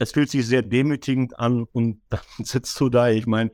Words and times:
es 0.00 0.12
fühlt 0.12 0.30
sich 0.30 0.46
sehr 0.46 0.62
demütigend 0.62 1.38
an 1.38 1.64
und 1.72 2.00
dann 2.08 2.20
sitzt 2.38 2.80
du 2.80 2.88
da. 2.88 3.10
Ich 3.10 3.26
meine, 3.26 3.52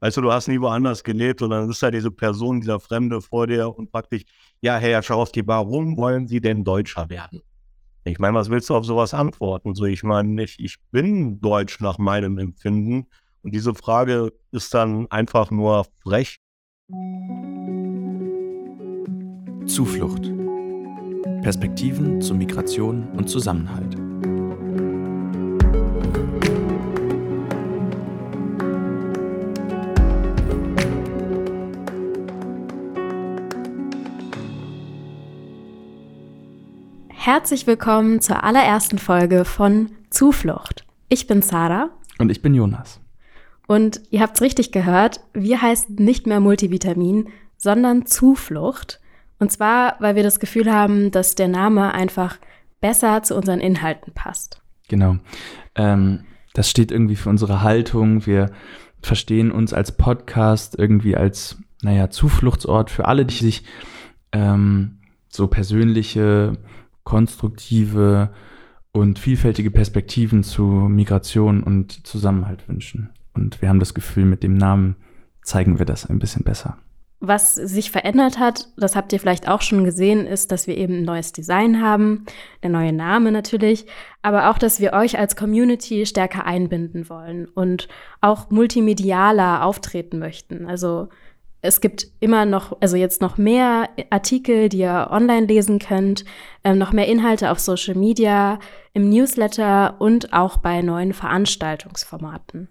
weißt 0.00 0.16
du, 0.16 0.22
du 0.22 0.32
hast 0.32 0.48
nie 0.48 0.60
woanders 0.60 1.04
gelebt 1.04 1.42
und 1.42 1.50
dann 1.50 1.68
ist 1.68 1.82
da 1.82 1.90
diese 1.90 2.10
Person, 2.10 2.60
dieser 2.60 2.80
Fremde 2.80 3.20
vor 3.20 3.46
dir 3.46 3.76
und 3.76 3.90
fragt 3.90 4.12
dich, 4.12 4.24
ja, 4.62 4.78
Herr 4.78 5.02
Scharowski, 5.02 5.46
warum 5.46 5.96
wollen 5.96 6.26
Sie 6.26 6.40
denn 6.40 6.64
Deutscher 6.64 7.10
werden? 7.10 7.42
Ich 8.04 8.18
meine, 8.18 8.34
was 8.34 8.48
willst 8.48 8.70
du 8.70 8.76
auf 8.76 8.86
sowas 8.86 9.12
antworten? 9.12 9.74
So, 9.74 9.84
ich 9.84 10.02
meine, 10.02 10.42
ich, 10.42 10.56
ich 10.60 10.76
bin 10.92 11.40
deutsch 11.40 11.80
nach 11.80 11.98
meinem 11.98 12.38
Empfinden 12.38 13.08
und 13.42 13.54
diese 13.54 13.74
Frage 13.74 14.32
ist 14.52 14.72
dann 14.72 15.10
einfach 15.10 15.50
nur 15.50 15.84
frech. 16.02 16.38
Zuflucht. 19.66 20.32
Perspektiven 21.42 22.22
zu 22.22 22.34
Migration 22.34 23.08
und 23.10 23.28
Zusammenhalt. 23.28 24.07
Herzlich 37.30 37.66
willkommen 37.66 38.22
zur 38.22 38.42
allerersten 38.42 38.96
Folge 38.96 39.44
von 39.44 39.90
Zuflucht. 40.08 40.86
Ich 41.10 41.26
bin 41.26 41.42
Sarah. 41.42 41.90
Und 42.18 42.30
ich 42.30 42.40
bin 42.40 42.54
Jonas. 42.54 43.02
Und 43.66 44.00
ihr 44.08 44.22
habt 44.22 44.36
es 44.36 44.40
richtig 44.40 44.72
gehört, 44.72 45.20
wir 45.34 45.60
heißen 45.60 45.96
nicht 45.96 46.26
mehr 46.26 46.40
Multivitamin, 46.40 47.28
sondern 47.58 48.06
Zuflucht. 48.06 49.00
Und 49.38 49.52
zwar, 49.52 49.96
weil 49.98 50.16
wir 50.16 50.22
das 50.22 50.40
Gefühl 50.40 50.72
haben, 50.72 51.10
dass 51.10 51.34
der 51.34 51.48
Name 51.48 51.92
einfach 51.92 52.38
besser 52.80 53.22
zu 53.22 53.36
unseren 53.36 53.60
Inhalten 53.60 54.14
passt. 54.14 54.62
Genau. 54.88 55.18
Ähm, 55.74 56.24
das 56.54 56.70
steht 56.70 56.90
irgendwie 56.90 57.16
für 57.16 57.28
unsere 57.28 57.60
Haltung. 57.60 58.24
Wir 58.24 58.52
verstehen 59.02 59.52
uns 59.52 59.74
als 59.74 59.98
Podcast 59.98 60.78
irgendwie 60.78 61.14
als, 61.14 61.58
naja, 61.82 62.08
Zufluchtsort 62.08 62.90
für 62.90 63.04
alle, 63.04 63.26
die 63.26 63.34
sich 63.34 63.64
ähm, 64.32 65.00
so 65.28 65.46
persönliche 65.46 66.56
konstruktive 67.08 68.28
und 68.92 69.18
vielfältige 69.18 69.70
Perspektiven 69.70 70.44
zu 70.44 70.62
Migration 70.62 71.62
und 71.62 72.06
Zusammenhalt 72.06 72.68
wünschen. 72.68 73.08
Und 73.32 73.62
wir 73.62 73.70
haben 73.70 73.80
das 73.80 73.94
Gefühl, 73.94 74.26
mit 74.26 74.42
dem 74.42 74.52
Namen 74.52 74.94
zeigen 75.42 75.78
wir 75.78 75.86
das 75.86 76.04
ein 76.04 76.18
bisschen 76.18 76.44
besser. 76.44 76.76
Was 77.20 77.54
sich 77.54 77.90
verändert 77.90 78.38
hat, 78.38 78.68
das 78.76 78.94
habt 78.94 79.14
ihr 79.14 79.20
vielleicht 79.20 79.48
auch 79.48 79.62
schon 79.62 79.84
gesehen, 79.84 80.26
ist, 80.26 80.52
dass 80.52 80.66
wir 80.66 80.76
eben 80.76 80.98
ein 80.98 81.04
neues 81.04 81.32
Design 81.32 81.82
haben, 81.82 82.26
der 82.62 82.68
neue 82.68 82.92
Name 82.92 83.32
natürlich, 83.32 83.86
aber 84.20 84.50
auch, 84.50 84.58
dass 84.58 84.78
wir 84.78 84.92
euch 84.92 85.18
als 85.18 85.34
Community 85.34 86.04
stärker 86.04 86.44
einbinden 86.44 87.08
wollen 87.08 87.46
und 87.46 87.88
auch 88.20 88.50
multimedialer 88.50 89.64
auftreten 89.64 90.18
möchten. 90.18 90.66
Also 90.66 91.08
es 91.60 91.80
gibt 91.80 92.06
immer 92.20 92.44
noch, 92.44 92.76
also 92.80 92.96
jetzt 92.96 93.20
noch 93.20 93.36
mehr 93.36 93.88
Artikel, 94.10 94.68
die 94.68 94.78
ihr 94.78 95.08
online 95.10 95.46
lesen 95.46 95.78
könnt, 95.78 96.24
ähm, 96.62 96.78
noch 96.78 96.92
mehr 96.92 97.08
Inhalte 97.08 97.50
auf 97.50 97.58
Social 97.58 97.94
Media, 97.96 98.58
im 98.92 99.08
Newsletter 99.08 100.00
und 100.00 100.32
auch 100.32 100.58
bei 100.58 100.82
neuen 100.82 101.12
Veranstaltungsformaten. 101.12 102.68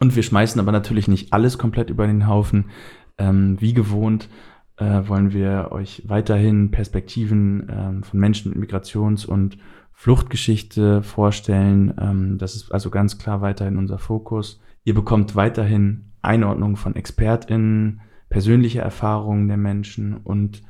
Und 0.00 0.16
wir 0.16 0.22
schmeißen 0.22 0.60
aber 0.60 0.72
natürlich 0.72 1.08
nicht 1.08 1.32
alles 1.32 1.58
komplett 1.58 1.90
über 1.90 2.06
den 2.06 2.26
Haufen. 2.26 2.70
Ähm, 3.18 3.56
wie 3.60 3.72
gewohnt 3.72 4.28
äh, 4.76 5.08
wollen 5.08 5.32
wir 5.32 5.68
euch 5.72 6.02
weiterhin 6.06 6.70
Perspektiven 6.70 7.68
ähm, 7.70 8.02
von 8.02 8.20
Menschen 8.20 8.52
mit 8.52 8.70
Migrations- 8.70 9.26
und 9.26 9.58
Fluchtgeschichte 9.92 11.02
vorstellen. 11.02 11.94
Ähm, 11.98 12.38
das 12.38 12.54
ist 12.54 12.72
also 12.72 12.90
ganz 12.90 13.18
klar 13.18 13.40
weiterhin 13.40 13.78
unser 13.78 13.98
Fokus. 13.98 14.60
Ihr 14.84 14.94
bekommt 14.94 15.34
weiterhin 15.34 16.05
Einordnung 16.26 16.76
von 16.76 16.96
ExpertInnen, 16.96 18.00
persönliche 18.28 18.80
Erfahrungen 18.80 19.48
der 19.48 19.56
Menschen 19.56 20.16
und 20.16 20.62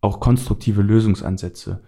auch 0.00 0.20
konstruktive 0.20 0.82
Lösungsansätze 0.82 1.82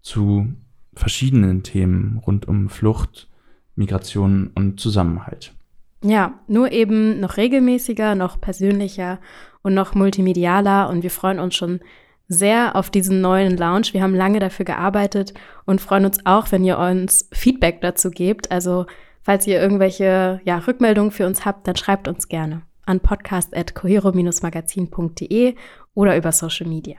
zu 0.00 0.52
verschiedenen 0.94 1.62
Themen 1.62 2.20
rund 2.26 2.48
um 2.48 2.68
Flucht, 2.68 3.28
Migration 3.76 4.50
und 4.54 4.80
Zusammenhalt. 4.80 5.54
Ja, 6.02 6.40
nur 6.48 6.72
eben 6.72 7.20
noch 7.20 7.36
regelmäßiger, 7.36 8.14
noch 8.14 8.40
persönlicher 8.40 9.20
und 9.62 9.74
noch 9.74 9.94
multimedialer 9.94 10.88
und 10.90 11.02
wir 11.02 11.10
freuen 11.10 11.38
uns 11.38 11.54
schon 11.54 11.80
sehr 12.28 12.76
auf 12.76 12.90
diesen 12.90 13.20
neuen 13.20 13.56
Lounge. 13.56 13.88
Wir 13.92 14.02
haben 14.02 14.14
lange 14.14 14.40
dafür 14.40 14.64
gearbeitet 14.64 15.34
und 15.64 15.80
freuen 15.80 16.06
uns 16.06 16.24
auch, 16.24 16.50
wenn 16.50 16.64
ihr 16.64 16.78
uns 16.78 17.28
Feedback 17.32 17.80
dazu 17.82 18.10
gebt. 18.10 18.50
Also 18.50 18.86
falls 19.22 19.46
ihr 19.46 19.60
irgendwelche 19.60 20.40
ja, 20.44 20.56
Rückmeldungen 20.58 21.10
für 21.10 21.26
uns 21.26 21.44
habt, 21.44 21.68
dann 21.68 21.76
schreibt 21.76 22.08
uns 22.08 22.28
gerne 22.28 22.62
an 22.84 23.00
podcast.cohero-magazin.de 23.00 25.54
oder 25.94 26.16
über 26.16 26.32
Social 26.32 26.66
Media. 26.66 26.96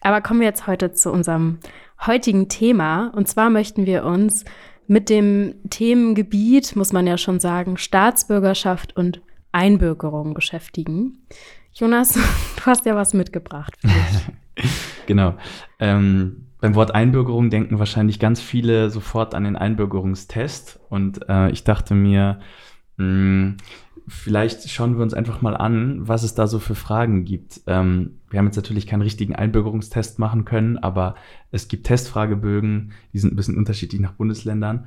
Aber 0.00 0.20
kommen 0.20 0.40
wir 0.40 0.46
jetzt 0.46 0.66
heute 0.66 0.92
zu 0.92 1.10
unserem 1.10 1.58
heutigen 2.06 2.48
Thema. 2.48 3.12
Und 3.14 3.28
zwar 3.28 3.50
möchten 3.50 3.86
wir 3.86 4.04
uns 4.04 4.44
mit 4.86 5.10
dem 5.10 5.54
Themengebiet, 5.70 6.76
muss 6.76 6.92
man 6.92 7.06
ja 7.06 7.18
schon 7.18 7.40
sagen, 7.40 7.76
Staatsbürgerschaft 7.76 8.96
und 8.96 9.20
Einbürgerung 9.52 10.34
beschäftigen. 10.34 11.26
Jonas, 11.72 12.14
du 12.56 12.62
hast 12.64 12.86
ja 12.86 12.94
was 12.94 13.14
mitgebracht. 13.14 13.76
genau. 15.06 15.34
Ähm, 15.78 16.47
beim 16.60 16.74
Wort 16.74 16.94
Einbürgerung 16.94 17.50
denken 17.50 17.78
wahrscheinlich 17.78 18.18
ganz 18.18 18.40
viele 18.40 18.90
sofort 18.90 19.34
an 19.34 19.44
den 19.44 19.56
Einbürgerungstest. 19.56 20.80
Und 20.88 21.28
äh, 21.28 21.50
ich 21.50 21.64
dachte 21.64 21.94
mir, 21.94 22.40
mh, 22.96 23.04
hm, 23.04 23.56
vielleicht 24.08 24.68
schauen 24.68 24.96
wir 24.96 25.02
uns 25.02 25.14
einfach 25.14 25.42
mal 25.42 25.56
an, 25.56 26.08
was 26.08 26.22
es 26.22 26.34
da 26.34 26.46
so 26.46 26.58
für 26.58 26.74
Fragen 26.74 27.24
gibt. 27.24 27.60
Ähm, 27.66 28.18
wir 28.30 28.38
haben 28.38 28.46
jetzt 28.46 28.56
natürlich 28.56 28.86
keinen 28.86 29.02
richtigen 29.02 29.34
Einbürgerungstest 29.34 30.18
machen 30.18 30.44
können, 30.44 30.78
aber 30.78 31.14
es 31.50 31.68
gibt 31.68 31.86
Testfragebögen, 31.86 32.92
die 33.12 33.18
sind 33.18 33.32
ein 33.32 33.36
bisschen 33.36 33.56
unterschiedlich 33.56 34.00
nach 34.00 34.12
Bundesländern. 34.12 34.86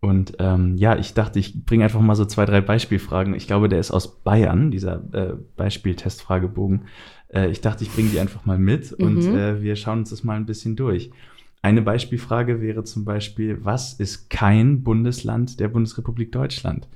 Und 0.00 0.34
ähm, 0.40 0.76
ja, 0.76 0.96
ich 0.96 1.14
dachte, 1.14 1.38
ich 1.38 1.64
bringe 1.64 1.84
einfach 1.84 2.00
mal 2.00 2.16
so 2.16 2.24
zwei, 2.24 2.44
drei 2.44 2.60
Beispielfragen. 2.60 3.34
Ich 3.34 3.46
glaube, 3.46 3.68
der 3.68 3.78
ist 3.78 3.92
aus 3.92 4.20
Bayern, 4.22 4.72
dieser 4.72 5.00
äh, 5.14 5.34
Beispiel-Testfragebogen. 5.56 6.86
Äh, 7.32 7.50
ich 7.50 7.60
dachte, 7.60 7.84
ich 7.84 7.92
bringe 7.92 8.10
die 8.10 8.20
einfach 8.20 8.44
mal 8.44 8.58
mit 8.58 8.98
mhm. 8.98 9.06
und 9.06 9.22
äh, 9.34 9.62
wir 9.62 9.76
schauen 9.76 10.00
uns 10.00 10.10
das 10.10 10.24
mal 10.24 10.36
ein 10.36 10.46
bisschen 10.46 10.76
durch. 10.76 11.10
Eine 11.62 11.82
Beispielfrage 11.82 12.60
wäre 12.60 12.82
zum 12.84 13.04
Beispiel, 13.04 13.64
was 13.64 13.94
ist 13.94 14.30
kein 14.30 14.82
Bundesland 14.82 15.60
der 15.60 15.68
Bundesrepublik 15.68 16.32
Deutschland? 16.32 16.88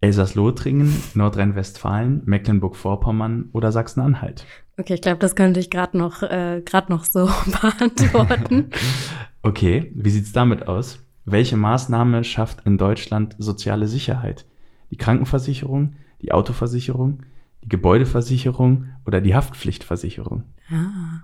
Elsass-Lothringen, 0.00 0.94
Nordrhein-Westfalen, 1.14 2.22
Mecklenburg-Vorpommern 2.24 3.50
oder 3.52 3.72
Sachsen-Anhalt? 3.72 4.46
Okay, 4.78 4.94
ich 4.94 5.02
glaube, 5.02 5.18
das 5.18 5.34
könnte 5.34 5.58
ich 5.58 5.70
gerade 5.70 5.98
noch, 5.98 6.22
äh, 6.22 6.62
noch 6.88 7.04
so 7.04 7.26
beantworten. 7.46 8.70
okay, 9.42 9.90
wie 9.94 10.10
sieht's 10.10 10.32
damit 10.32 10.68
aus? 10.68 11.00
Welche 11.24 11.56
Maßnahme 11.56 12.24
schafft 12.24 12.64
in 12.64 12.78
Deutschland 12.78 13.34
soziale 13.38 13.88
Sicherheit? 13.88 14.46
Die 14.90 14.96
Krankenversicherung, 14.96 15.96
die 16.22 16.32
Autoversicherung, 16.32 17.24
die 17.68 17.76
Gebäudeversicherung 17.76 18.86
oder 19.06 19.20
die 19.20 19.34
Haftpflichtversicherung? 19.34 20.44
Ah, 20.70 21.20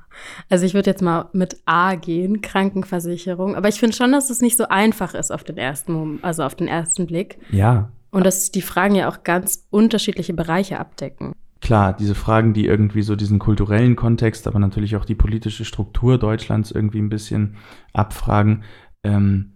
also 0.50 0.66
ich 0.66 0.74
würde 0.74 0.90
jetzt 0.90 1.02
mal 1.02 1.30
mit 1.32 1.56
A 1.64 1.94
gehen, 1.94 2.42
Krankenversicherung. 2.42 3.56
Aber 3.56 3.68
ich 3.68 3.80
finde 3.80 3.96
schon, 3.96 4.12
dass 4.12 4.30
es 4.30 4.40
nicht 4.40 4.56
so 4.56 4.68
einfach 4.68 5.14
ist 5.14 5.30
auf 5.30 5.44
den 5.44 5.56
ersten, 5.56 6.18
also 6.22 6.42
auf 6.42 6.54
den 6.54 6.68
ersten 6.68 7.06
Blick. 7.06 7.38
Ja, 7.50 7.90
und 8.14 8.24
dass 8.24 8.52
die 8.52 8.62
Fragen 8.62 8.94
ja 8.94 9.08
auch 9.08 9.24
ganz 9.24 9.66
unterschiedliche 9.70 10.34
Bereiche 10.34 10.78
abdecken. 10.78 11.32
Klar, 11.60 11.94
diese 11.94 12.14
Fragen, 12.14 12.54
die 12.54 12.64
irgendwie 12.64 13.02
so 13.02 13.16
diesen 13.16 13.40
kulturellen 13.40 13.96
Kontext, 13.96 14.46
aber 14.46 14.60
natürlich 14.60 14.94
auch 14.94 15.04
die 15.04 15.16
politische 15.16 15.64
Struktur 15.64 16.16
Deutschlands 16.16 16.70
irgendwie 16.70 17.00
ein 17.00 17.08
bisschen 17.08 17.56
abfragen. 17.92 18.62
Ähm, 19.02 19.54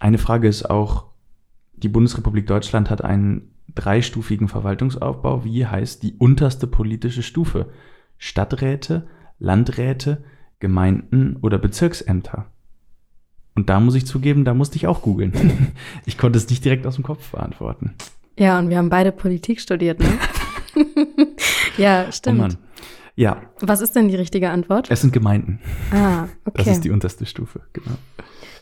eine 0.00 0.18
Frage 0.18 0.48
ist 0.48 0.68
auch, 0.68 1.06
die 1.72 1.88
Bundesrepublik 1.88 2.46
Deutschland 2.46 2.90
hat 2.90 3.02
einen 3.02 3.53
dreistufigen 3.74 4.48
Verwaltungsaufbau. 4.48 5.44
Wie 5.44 5.66
heißt 5.66 6.02
die 6.02 6.14
unterste 6.14 6.66
politische 6.66 7.22
Stufe? 7.22 7.70
Stadträte, 8.18 9.06
Landräte, 9.38 10.24
Gemeinden 10.60 11.36
oder 11.42 11.58
Bezirksämter? 11.58 12.46
Und 13.54 13.70
da 13.70 13.80
muss 13.80 13.94
ich 13.94 14.06
zugeben, 14.06 14.44
da 14.44 14.54
musste 14.54 14.76
ich 14.76 14.86
auch 14.86 15.02
googeln. 15.02 15.32
ich 16.06 16.18
konnte 16.18 16.38
es 16.38 16.48
nicht 16.48 16.64
direkt 16.64 16.86
aus 16.86 16.96
dem 16.96 17.04
Kopf 17.04 17.30
beantworten. 17.30 17.94
Ja, 18.38 18.58
und 18.58 18.68
wir 18.68 18.78
haben 18.78 18.90
beide 18.90 19.12
Politik 19.12 19.60
studiert, 19.60 20.00
ne? 20.00 20.18
ja, 21.78 22.10
stimmt. 22.10 22.58
Oh. 22.58 22.80
Ja. 23.16 23.42
Was 23.60 23.80
ist 23.80 23.94
denn 23.94 24.08
die 24.08 24.16
richtige 24.16 24.50
Antwort? 24.50 24.90
Es 24.90 25.02
sind 25.02 25.12
Gemeinden. 25.12 25.60
Ah, 25.92 26.24
okay. 26.44 26.54
Das 26.56 26.66
ist 26.66 26.84
die 26.84 26.90
unterste 26.90 27.26
Stufe, 27.26 27.60
genau. 27.72 27.96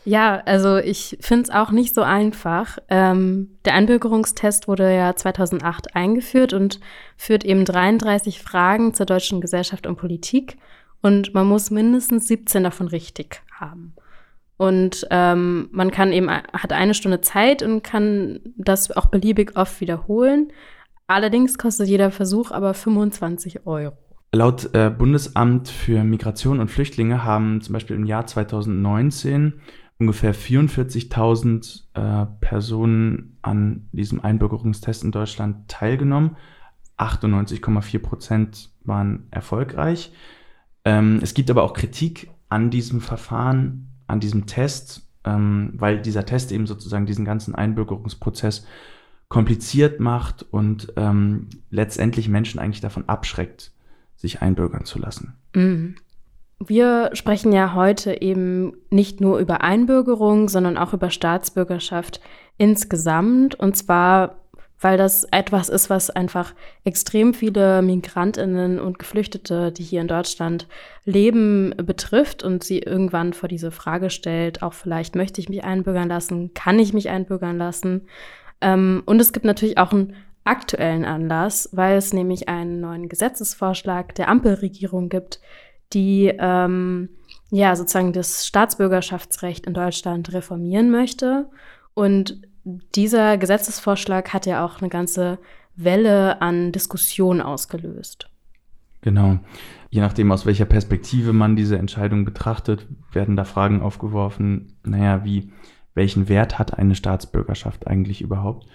Ja, 0.05 0.41
also 0.45 0.77
ich 0.77 1.17
finde 1.21 1.43
es 1.43 1.49
auch 1.49 1.71
nicht 1.71 1.95
so 1.95 2.01
einfach. 2.01 2.77
Ähm, 2.89 3.57
der 3.63 3.73
Einbürgerungstest 3.75 4.67
wurde 4.67 4.93
ja 4.93 5.15
2008 5.15 5.95
eingeführt 5.95 6.53
und 6.53 6.79
führt 7.15 7.45
eben 7.45 7.63
33 7.63 8.41
Fragen 8.41 8.93
zur 8.93 9.05
deutschen 9.05 9.39
Gesellschaft 9.39 9.87
und 9.87 9.95
Politik. 9.95 10.57
Und 11.01 11.33
man 11.33 11.47
muss 11.47 11.71
mindestens 11.71 12.27
17 12.27 12.63
davon 12.63 12.87
richtig 12.87 13.41
haben. 13.53 13.93
Und 14.57 15.07
ähm, 15.09 15.69
man 15.71 15.91
kann 15.91 16.11
eben, 16.11 16.29
hat 16.29 16.71
eine 16.71 16.93
Stunde 16.93 17.21
Zeit 17.21 17.63
und 17.63 17.83
kann 17.83 18.39
das 18.57 18.95
auch 18.95 19.07
beliebig 19.07 19.57
oft 19.57 19.81
wiederholen. 19.81 20.51
Allerdings 21.07 21.57
kostet 21.57 21.87
jeder 21.87 22.11
Versuch 22.11 22.51
aber 22.51 22.73
25 22.73 23.65
Euro. 23.65 23.97
Laut 24.31 24.73
äh, 24.73 24.89
Bundesamt 24.89 25.67
für 25.67 26.03
Migration 26.03 26.59
und 26.59 26.71
Flüchtlinge 26.71 27.23
haben 27.23 27.61
zum 27.61 27.73
Beispiel 27.73 27.95
im 27.95 28.05
Jahr 28.05 28.25
2019 28.25 29.61
ungefähr 30.03 30.35
44.000 30.35 31.83
äh, 31.93 32.25
Personen 32.41 33.37
an 33.41 33.87
diesem 33.93 34.19
Einbürgerungstest 34.19 35.03
in 35.03 35.11
Deutschland 35.11 35.69
teilgenommen. 35.69 36.35
98,4 36.97 37.99
Prozent 37.99 38.69
waren 38.83 39.27
erfolgreich. 39.31 40.11
Ähm, 40.85 41.19
es 41.21 41.33
gibt 41.33 41.49
aber 41.49 41.63
auch 41.63 41.73
Kritik 41.73 42.29
an 42.49 42.69
diesem 42.69 42.99
Verfahren, 42.99 43.87
an 44.07 44.19
diesem 44.19 44.45
Test, 44.45 45.07
ähm, 45.23 45.71
weil 45.75 46.01
dieser 46.01 46.25
Test 46.25 46.51
eben 46.51 46.67
sozusagen 46.67 47.05
diesen 47.05 47.23
ganzen 47.23 47.55
Einbürgerungsprozess 47.55 48.67
kompliziert 49.29 50.01
macht 50.01 50.43
und 50.51 50.93
ähm, 50.97 51.47
letztendlich 51.69 52.27
Menschen 52.27 52.59
eigentlich 52.59 52.81
davon 52.81 53.07
abschreckt, 53.07 53.71
sich 54.17 54.41
einbürgern 54.41 54.83
zu 54.83 54.99
lassen. 54.99 55.35
Mhm. 55.55 55.95
Wir 56.67 57.09
sprechen 57.13 57.51
ja 57.51 57.73
heute 57.73 58.21
eben 58.21 58.73
nicht 58.89 59.19
nur 59.21 59.39
über 59.39 59.61
Einbürgerung, 59.61 60.47
sondern 60.47 60.77
auch 60.77 60.93
über 60.93 61.09
Staatsbürgerschaft 61.09 62.21
insgesamt. 62.57 63.55
Und 63.55 63.75
zwar, 63.75 64.35
weil 64.79 64.97
das 64.97 65.25
etwas 65.31 65.69
ist, 65.69 65.89
was 65.89 66.09
einfach 66.09 66.53
extrem 66.83 67.33
viele 67.33 67.81
Migrantinnen 67.81 68.79
und 68.79 68.99
Geflüchtete, 68.99 69.71
die 69.71 69.83
hier 69.83 70.01
in 70.01 70.07
Deutschland 70.07 70.67
leben, 71.05 71.73
betrifft 71.77 72.43
und 72.43 72.63
sie 72.63 72.79
irgendwann 72.79 73.33
vor 73.33 73.49
diese 73.49 73.71
Frage 73.71 74.09
stellt, 74.09 74.61
auch 74.63 74.73
vielleicht 74.73 75.15
möchte 75.15 75.41
ich 75.41 75.49
mich 75.49 75.63
einbürgern 75.63 76.09
lassen, 76.09 76.53
kann 76.53 76.79
ich 76.79 76.93
mich 76.93 77.09
einbürgern 77.09 77.57
lassen. 77.57 78.07
Ähm, 78.61 79.03
und 79.05 79.19
es 79.19 79.33
gibt 79.33 79.45
natürlich 79.45 79.77
auch 79.77 79.91
einen 79.91 80.15
aktuellen 80.45 81.05
Anlass, 81.05 81.69
weil 81.71 81.97
es 81.97 82.13
nämlich 82.13 82.49
einen 82.49 82.81
neuen 82.81 83.09
Gesetzesvorschlag 83.09 84.13
der 84.15 84.27
Ampelregierung 84.27 85.09
gibt, 85.09 85.39
die 85.93 86.33
ähm, 86.37 87.09
ja 87.51 87.75
sozusagen 87.75 88.13
das 88.13 88.47
Staatsbürgerschaftsrecht 88.47 89.65
in 89.65 89.73
Deutschland 89.73 90.33
reformieren 90.33 90.89
möchte. 90.89 91.49
Und 91.93 92.41
dieser 92.95 93.37
Gesetzesvorschlag 93.37 94.33
hat 94.33 94.45
ja 94.45 94.65
auch 94.65 94.81
eine 94.81 94.89
ganze 94.89 95.39
Welle 95.75 96.41
an 96.41 96.71
Diskussion 96.71 97.41
ausgelöst. 97.41 98.29
Genau. 99.01 99.39
Je 99.89 99.99
nachdem, 99.99 100.31
aus 100.31 100.45
welcher 100.45 100.65
Perspektive 100.65 101.33
man 101.33 101.55
diese 101.55 101.77
Entscheidung 101.77 102.25
betrachtet, 102.25 102.87
werden 103.11 103.35
da 103.35 103.43
Fragen 103.43 103.81
aufgeworfen, 103.81 104.77
naja, 104.83 105.25
wie, 105.25 105.51
welchen 105.93 106.29
Wert 106.29 106.57
hat 106.57 106.77
eine 106.77 106.95
Staatsbürgerschaft 106.95 107.85
eigentlich 107.85 108.21
überhaupt? 108.21 108.65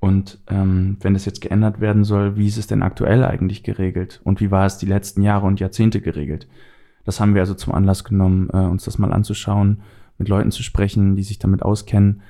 Und 0.00 0.38
ähm, 0.48 0.96
wenn 1.00 1.14
das 1.14 1.24
jetzt 1.24 1.40
geändert 1.40 1.80
werden 1.80 2.04
soll, 2.04 2.36
wie 2.36 2.46
ist 2.46 2.56
es 2.56 2.68
denn 2.68 2.82
aktuell 2.82 3.24
eigentlich 3.24 3.64
geregelt? 3.64 4.20
Und 4.24 4.40
wie 4.40 4.50
war 4.50 4.64
es 4.64 4.78
die 4.78 4.86
letzten 4.86 5.22
Jahre 5.22 5.46
und 5.46 5.60
Jahrzehnte 5.60 6.00
geregelt? 6.00 6.46
Das 7.04 7.20
haben 7.20 7.34
wir 7.34 7.40
also 7.40 7.54
zum 7.54 7.74
Anlass 7.74 8.04
genommen, 8.04 8.48
äh, 8.52 8.58
uns 8.58 8.84
das 8.84 8.98
mal 8.98 9.12
anzuschauen, 9.12 9.82
mit 10.18 10.28
Leuten 10.28 10.52
zu 10.52 10.62
sprechen, 10.62 11.16
die 11.16 11.22
sich 11.22 11.38
damit 11.38 11.62
auskennen 11.62 12.22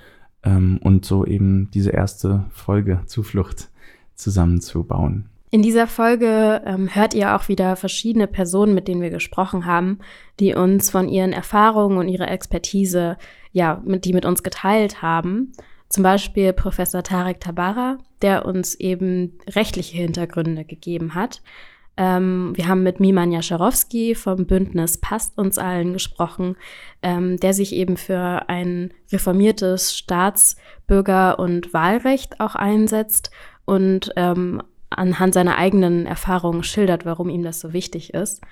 ähm, 0.45 0.79
und 0.83 1.05
so 1.05 1.27
eben 1.27 1.71
diese 1.73 1.91
erste 1.91 2.45
Folge 2.51 3.01
Zuflucht 3.07 3.71
zusammenzubauen. 4.15 5.29
In 5.51 5.63
dieser 5.63 5.87
Folge 5.87 6.61
ähm, 6.67 6.95
hört 6.95 7.15
ihr 7.15 7.35
auch 7.35 7.49
wieder 7.49 7.75
verschiedene 7.77 8.27
Personen, 8.27 8.75
mit 8.75 8.87
denen 8.87 9.01
wir 9.01 9.11
gesprochen 9.11 9.65
haben, 9.65 9.99
die 10.41 10.55
uns 10.55 10.91
von 10.91 11.09
ihren 11.09 11.33
Erfahrungen 11.33 11.97
und 11.97 12.09
ihrer 12.09 12.31
Expertise, 12.31 13.17
ja, 13.53 13.81
mit, 13.85 14.05
die 14.05 14.13
mit 14.13 14.27
uns 14.27 14.43
geteilt 14.43 15.01
haben. 15.01 15.53
Zum 15.89 16.03
Beispiel 16.03 16.53
Professor 16.53 17.03
Tarek 17.03 17.41
Tabara, 17.41 17.99
der 18.21 18.45
uns 18.45 18.75
eben 18.75 19.39
rechtliche 19.49 19.97
Hintergründe 19.97 20.65
gegeben 20.65 21.15
hat. 21.15 21.41
Ähm, 21.97 22.53
wir 22.55 22.69
haben 22.69 22.85
mit 22.85 23.01
Miman 23.01 23.33
Jascharowski 23.33 24.15
vom 24.15 24.47
Bündnis 24.47 24.99
Passt 24.99 25.37
uns 25.37 25.59
allen 25.59 25.93
gesprochen, 25.93 26.57
ähm, 27.03 27.39
der 27.39 27.55
sich 27.55 27.75
eben 27.75 27.97
für 27.97 28.49
ein 28.49 28.93
reformiertes 29.11 29.97
Staatsbürger- 29.97 31.39
und 31.39 31.73
Wahlrecht 31.75 32.39
auch 32.39 32.55
einsetzt 32.55 33.31
und 33.65 34.13
ähm, 34.15 34.63
anhand 34.91 35.35
seiner 35.35 35.59
eigenen 35.59 36.07
Erfahrungen 36.07 36.63
schildert, 36.63 37.05
warum 37.05 37.29
ihm 37.31 37.43
das 37.43 37.61
so 37.61 37.73
wichtig 37.73 38.15
ist. 38.15 38.43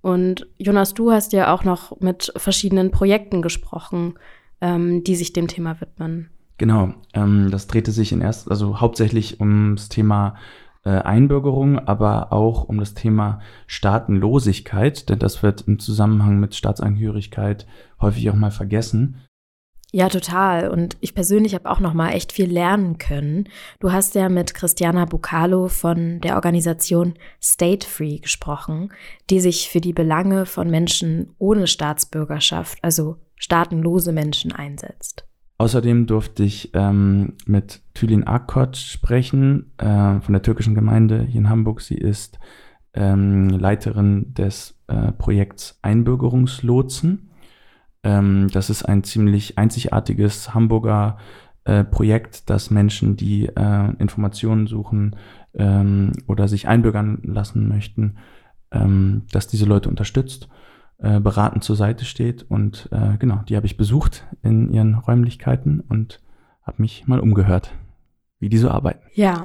Und 0.00 0.46
Jonas, 0.58 0.94
du 0.94 1.10
hast 1.10 1.32
ja 1.32 1.52
auch 1.52 1.64
noch 1.64 1.98
mit 2.00 2.32
verschiedenen 2.36 2.90
Projekten 2.90 3.42
gesprochen, 3.42 4.14
ähm, 4.60 5.02
die 5.04 5.16
sich 5.16 5.32
dem 5.32 5.48
Thema 5.48 5.80
widmen. 5.80 6.30
Genau, 6.58 6.94
ähm, 7.14 7.50
das 7.50 7.66
drehte 7.66 7.92
sich 7.92 8.12
in 8.12 8.20
erst, 8.20 8.50
also 8.50 8.80
hauptsächlich 8.80 9.40
ums 9.40 9.88
Thema 9.88 10.36
äh, 10.84 10.90
Einbürgerung, 10.90 11.78
aber 11.78 12.32
auch 12.32 12.64
um 12.64 12.78
das 12.78 12.94
Thema 12.94 13.40
Staatenlosigkeit, 13.66 15.08
denn 15.08 15.18
das 15.18 15.42
wird 15.42 15.62
im 15.62 15.78
Zusammenhang 15.78 16.40
mit 16.40 16.54
Staatsangehörigkeit 16.54 17.66
häufig 18.00 18.28
auch 18.30 18.34
mal 18.34 18.50
vergessen. 18.50 19.22
Ja, 19.94 20.08
total. 20.08 20.70
Und 20.70 20.96
ich 21.00 21.14
persönlich 21.14 21.54
habe 21.54 21.70
auch 21.70 21.78
noch 21.78 21.92
mal 21.92 22.12
echt 22.12 22.32
viel 22.32 22.50
lernen 22.50 22.96
können. 22.96 23.48
Du 23.78 23.92
hast 23.92 24.14
ja 24.14 24.30
mit 24.30 24.54
Christiana 24.54 25.04
Bucalo 25.04 25.68
von 25.68 26.18
der 26.20 26.36
Organisation 26.36 27.12
State 27.42 27.86
Free 27.86 28.18
gesprochen, 28.18 28.90
die 29.28 29.38
sich 29.38 29.68
für 29.68 29.82
die 29.82 29.92
Belange 29.92 30.46
von 30.46 30.70
Menschen 30.70 31.34
ohne 31.38 31.66
Staatsbürgerschaft, 31.66 32.78
also 32.80 33.18
staatenlose 33.36 34.12
Menschen 34.12 34.52
einsetzt. 34.52 35.26
Außerdem 35.62 36.08
durfte 36.08 36.42
ich 36.42 36.70
ähm, 36.74 37.34
mit 37.46 37.82
Tülin 37.94 38.24
Akkot 38.24 38.76
sprechen 38.76 39.70
äh, 39.78 40.20
von 40.20 40.32
der 40.32 40.42
türkischen 40.42 40.74
Gemeinde 40.74 41.22
hier 41.22 41.38
in 41.38 41.48
Hamburg. 41.48 41.82
Sie 41.82 41.94
ist 41.94 42.40
ähm, 42.94 43.48
Leiterin 43.48 44.34
des 44.34 44.76
äh, 44.88 45.12
Projekts 45.12 45.78
Einbürgerungslotsen. 45.82 47.30
Ähm, 48.02 48.48
das 48.52 48.70
ist 48.70 48.82
ein 48.82 49.04
ziemlich 49.04 49.56
einzigartiges 49.56 50.52
Hamburger 50.52 51.18
äh, 51.62 51.84
Projekt, 51.84 52.50
das 52.50 52.72
Menschen, 52.72 53.14
die 53.14 53.46
äh, 53.46 53.94
Informationen 54.00 54.66
suchen 54.66 55.14
ähm, 55.54 56.10
oder 56.26 56.48
sich 56.48 56.66
einbürgern 56.66 57.20
lassen 57.22 57.68
möchten, 57.68 58.16
ähm, 58.72 59.26
dass 59.30 59.46
diese 59.46 59.66
Leute 59.66 59.88
unterstützt 59.88 60.48
äh, 61.02 61.18
beratend 61.18 61.64
zur 61.64 61.74
Seite 61.74 62.04
steht. 62.04 62.46
Und 62.48 62.88
äh, 62.92 63.16
genau, 63.18 63.42
die 63.48 63.56
habe 63.56 63.66
ich 63.66 63.76
besucht 63.76 64.24
in 64.42 64.72
ihren 64.72 64.94
Räumlichkeiten 64.94 65.80
und 65.80 66.20
habe 66.62 66.80
mich 66.80 67.08
mal 67.08 67.18
umgehört, 67.18 67.72
wie 68.38 68.48
die 68.48 68.58
so 68.58 68.70
arbeiten. 68.70 69.02
Ja, 69.14 69.44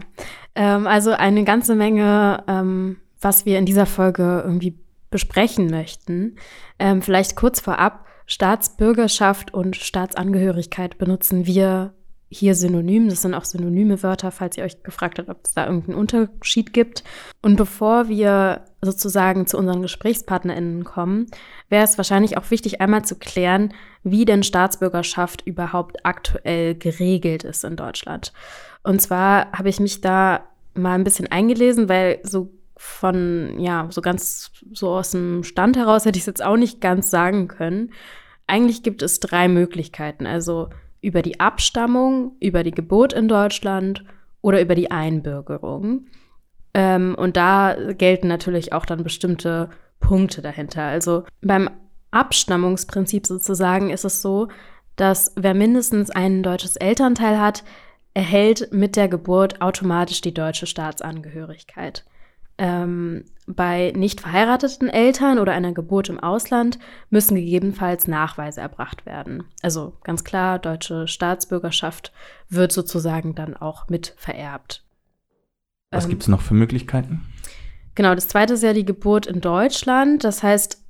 ähm, 0.53 0.85
also 0.85 1.11
eine 1.11 1.43
ganze 1.45 1.75
Menge, 1.75 2.43
ähm, 2.47 2.97
was 3.19 3.47
wir 3.47 3.57
in 3.57 3.65
dieser 3.65 3.87
Folge 3.87 4.43
irgendwie 4.45 4.77
besprechen 5.09 5.71
möchten. 5.71 6.35
Ähm, 6.77 7.01
vielleicht 7.01 7.35
kurz 7.35 7.59
vorab, 7.59 8.05
Staatsbürgerschaft 8.27 9.51
und 9.51 9.77
Staatsangehörigkeit 9.77 10.99
benutzen 10.99 11.47
wir 11.47 11.93
hier 12.29 12.53
synonym. 12.53 13.09
Das 13.09 13.21
sind 13.23 13.33
auch 13.33 13.45
synonyme 13.45 14.03
Wörter, 14.03 14.31
falls 14.31 14.57
ihr 14.57 14.63
euch 14.63 14.83
gefragt 14.83 15.17
habt, 15.17 15.29
ob 15.29 15.45
es 15.45 15.53
da 15.53 15.65
irgendeinen 15.65 15.97
Unterschied 15.97 16.73
gibt. 16.73 17.03
Und 17.41 17.55
bevor 17.55 18.09
wir 18.09 18.65
sozusagen 18.81 19.47
zu 19.47 19.57
unseren 19.57 19.81
GesprächspartnerInnen 19.81 20.83
kommen, 20.83 21.27
wäre 21.69 21.83
es 21.83 21.97
wahrscheinlich 21.97 22.37
auch 22.37 22.51
wichtig, 22.51 22.79
einmal 22.79 23.03
zu 23.03 23.15
klären, 23.15 23.73
wie 24.03 24.25
denn 24.25 24.43
Staatsbürgerschaft 24.43 25.41
überhaupt 25.45 26.05
aktuell 26.05 26.75
geregelt 26.75 27.43
ist 27.43 27.63
in 27.63 27.75
Deutschland. 27.75 28.33
Und 28.83 29.01
zwar 29.01 29.51
habe 29.51 29.69
ich 29.69 29.79
mich 29.79 30.01
da 30.01 30.43
mal 30.75 30.93
ein 30.93 31.03
bisschen 31.03 31.31
eingelesen, 31.31 31.89
weil 31.89 32.19
so 32.23 32.51
von, 32.77 33.59
ja, 33.59 33.87
so 33.89 34.01
ganz 34.01 34.51
so 34.71 34.89
aus 34.91 35.11
dem 35.11 35.43
Stand 35.43 35.75
heraus 35.77 36.05
hätte 36.05 36.17
ich 36.17 36.23
es 36.23 36.27
jetzt 36.27 36.43
auch 36.43 36.57
nicht 36.57 36.79
ganz 36.79 37.09
sagen 37.09 37.47
können. 37.47 37.91
Eigentlich 38.45 38.83
gibt 38.83 39.01
es 39.01 39.19
drei 39.19 39.47
Möglichkeiten. 39.47 40.27
Also 40.27 40.69
über 41.01 41.21
die 41.21 41.39
Abstammung, 41.39 42.35
über 42.39 42.63
die 42.63 42.71
Geburt 42.71 43.13
in 43.13 43.27
Deutschland 43.27 44.03
oder 44.41 44.61
über 44.61 44.75
die 44.75 44.91
Einbürgerung. 44.91 46.05
Ähm, 46.73 47.15
und 47.15 47.37
da 47.37 47.75
gelten 47.93 48.27
natürlich 48.27 48.73
auch 48.73 48.85
dann 48.85 49.03
bestimmte 49.03 49.69
Punkte 49.99 50.41
dahinter. 50.41 50.83
Also 50.83 51.23
beim 51.41 51.69
Abstammungsprinzip 52.11 53.25
sozusagen 53.25 53.89
ist 53.89 54.05
es 54.05 54.21
so, 54.21 54.47
dass 54.95 55.33
wer 55.35 55.53
mindestens 55.53 56.09
ein 56.09 56.43
deutsches 56.43 56.75
Elternteil 56.75 57.39
hat, 57.39 57.63
erhält 58.13 58.73
mit 58.73 58.95
der 58.95 59.07
Geburt 59.07 59.61
automatisch 59.61 60.21
die 60.21 60.33
deutsche 60.33 60.65
Staatsangehörigkeit. 60.65 62.03
Ähm, 62.57 63.25
bei 63.45 63.93
nicht 63.95 64.21
verheirateten 64.21 64.89
Eltern 64.89 65.37
oder 65.37 65.53
einer 65.53 65.73
Geburt 65.73 66.09
im 66.09 66.19
Ausland 66.19 66.79
müssen 67.11 67.35
gegebenenfalls 67.35 68.07
Nachweise 68.07 68.61
erbracht 68.61 69.05
werden. 69.05 69.43
Also 69.61 69.93
ganz 70.03 70.23
klar, 70.23 70.57
deutsche 70.57 71.07
Staatsbürgerschaft 71.07 72.11
wird 72.49 72.71
sozusagen 72.71 73.35
dann 73.35 73.55
auch 73.55 73.87
mit 73.89 74.15
vererbt. 74.17 74.83
Was 75.91 76.05
ähm, 76.05 76.11
gibt 76.11 76.23
es 76.23 76.27
noch 76.27 76.41
für 76.41 76.53
Möglichkeiten? 76.53 77.21
Genau, 77.95 78.13
das 78.13 78.27
zweite 78.27 78.53
ist 78.53 78.63
ja 78.63 78.73
die 78.73 78.85
Geburt 78.85 79.25
in 79.25 79.41
Deutschland. 79.41 80.23
Das 80.23 80.43
heißt, 80.43 80.83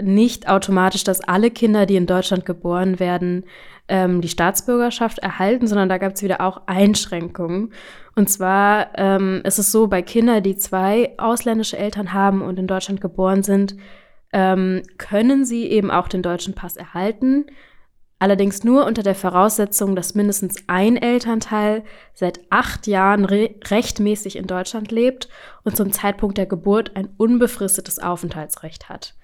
nicht 0.00 0.48
automatisch, 0.48 1.04
dass 1.04 1.22
alle 1.22 1.50
Kinder, 1.50 1.86
die 1.86 1.96
in 1.96 2.06
Deutschland 2.06 2.44
geboren 2.44 3.00
werden, 3.00 3.44
ähm, 3.88 4.20
die 4.20 4.28
Staatsbürgerschaft 4.28 5.18
erhalten, 5.18 5.66
sondern 5.66 5.88
da 5.88 5.98
gab 5.98 6.14
es 6.14 6.22
wieder 6.22 6.40
auch 6.40 6.62
Einschränkungen. 6.66 7.72
Und 8.14 8.28
zwar 8.28 8.88
ähm, 8.96 9.40
ist 9.44 9.58
es 9.58 9.72
so, 9.72 9.86
bei 9.86 10.02
Kindern, 10.02 10.42
die 10.42 10.56
zwei 10.56 11.14
ausländische 11.18 11.78
Eltern 11.78 12.12
haben 12.12 12.42
und 12.42 12.58
in 12.58 12.66
Deutschland 12.66 13.00
geboren 13.00 13.42
sind, 13.42 13.76
ähm, 14.32 14.82
können 14.98 15.44
sie 15.44 15.66
eben 15.66 15.90
auch 15.90 16.08
den 16.08 16.22
deutschen 16.22 16.54
Pass 16.54 16.76
erhalten. 16.76 17.46
Allerdings 18.18 18.64
nur 18.64 18.86
unter 18.86 19.02
der 19.02 19.14
Voraussetzung, 19.14 19.94
dass 19.94 20.14
mindestens 20.14 20.56
ein 20.68 20.96
Elternteil 20.96 21.84
seit 22.14 22.40
acht 22.48 22.86
Jahren 22.86 23.26
re 23.26 23.50
rechtmäßig 23.64 24.36
in 24.36 24.46
Deutschland 24.46 24.90
lebt 24.90 25.28
und 25.64 25.76
zum 25.76 25.92
Zeitpunkt 25.92 26.38
der 26.38 26.46
Geburt 26.46 26.96
ein 26.96 27.10
unbefristetes 27.18 27.98
Aufenthaltsrecht 27.98 28.88
hat. 28.88 29.14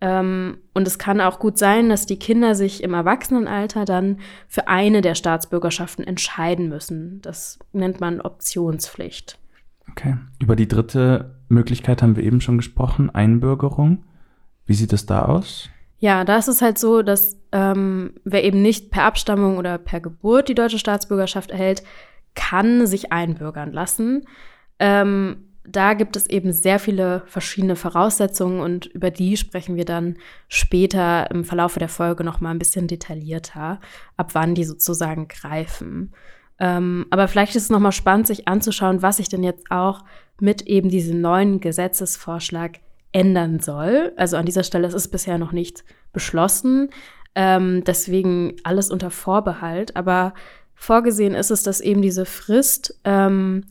Ähm, 0.00 0.58
und 0.74 0.88
es 0.88 0.98
kann 0.98 1.20
auch 1.20 1.38
gut 1.38 1.56
sein, 1.56 1.88
dass 1.88 2.06
die 2.06 2.18
Kinder 2.18 2.56
sich 2.56 2.82
im 2.82 2.94
Erwachsenenalter 2.94 3.84
dann 3.84 4.18
für 4.48 4.66
eine 4.66 5.00
der 5.00 5.14
Staatsbürgerschaften 5.14 6.04
entscheiden 6.04 6.68
müssen. 6.68 7.22
Das 7.22 7.60
nennt 7.72 8.00
man 8.00 8.20
Optionspflicht. 8.20 9.38
Okay. 9.88 10.16
Über 10.40 10.56
die 10.56 10.66
dritte 10.66 11.36
Möglichkeit 11.48 12.02
haben 12.02 12.16
wir 12.16 12.24
eben 12.24 12.40
schon 12.40 12.56
gesprochen, 12.56 13.10
Einbürgerung. 13.10 14.04
Wie 14.66 14.74
sieht 14.74 14.92
es 14.92 15.06
da 15.06 15.26
aus? 15.26 15.70
Ja, 16.02 16.24
da 16.24 16.36
ist 16.36 16.48
es 16.48 16.60
halt 16.60 16.78
so, 16.78 17.02
dass 17.02 17.38
ähm, 17.52 18.14
wer 18.24 18.42
eben 18.42 18.60
nicht 18.60 18.90
per 18.90 19.04
Abstammung 19.04 19.56
oder 19.56 19.78
per 19.78 20.00
Geburt 20.00 20.48
die 20.48 20.56
deutsche 20.56 20.80
Staatsbürgerschaft 20.80 21.52
erhält, 21.52 21.84
kann 22.34 22.88
sich 22.88 23.12
einbürgern 23.12 23.70
lassen. 23.70 24.26
Ähm, 24.80 25.44
da 25.64 25.94
gibt 25.94 26.16
es 26.16 26.28
eben 26.28 26.52
sehr 26.52 26.80
viele 26.80 27.22
verschiedene 27.26 27.76
Voraussetzungen 27.76 28.58
und 28.58 28.86
über 28.86 29.12
die 29.12 29.36
sprechen 29.36 29.76
wir 29.76 29.84
dann 29.84 30.16
später 30.48 31.30
im 31.30 31.44
Verlauf 31.44 31.78
der 31.78 31.88
Folge 31.88 32.24
noch 32.24 32.40
mal 32.40 32.50
ein 32.50 32.58
bisschen 32.58 32.88
detaillierter, 32.88 33.78
ab 34.16 34.30
wann 34.32 34.56
die 34.56 34.64
sozusagen 34.64 35.28
greifen. 35.28 36.12
Ähm, 36.58 37.06
aber 37.10 37.28
vielleicht 37.28 37.54
ist 37.54 37.62
es 37.62 37.70
noch 37.70 37.78
mal 37.78 37.92
spannend, 37.92 38.26
sich 38.26 38.48
anzuschauen, 38.48 39.02
was 39.02 39.18
sich 39.18 39.28
denn 39.28 39.44
jetzt 39.44 39.70
auch 39.70 40.02
mit 40.40 40.62
eben 40.62 40.88
diesem 40.88 41.20
neuen 41.20 41.60
Gesetzesvorschlag 41.60 42.80
ändern 43.12 43.60
soll. 43.60 44.12
Also 44.16 44.36
an 44.36 44.46
dieser 44.46 44.64
Stelle 44.64 44.86
ist 44.86 44.94
es 44.94 45.08
bisher 45.08 45.38
noch 45.38 45.52
nicht 45.52 45.84
beschlossen, 46.12 46.90
ähm, 47.34 47.84
deswegen 47.84 48.56
alles 48.64 48.90
unter 48.90 49.10
Vorbehalt. 49.10 49.96
Aber 49.96 50.34
vorgesehen 50.74 51.34
ist 51.34 51.50
es, 51.50 51.62
dass 51.62 51.80
eben 51.80 52.02
diese 52.02 52.24
Frist 52.24 52.98
ähm, 53.04 53.64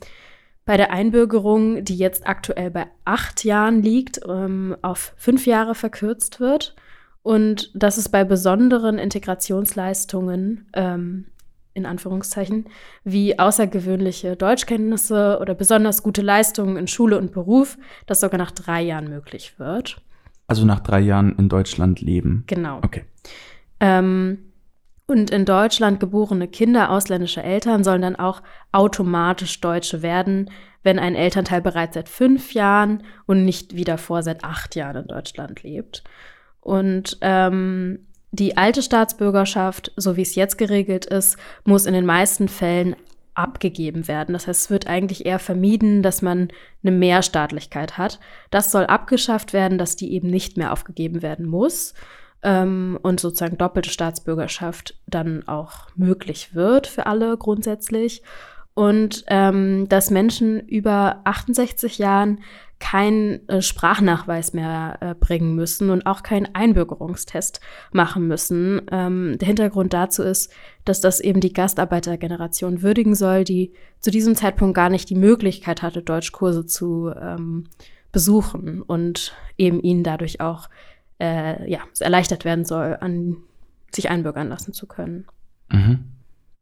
bei 0.65 0.77
der 0.77 0.91
Einbürgerung, 0.91 1.83
die 1.83 1.97
jetzt 1.97 2.27
aktuell 2.27 2.71
bei 2.71 2.87
acht 3.03 3.43
Jahren 3.43 3.81
liegt, 3.81 4.21
ähm, 4.27 4.75
auf 4.81 5.13
fünf 5.17 5.45
Jahre 5.45 5.75
verkürzt 5.75 6.39
wird 6.39 6.75
und 7.23 7.71
dass 7.73 7.97
es 7.97 8.09
bei 8.09 8.23
besonderen 8.23 8.97
Integrationsleistungen, 8.97 10.69
ähm, 10.73 11.25
in 11.73 11.85
Anführungszeichen, 11.85 12.65
wie 13.03 13.39
außergewöhnliche 13.39 14.35
Deutschkenntnisse 14.35 15.39
oder 15.41 15.53
besonders 15.53 16.03
gute 16.03 16.21
Leistungen 16.21 16.77
in 16.77 16.87
Schule 16.87 17.17
und 17.17 17.31
Beruf, 17.31 17.77
das 18.05 18.19
sogar 18.19 18.37
nach 18.37 18.51
drei 18.51 18.81
Jahren 18.81 19.09
möglich 19.09 19.57
wird. 19.57 20.01
Also 20.47 20.65
nach 20.65 20.81
drei 20.81 20.99
Jahren 20.99 21.35
in 21.37 21.47
Deutschland 21.47 22.01
leben. 22.01 22.43
Genau. 22.47 22.79
Okay. 22.83 23.05
Ähm, 23.79 24.51
und 25.07 25.29
in 25.29 25.45
Deutschland 25.45 25.99
geborene 25.99 26.47
Kinder 26.47 26.89
ausländischer 26.89 27.43
Eltern 27.43 27.83
sollen 27.83 28.01
dann 28.01 28.15
auch 28.15 28.41
automatisch 28.71 29.59
Deutsche 29.59 30.01
werden, 30.01 30.49
wenn 30.83 30.99
ein 30.99 31.15
Elternteil 31.15 31.61
bereits 31.61 31.95
seit 31.95 32.09
fünf 32.09 32.53
Jahren 32.53 33.03
und 33.25 33.45
nicht 33.45 33.75
wie 33.75 33.83
davor 33.83 34.23
seit 34.23 34.43
acht 34.43 34.75
Jahren 34.75 35.03
in 35.03 35.07
Deutschland 35.07 35.63
lebt. 35.63 36.03
Und 36.59 37.17
ähm, 37.21 38.07
die 38.31 38.57
alte 38.57 38.81
Staatsbürgerschaft, 38.81 39.91
so 39.97 40.15
wie 40.15 40.21
es 40.21 40.35
jetzt 40.35 40.57
geregelt 40.57 41.05
ist, 41.05 41.37
muss 41.65 41.85
in 41.85 41.93
den 41.93 42.05
meisten 42.05 42.47
Fällen 42.47 42.95
abgegeben 43.33 44.07
werden. 44.07 44.33
Das 44.33 44.47
heißt, 44.47 44.63
es 44.63 44.69
wird 44.69 44.87
eigentlich 44.87 45.25
eher 45.25 45.39
vermieden, 45.39 46.01
dass 46.03 46.21
man 46.21 46.49
eine 46.83 46.91
Mehrstaatlichkeit 46.91 47.97
hat. 47.97 48.19
Das 48.49 48.71
soll 48.71 48.85
abgeschafft 48.85 49.53
werden, 49.53 49.77
dass 49.77 49.95
die 49.95 50.13
eben 50.13 50.29
nicht 50.29 50.57
mehr 50.57 50.71
aufgegeben 50.73 51.21
werden 51.21 51.45
muss 51.45 51.93
ähm, 52.43 52.99
und 53.01 53.19
sozusagen 53.19 53.57
doppelte 53.57 53.89
Staatsbürgerschaft 53.89 54.95
dann 55.07 55.47
auch 55.47 55.89
möglich 55.95 56.55
wird 56.55 56.87
für 56.87 57.05
alle 57.05 57.37
grundsätzlich. 57.37 58.21
Und 58.73 59.25
ähm, 59.27 59.89
dass 59.89 60.11
Menschen 60.11 60.59
über 60.67 61.21
68 61.25 61.97
Jahren 61.97 62.39
keinen 62.81 63.47
äh, 63.47 63.61
Sprachnachweis 63.61 64.53
mehr 64.53 64.97
äh, 64.99 65.13
bringen 65.13 65.55
müssen 65.55 65.91
und 65.91 66.05
auch 66.07 66.23
keinen 66.23 66.53
Einbürgerungstest 66.55 67.61
machen 67.93 68.27
müssen. 68.27 68.81
Ähm, 68.91 69.37
der 69.37 69.47
Hintergrund 69.47 69.93
dazu 69.93 70.23
ist, 70.23 70.51
dass 70.83 70.99
das 70.99 71.19
eben 71.19 71.39
die 71.39 71.53
Gastarbeitergeneration 71.53 72.81
würdigen 72.81 73.13
soll, 73.13 73.43
die 73.43 73.71
zu 73.99 74.09
diesem 74.09 74.35
Zeitpunkt 74.35 74.75
gar 74.75 74.89
nicht 74.89 75.09
die 75.09 75.15
Möglichkeit 75.15 75.83
hatte, 75.83 76.01
Deutschkurse 76.01 76.65
zu 76.65 77.11
ähm, 77.15 77.65
besuchen 78.11 78.81
und 78.81 79.35
eben 79.57 79.79
ihnen 79.81 80.03
dadurch 80.03 80.41
auch 80.41 80.67
äh, 81.19 81.69
ja, 81.69 81.81
erleichtert 81.99 82.45
werden 82.45 82.65
soll, 82.65 82.97
an 82.99 83.37
sich 83.93 84.09
einbürgern 84.09 84.49
lassen 84.49 84.73
zu 84.73 84.87
können. 84.87 85.27
Mhm. 85.69 86.05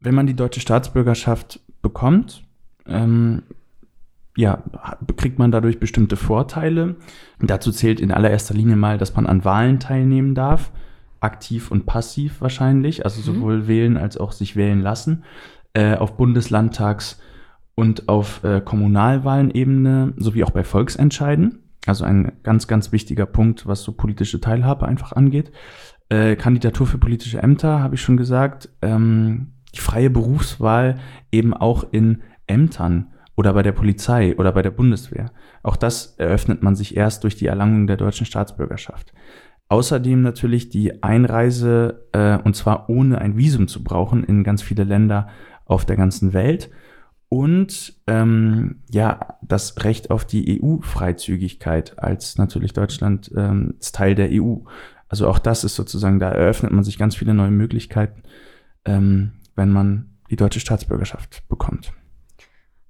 Wenn 0.00 0.14
man 0.14 0.26
die 0.26 0.36
deutsche 0.36 0.60
Staatsbürgerschaft 0.60 1.60
bekommt, 1.90 2.44
ähm, 2.86 3.42
ja, 4.36 4.62
kriegt 5.16 5.38
man 5.38 5.50
dadurch 5.50 5.80
bestimmte 5.80 6.16
Vorteile. 6.16 6.96
Dazu 7.40 7.72
zählt 7.72 8.00
in 8.00 8.12
allererster 8.12 8.54
Linie 8.54 8.76
mal, 8.76 8.96
dass 8.96 9.16
man 9.16 9.26
an 9.26 9.44
Wahlen 9.44 9.80
teilnehmen 9.80 10.36
darf, 10.36 10.70
aktiv 11.18 11.70
und 11.70 11.84
passiv 11.86 12.40
wahrscheinlich, 12.40 13.04
also 13.04 13.20
mhm. 13.20 13.24
sowohl 13.24 13.66
wählen 13.66 13.96
als 13.96 14.16
auch 14.16 14.30
sich 14.32 14.54
wählen 14.54 14.80
lassen, 14.80 15.24
äh, 15.74 15.96
auf 15.96 16.16
Bundeslandtags- 16.16 17.18
und 17.74 18.08
auf 18.08 18.44
äh, 18.44 18.60
Kommunalwahlenebene 18.60 20.14
sowie 20.16 20.44
auch 20.44 20.50
bei 20.50 20.62
Volksentscheiden. 20.62 21.58
Also 21.86 22.04
ein 22.04 22.32
ganz, 22.42 22.68
ganz 22.68 22.92
wichtiger 22.92 23.26
Punkt, 23.26 23.66
was 23.66 23.82
so 23.82 23.92
politische 23.92 24.40
Teilhabe 24.40 24.86
einfach 24.86 25.12
angeht. 25.12 25.50
Äh, 26.08 26.36
Kandidatur 26.36 26.86
für 26.86 26.98
politische 26.98 27.42
Ämter, 27.42 27.80
habe 27.80 27.96
ich 27.96 28.02
schon 28.02 28.16
gesagt. 28.16 28.68
Ähm, 28.80 29.54
die 29.72 29.80
freie 29.80 30.10
Berufswahl 30.10 30.98
eben 31.32 31.54
auch 31.54 31.84
in 31.92 32.22
Ämtern 32.46 33.12
oder 33.36 33.54
bei 33.54 33.62
der 33.62 33.72
Polizei 33.72 34.36
oder 34.36 34.52
bei 34.52 34.62
der 34.62 34.70
Bundeswehr. 34.70 35.32
Auch 35.62 35.76
das 35.76 36.16
eröffnet 36.18 36.62
man 36.62 36.76
sich 36.76 36.96
erst 36.96 37.24
durch 37.24 37.36
die 37.36 37.46
Erlangung 37.46 37.86
der 37.86 37.96
deutschen 37.96 38.26
Staatsbürgerschaft. 38.26 39.12
Außerdem 39.68 40.20
natürlich 40.20 40.68
die 40.68 41.02
Einreise, 41.02 42.08
äh, 42.12 42.38
und 42.38 42.56
zwar 42.56 42.90
ohne 42.90 43.18
ein 43.20 43.36
Visum 43.36 43.68
zu 43.68 43.84
brauchen, 43.84 44.24
in 44.24 44.42
ganz 44.42 44.62
viele 44.62 44.84
Länder 44.84 45.28
auf 45.64 45.84
der 45.84 45.96
ganzen 45.96 46.32
Welt 46.32 46.70
und 47.30 47.94
ähm, 48.08 48.82
ja, 48.90 49.38
das 49.40 49.84
Recht 49.84 50.10
auf 50.10 50.24
die 50.24 50.60
EU-Freizügigkeit 50.60 51.96
als 51.96 52.36
natürlich 52.38 52.72
Deutschland 52.72 53.30
ähm, 53.36 53.74
Teil 53.92 54.16
der 54.16 54.30
EU. 54.32 54.56
Also 55.08 55.28
auch 55.28 55.38
das 55.38 55.62
ist 55.62 55.76
sozusagen, 55.76 56.18
da 56.18 56.30
eröffnet 56.30 56.72
man 56.72 56.82
sich 56.82 56.98
ganz 56.98 57.14
viele 57.14 57.32
neue 57.32 57.52
Möglichkeiten, 57.52 58.24
ähm, 58.84 59.32
wenn 59.60 59.70
man 59.70 60.08
die 60.30 60.36
deutsche 60.36 60.58
Staatsbürgerschaft 60.58 61.46
bekommt. 61.50 61.92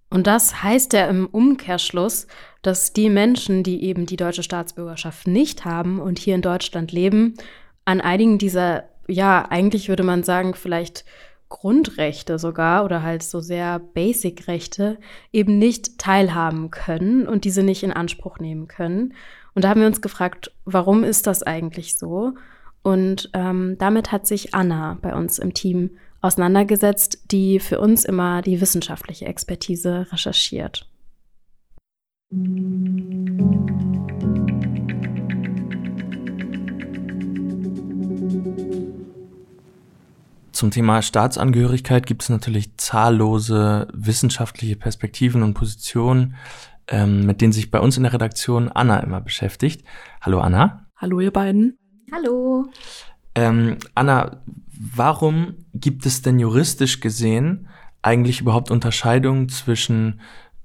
Und 0.09 0.29
das 0.29 0.63
heißt 0.63 0.93
ja 0.93 1.07
im 1.07 1.27
Umkehrschluss, 1.27 2.29
dass 2.63 2.93
die 2.93 3.11
Menschen, 3.11 3.65
die 3.65 3.83
eben 3.85 4.07
die 4.07 4.17
deutsche 4.17 4.45
Staatsbürgerschaft 4.45 5.27
nicht 5.27 5.65
haben 5.65 6.01
und 6.01 6.21
hier 6.21 6.37
in 6.37 6.43
Deutschland 6.43 6.93
leben, 6.93 7.35
an 7.85 8.01
einigen 8.01 8.39
dieser, 8.39 8.85
ja, 9.09 9.47
eigentlich 9.51 9.89
würde 9.89 10.05
man 10.05 10.23
sagen, 10.23 10.55
vielleicht 10.55 11.05
Grundrechte 11.49 12.39
sogar 12.39 12.85
oder 12.85 13.03
halt 13.03 13.25
so 13.25 13.41
sehr 13.41 13.81
Basic-Rechte 13.81 14.99
eben 15.33 15.59
nicht 15.59 15.99
teilhaben 15.99 16.71
können 16.71 17.27
und 17.27 17.45
diese 17.45 17.65
nicht 17.65 17.83
in 17.83 17.93
Anspruch 17.93 18.39
nehmen 18.39 18.69
können. 18.69 19.15
Und 19.55 19.65
da 19.65 19.71
haben 19.71 19.81
wir 19.81 19.89
uns 19.89 20.03
gefragt, 20.03 20.53
warum 20.65 21.03
ist 21.03 21.27
das 21.27 21.43
eigentlich 21.43 21.99
so? 21.99 22.35
Und 22.83 23.31
ähm, 23.35 23.77
damit 23.79 24.13
hat 24.13 24.29
sich 24.29 24.55
Anna 24.55 24.99
bei 25.03 25.13
uns 25.13 25.41
im 25.41 25.53
Team 25.53 25.91
auseinandergesetzt, 26.21 27.31
die 27.31 27.61
für 27.61 27.81
uns 27.81 28.05
immer 28.05 28.43
die 28.43 28.61
wissenschaftliche 28.61 29.27
Expertise 29.27 30.07
recherchiert. 30.13 30.87
Zum 40.53 40.71
Thema 40.71 41.01
Staatsangehörigkeit 41.01 42.07
gibt 42.07 42.23
es 42.23 42.29
natürlich 42.29 42.77
zahllose 42.77 43.89
wissenschaftliche 43.95 44.77
Perspektiven 44.77 45.43
und 45.43 45.55
Positionen, 45.55 46.35
ähm, 46.87 47.25
mit 47.25 47.41
denen 47.41 47.53
sich 47.53 47.71
bei 47.71 47.81
uns 47.81 47.97
in 47.97 48.03
der 48.03 48.13
Redaktion 48.13 48.69
Anna 48.69 49.01
immer 49.01 49.23
beschäftigt. 49.23 49.85
Hallo 50.21 50.39
Anna. 50.41 50.87
Hallo 50.97 51.21
ihr 51.21 51.33
beiden. 51.33 51.79
Hallo. 52.13 52.67
Ähm, 53.35 53.79
Anna, 53.95 54.43
warum 54.81 55.57
gibt 55.75 56.07
es 56.07 56.23
denn 56.23 56.39
juristisch 56.39 57.01
gesehen 57.01 57.69
eigentlich 58.01 58.41
überhaupt 58.41 58.71
Unterscheidungen 58.71 59.51
zwischen 59.51 60.21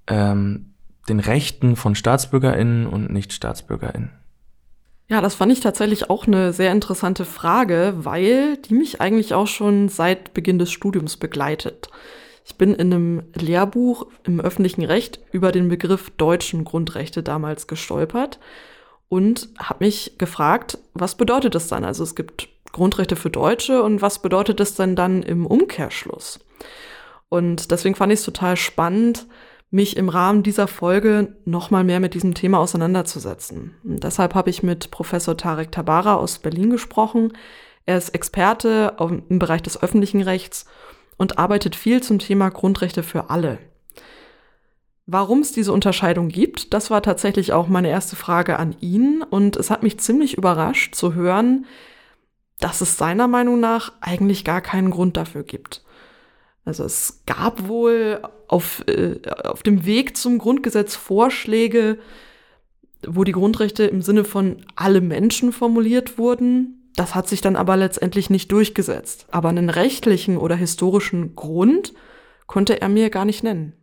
ähm, 0.08 0.74
den 1.10 1.20
Rechten 1.20 1.76
von 1.76 1.96
Staatsbürgerinnen 1.96 2.88
und 2.88 3.12
Nicht-Staatsbürgerinnen? 3.12 4.12
Ja, 5.08 5.22
das 5.22 5.36
fand 5.36 5.52
ich 5.52 5.60
tatsächlich 5.60 6.10
auch 6.10 6.26
eine 6.26 6.54
sehr 6.54 6.72
interessante 6.72 7.26
Frage, 7.26 7.94
weil 7.98 8.58
die 8.58 8.74
mich 8.74 9.02
eigentlich 9.02 9.34
auch 9.34 9.48
schon 9.48 9.90
seit 9.90 10.34
Beginn 10.34 10.60
des 10.60 10.72
Studiums 10.72 11.18
begleitet. 11.18 11.90
Ich 12.46 12.56
bin 12.56 12.74
in 12.74 12.94
einem 12.94 13.24
Lehrbuch 13.36 14.08
im 14.24 14.40
öffentlichen 14.40 14.84
Recht 14.84 15.20
über 15.32 15.52
den 15.52 15.68
Begriff 15.68 16.10
deutschen 16.12 16.64
Grundrechte 16.64 17.22
damals 17.22 17.68
gestolpert 17.68 18.40
und 19.10 19.50
habe 19.58 19.86
mich 19.86 20.18
gefragt, 20.18 20.78
was 20.94 21.16
bedeutet 21.16 21.56
das 21.56 21.68
dann? 21.68 21.86
Also 21.86 22.04
es 22.04 22.16
gibt 22.16 22.50
Grundrechte 22.72 23.16
für 23.16 23.30
Deutsche 23.30 23.84
und 23.84 24.02
was 24.02 24.22
bedeutet 24.22 24.60
das 24.60 24.76
denn 24.76 24.96
dann 24.96 25.24
im 25.24 25.46
Umkehrschluss? 25.46 26.40
Und 27.30 27.72
deswegen 27.72 27.96
fand 27.96 28.12
ich 28.12 28.20
es 28.20 28.26
total 28.26 28.58
spannend, 28.58 29.28
mich 29.72 29.98
im 29.98 30.10
Rahmen 30.10 30.44
dieser 30.44 30.68
Folge 30.68 31.36
nochmal 31.46 31.84
mehr 31.84 32.00
mit 32.00 32.14
diesem 32.14 32.34
Thema 32.34 32.60
auseinanderzusetzen. 32.60 33.76
Und 33.84 34.04
deshalb 34.04 34.36
habe 34.36 34.50
ich 34.50 34.64
mit 34.64 34.92
Professor 34.92 35.36
Tarek 35.36 35.72
Tabara 35.72 36.16
aus 36.16 36.40
Berlin 36.40 36.70
gesprochen. 36.70 37.34
Er 37.86 37.98
ist 37.98 38.10
Experte 38.10 38.96
im 39.00 39.40
Bereich 39.40 39.62
des 39.62 39.82
öffentlichen 39.82 40.22
Rechts 40.22 40.66
und 41.18 41.38
arbeitet 41.38 41.76
viel 41.76 42.02
zum 42.02 42.20
Thema 42.20 42.50
Grundrechte 42.50 43.04
für 43.04 43.30
alle. 43.30 43.58
Warum 45.08 45.42
es 45.42 45.52
diese 45.52 45.72
Unterscheidung 45.72 46.30
gibt, 46.30 46.74
das 46.74 46.90
war 46.90 47.04
tatsächlich 47.04 47.54
auch 47.54 47.68
meine 47.68 47.90
erste 47.90 48.16
Frage 48.16 48.58
an 48.58 48.76
ihn 48.80 49.22
und 49.22 49.56
es 49.56 49.70
hat 49.70 49.84
mich 49.84 50.00
ziemlich 50.00 50.36
überrascht 50.36 50.96
zu 50.96 51.14
hören, 51.14 51.66
dass 52.60 52.82
es 52.82 52.98
seiner 52.98 53.28
Meinung 53.28 53.60
nach 53.60 53.94
eigentlich 54.02 54.44
gar 54.44 54.62
keinen 54.62 54.90
Grund 54.90 55.16
dafür 55.16 55.44
gibt. 55.44 55.84
Also 56.64 56.84
es 56.84 57.22
gab 57.28 57.68
wohl 57.68 58.22
auf, 58.48 58.84
äh, 58.88 59.20
auf 59.44 59.62
dem 59.62 59.86
Weg 59.86 60.18
zum 60.18 60.40
Grundgesetz 60.40 60.96
Vorschläge, 60.96 62.00
wo 63.08 63.24
die 63.24 63.34
Grundrechte 63.34 63.84
im 63.84 64.02
Sinne 64.02 64.24
von 64.24 64.66
alle 64.76 65.02
Menschen 65.02 65.52
formuliert 65.52 66.18
wurden. 66.18 66.92
Das 66.96 67.14
hat 67.14 67.28
sich 67.28 67.42
dann 67.42 67.56
aber 67.56 67.78
letztendlich 67.78 68.32
nicht 68.32 68.52
durchgesetzt. 68.52 69.28
Aber 69.30 69.50
einen 69.50 69.70
rechtlichen 69.70 70.38
oder 70.38 70.56
historischen 70.56 71.36
Grund 71.36 71.94
konnte 72.48 72.82
er 72.82 72.90
mir 72.90 73.12
gar 73.12 73.26
nicht 73.26 73.44
nennen. 73.44 73.74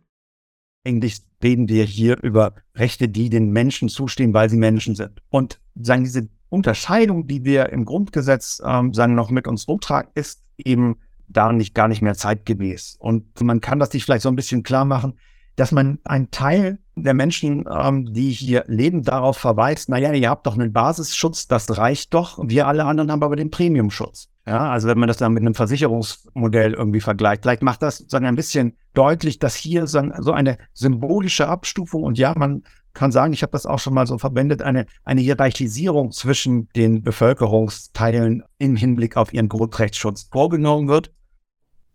Eigentlich 0.85 1.21
reden 1.41 1.69
wir 1.69 1.85
hier 1.85 2.21
über 2.21 2.55
Rechte, 2.75 3.07
die 3.09 3.29
den 3.29 3.51
Menschen 3.51 3.89
zustehen, 3.89 4.33
weil 4.33 4.49
sie 4.49 4.57
Menschen 4.57 4.95
sind. 4.95 5.21
Und 5.29 5.59
sagen 5.75 6.03
diese 6.03 6.27
Unterscheidung, 6.49 7.27
die 7.27 7.43
wir 7.45 7.69
im 7.69 7.85
Grundgesetz 7.85 8.61
ähm, 8.65 8.93
sagen 8.93 9.15
noch 9.15 9.29
mit 9.29 9.47
uns 9.47 9.67
rumtragen, 9.67 10.11
ist 10.13 10.43
eben 10.57 10.97
da 11.27 11.51
nicht 11.51 11.73
gar 11.73 11.87
nicht 11.87 12.01
mehr 12.01 12.15
zeitgemäß. 12.15 12.97
Und 12.99 13.41
man 13.41 13.61
kann 13.61 13.79
das 13.79 13.91
sich 13.91 14.03
vielleicht 14.03 14.23
so 14.23 14.29
ein 14.29 14.35
bisschen 14.35 14.63
klar 14.63 14.85
machen, 14.85 15.13
dass 15.55 15.71
man 15.71 15.99
einen 16.03 16.31
Teil 16.31 16.79
der 16.95 17.13
Menschen, 17.13 17.65
ähm, 17.71 18.13
die 18.13 18.31
hier 18.31 18.63
leben, 18.67 19.03
darauf 19.03 19.37
verweist, 19.37 19.89
naja, 19.89 20.11
ihr 20.13 20.29
habt 20.29 20.45
doch 20.45 20.53
einen 20.53 20.73
Basisschutz, 20.73 21.47
das 21.47 21.77
reicht 21.77 22.13
doch. 22.13 22.39
Wir 22.43 22.67
alle 22.67 22.85
anderen 22.85 23.11
haben 23.11 23.23
aber 23.23 23.35
den 23.35 23.51
Premiumschutz. 23.51 24.29
Ja, 24.45 24.69
also 24.71 24.89
wenn 24.89 24.99
man 24.99 25.07
das 25.07 25.17
dann 25.17 25.33
mit 25.33 25.41
einem 25.41 25.55
Versicherungsmodell 25.55 26.73
irgendwie 26.73 26.99
vergleicht, 26.99 27.43
vielleicht 27.43 27.63
macht 27.63 27.81
das 27.81 27.99
so 28.07 28.17
ein 28.17 28.35
bisschen 28.35 28.75
deutlich, 28.93 29.39
dass 29.39 29.55
hier 29.55 29.87
so, 29.87 29.99
eine 29.99 30.57
symbolische 30.73 31.47
Abstufung 31.47 32.03
und 32.03 32.17
ja, 32.17 32.33
man 32.35 32.63
kann 32.93 33.11
sagen, 33.11 33.33
ich 33.33 33.41
habe 33.41 33.53
das 33.53 33.65
auch 33.65 33.79
schon 33.79 33.93
mal 33.93 34.05
so 34.05 34.17
verwendet, 34.17 34.61
eine, 34.61 34.85
eine 35.03 35.21
Hierarchisierung 35.21 36.11
zwischen 36.11 36.67
den 36.75 37.01
Bevölkerungsteilen 37.03 38.43
im 38.59 38.75
Hinblick 38.75 39.17
auf 39.17 39.33
ihren 39.33 39.49
Grundrechtsschutz 39.49 40.29
vorgenommen 40.31 40.89
wird. 40.89 41.11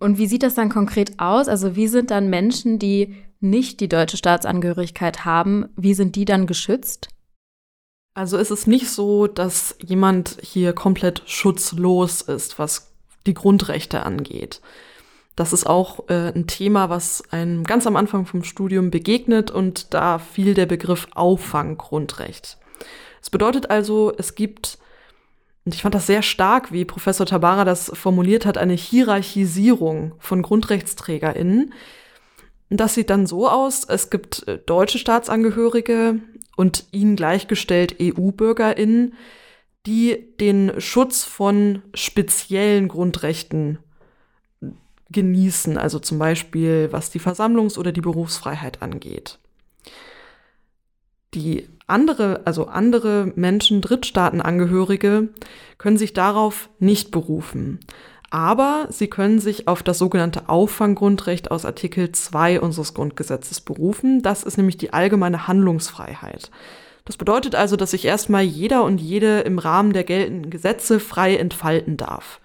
Und 0.00 0.18
wie 0.18 0.26
sieht 0.26 0.42
das 0.42 0.54
dann 0.54 0.70
konkret 0.70 1.18
aus? 1.18 1.48
Also 1.48 1.76
wie 1.76 1.88
sind 1.88 2.10
dann 2.10 2.30
Menschen, 2.30 2.78
die 2.78 3.14
nicht 3.40 3.80
die 3.80 3.88
deutsche 3.88 4.16
Staatsangehörigkeit 4.16 5.24
haben, 5.24 5.68
wie 5.76 5.94
sind 5.94 6.16
die 6.16 6.24
dann 6.24 6.46
geschützt? 6.46 7.08
Also 8.14 8.36
ist 8.36 8.50
es 8.50 8.66
nicht 8.66 8.90
so, 8.90 9.26
dass 9.28 9.76
jemand 9.80 10.38
hier 10.42 10.72
komplett 10.72 11.22
schutzlos 11.26 12.20
ist, 12.22 12.58
was 12.58 12.92
die 13.26 13.34
Grundrechte 13.34 14.02
angeht. 14.02 14.60
Das 15.36 15.52
ist 15.52 15.68
auch 15.68 16.08
äh, 16.08 16.32
ein 16.34 16.48
Thema, 16.48 16.90
was 16.90 17.22
einem 17.30 17.62
ganz 17.62 17.86
am 17.86 17.94
Anfang 17.94 18.26
vom 18.26 18.42
Studium 18.42 18.90
begegnet 18.90 19.52
und 19.52 19.94
da 19.94 20.18
fiel 20.18 20.54
der 20.54 20.66
Begriff 20.66 21.06
Auffanggrundrecht. 21.14 22.58
Es 23.22 23.30
bedeutet 23.30 23.70
also, 23.70 24.12
es 24.18 24.34
gibt, 24.34 24.78
und 25.64 25.76
ich 25.76 25.82
fand 25.82 25.94
das 25.94 26.08
sehr 26.08 26.22
stark, 26.22 26.72
wie 26.72 26.84
Professor 26.84 27.24
Tabara 27.24 27.64
das 27.64 27.92
formuliert 27.94 28.46
hat, 28.46 28.58
eine 28.58 28.72
Hierarchisierung 28.72 30.14
von 30.18 30.42
GrundrechtsträgerInnen. 30.42 31.72
Das 32.70 32.94
sieht 32.94 33.10
dann 33.10 33.26
so 33.26 33.48
aus, 33.48 33.84
es 33.84 34.10
gibt 34.10 34.46
äh, 34.46 34.58
deutsche 34.58 34.98
Staatsangehörige 34.98 36.20
und 36.56 36.84
ihnen 36.92 37.16
gleichgestellt 37.16 37.96
EU-BürgerInnen, 38.00 39.14
die 39.86 40.36
den 40.38 40.80
Schutz 40.80 41.24
von 41.24 41.82
speziellen 41.94 42.88
Grundrechten 42.88 43.78
genießen, 45.10 45.78
also 45.78 45.98
zum 45.98 46.18
Beispiel 46.18 46.88
was 46.90 47.10
die 47.10 47.20
Versammlungs- 47.20 47.78
oder 47.78 47.92
die 47.92 48.02
Berufsfreiheit 48.02 48.82
angeht. 48.82 49.38
Die 51.34 51.68
andere, 51.86 52.42
also 52.44 52.66
andere 52.66 53.32
Menschen, 53.34 53.80
Drittstaatenangehörige, 53.80 55.28
können 55.78 55.96
sich 55.96 56.12
darauf 56.12 56.68
nicht 56.78 57.10
berufen. 57.10 57.80
Aber 58.30 58.88
sie 58.90 59.08
können 59.08 59.38
sich 59.38 59.68
auf 59.68 59.82
das 59.82 59.98
sogenannte 59.98 60.48
Auffanggrundrecht 60.48 61.50
aus 61.50 61.64
Artikel 61.64 62.12
2 62.12 62.60
unseres 62.60 62.92
Grundgesetzes 62.92 63.60
berufen. 63.60 64.22
Das 64.22 64.42
ist 64.42 64.58
nämlich 64.58 64.76
die 64.76 64.92
allgemeine 64.92 65.48
Handlungsfreiheit. 65.48 66.50
Das 67.06 67.16
bedeutet 67.16 67.54
also, 67.54 67.76
dass 67.76 67.92
sich 67.92 68.04
erstmal 68.04 68.42
jeder 68.42 68.84
und 68.84 69.00
jede 69.00 69.40
im 69.40 69.58
Rahmen 69.58 69.94
der 69.94 70.04
geltenden 70.04 70.50
Gesetze 70.50 71.00
frei 71.00 71.36
entfalten 71.36 71.96
darf. 71.96 72.40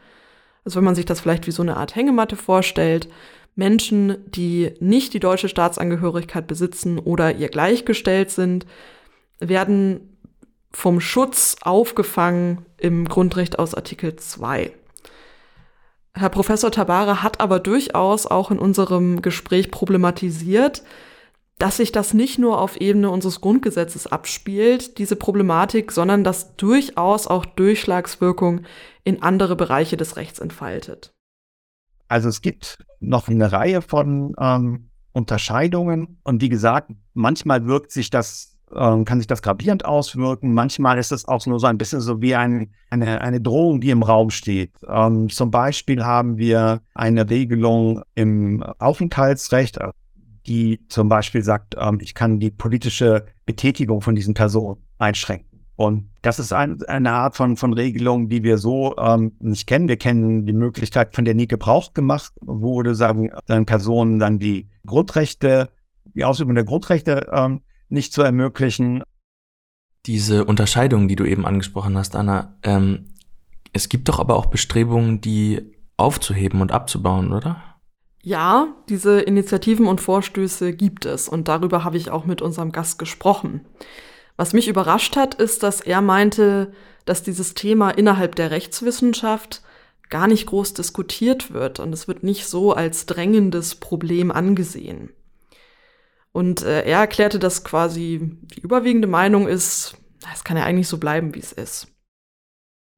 Also 0.64 0.78
wenn 0.78 0.86
man 0.86 0.96
sich 0.96 1.04
das 1.04 1.20
vielleicht 1.20 1.48
wie 1.48 1.52
so 1.52 1.62
eine 1.62 1.76
Art 1.76 1.96
Hängematte 1.96 2.38
vorstellt, 2.38 3.10
Menschen, 3.56 4.18
die 4.32 4.72
nicht 4.80 5.14
die 5.14 5.20
deutsche 5.20 5.50
Staatsangehörigkeit 5.50 6.48
besitzen 6.48 6.98
oder 6.98 7.36
ihr 7.36 7.50
gleichgestellt 7.50 8.32
sind, 8.32 8.66
werden 9.40 10.18
vom 10.72 11.02
Schutz 11.02 11.58
aufgefangen 11.62 12.66
im 12.78 13.08
Grundrecht 13.10 13.60
aus 13.60 13.76
Artikel 13.76 14.16
2. 14.16 14.72
Herr 16.16 16.30
Professor 16.30 16.72
Tabara 16.72 17.24
hat 17.24 17.40
aber 17.40 17.60
durchaus 17.60 18.28
auch 18.28 18.52
in 18.52 18.60
unserem 18.60 19.22
Gespräch 19.22 19.72
problematisiert, 19.72 20.84
dass 21.58 21.78
sich 21.78 21.92
das 21.92 22.14
nicht 22.14 22.40
nur 22.40 22.60
auf 22.60 22.78
Ebene 22.78 23.10
unseres 23.10 23.42
Grundgesetzes 23.42 24.08
abspielt, 24.08 24.98
diese 24.98 25.16
Problematik, 25.16 25.92
sondern 25.92 26.24
dass 26.24 26.56
durchaus 26.56 27.28
auch 27.28 27.46
Durchschlagswirkung 27.46 28.62
in 29.04 29.22
andere 29.22 29.56
Bereiche 29.56 29.98
des 29.98 30.16
Rechts 30.16 30.40
entfaltet. 30.40 31.14
Also 32.08 32.30
es 32.30 32.42
gibt 32.42 32.84
noch 33.00 33.28
eine 33.28 33.52
Reihe 33.52 33.82
von 33.82 34.36
ähm, 34.40 34.90
Unterscheidungen 35.14 36.20
und 36.24 36.42
wie 36.42 36.50
gesagt, 36.50 36.92
manchmal 37.14 37.66
wirkt 37.66 37.92
sich 37.92 38.10
das, 38.10 38.53
ähm, 38.76 39.06
kann 39.06 39.20
sich 39.20 39.28
das 39.28 39.42
gravierend 39.42 39.86
auswirken, 39.86 40.54
manchmal 40.54 40.98
ist 40.98 41.12
es 41.12 41.28
auch 41.28 41.46
nur 41.46 41.60
so 41.60 41.68
ein 41.68 41.78
bisschen 41.78 42.02
so 42.02 42.22
wie 42.22 42.36
ein, 42.36 42.72
eine, 42.90 43.22
eine 43.22 43.42
Drohung, 43.42 43.82
die 43.82 43.90
im 43.90 44.04
Raum 44.04 44.30
steht. 44.30 44.72
Ähm, 44.88 45.30
zum 45.30 45.52
Beispiel 45.52 46.04
haben 46.04 46.38
wir 46.38 46.82
eine 46.94 47.30
Regelung 47.30 48.02
im 48.16 48.64
Aufenthaltsrecht, 48.80 49.80
die 50.46 50.82
zum 50.90 51.10
Beispiel 51.10 51.44
sagt, 51.44 51.76
ähm, 51.80 52.00
ich 52.02 52.14
kann 52.14 52.40
die 52.40 52.52
politische 52.52 53.26
Betätigung 53.46 54.02
von 54.02 54.16
diesen 54.16 54.34
Personen 54.34 54.82
einschränken. 54.98 55.54
Und 55.76 56.10
das 56.22 56.40
ist 56.40 56.54
ein, 56.54 56.84
eine 56.84 57.12
Art 57.12 57.36
von, 57.36 57.58
von 57.58 57.74
Regelung, 57.74 58.30
die 58.30 58.44
wir 58.44 58.58
so 58.58 58.96
ähm, 58.98 59.34
nicht 59.40 59.68
kennen. 59.68 59.88
Wir 59.88 59.98
kennen 59.98 60.46
die 60.46 60.54
Möglichkeit, 60.54 61.16
von 61.16 61.26
der 61.26 61.34
nie 61.34 61.48
Gebrauch 61.48 61.94
gemacht 61.94 62.32
wurde, 62.42 62.94
sagen 62.94 63.32
dann 63.48 63.66
Personen 63.66 64.20
dann 64.20 64.38
die 64.38 64.70
Grundrechte, 64.86 65.70
die 66.14 66.26
Ausübung 66.26 66.54
der 66.54 66.64
Grundrechte 66.64 67.28
ähm, 67.34 67.62
nicht 67.94 68.14
zu 68.14 68.22
ermöglichen. 68.22 69.04
Diese 70.06 70.46
Unterscheidung, 70.46 71.08
die 71.08 71.16
du 71.16 71.26
eben 71.26 71.46
angesprochen 71.46 71.98
hast, 71.98 72.16
Anna, 72.16 72.58
ähm, 72.64 73.14
es 73.72 73.90
gibt 73.90 74.10
doch 74.10 74.20
aber 74.20 74.36
auch 74.36 74.48
Bestrebungen, 74.48 75.22
die 75.22 75.74
aufzuheben 75.98 76.62
und 76.62 76.72
abzubauen, 76.72 77.32
oder? 77.32 77.62
Ja, 78.22 78.68
diese 78.90 79.22
Initiativen 79.22 79.86
und 79.86 80.02
Vorstöße 80.02 80.74
gibt 80.74 81.06
es 81.06 81.28
und 81.28 81.48
darüber 81.48 81.84
habe 81.84 81.98
ich 81.98 82.10
auch 82.10 82.26
mit 82.26 82.42
unserem 82.42 82.72
Gast 82.72 82.98
gesprochen. 82.98 83.66
Was 84.38 84.54
mich 84.54 84.68
überrascht 84.68 85.16
hat, 85.16 85.36
ist, 85.36 85.64
dass 85.64 85.82
er 85.82 86.02
meinte, 86.02 86.74
dass 87.06 87.24
dieses 87.24 87.54
Thema 87.54 87.92
innerhalb 87.92 88.36
der 88.36 88.52
Rechtswissenschaft 88.52 89.62
gar 90.10 90.28
nicht 90.28 90.46
groß 90.46 90.74
diskutiert 90.74 91.54
wird 91.54 91.80
und 91.80 91.92
es 91.94 92.08
wird 92.08 92.24
nicht 92.24 92.46
so 92.46 92.74
als 92.74 93.06
drängendes 93.06 93.76
Problem 93.76 94.32
angesehen. 94.32 95.10
Und 96.34 96.64
äh, 96.64 96.84
er 96.84 97.00
erklärte, 97.00 97.40
dass 97.40 97.64
quasi 97.64 98.38
die 98.56 98.62
überwiegende 98.62 99.08
Meinung 99.08 99.48
ist, 99.48 99.96
es 100.34 100.44
kann 100.44 100.58
ja 100.58 100.64
eigentlich 100.64 100.88
so 100.88 100.98
bleiben, 100.98 101.34
wie 101.36 101.40
es 101.40 101.52
ist. 101.52 101.88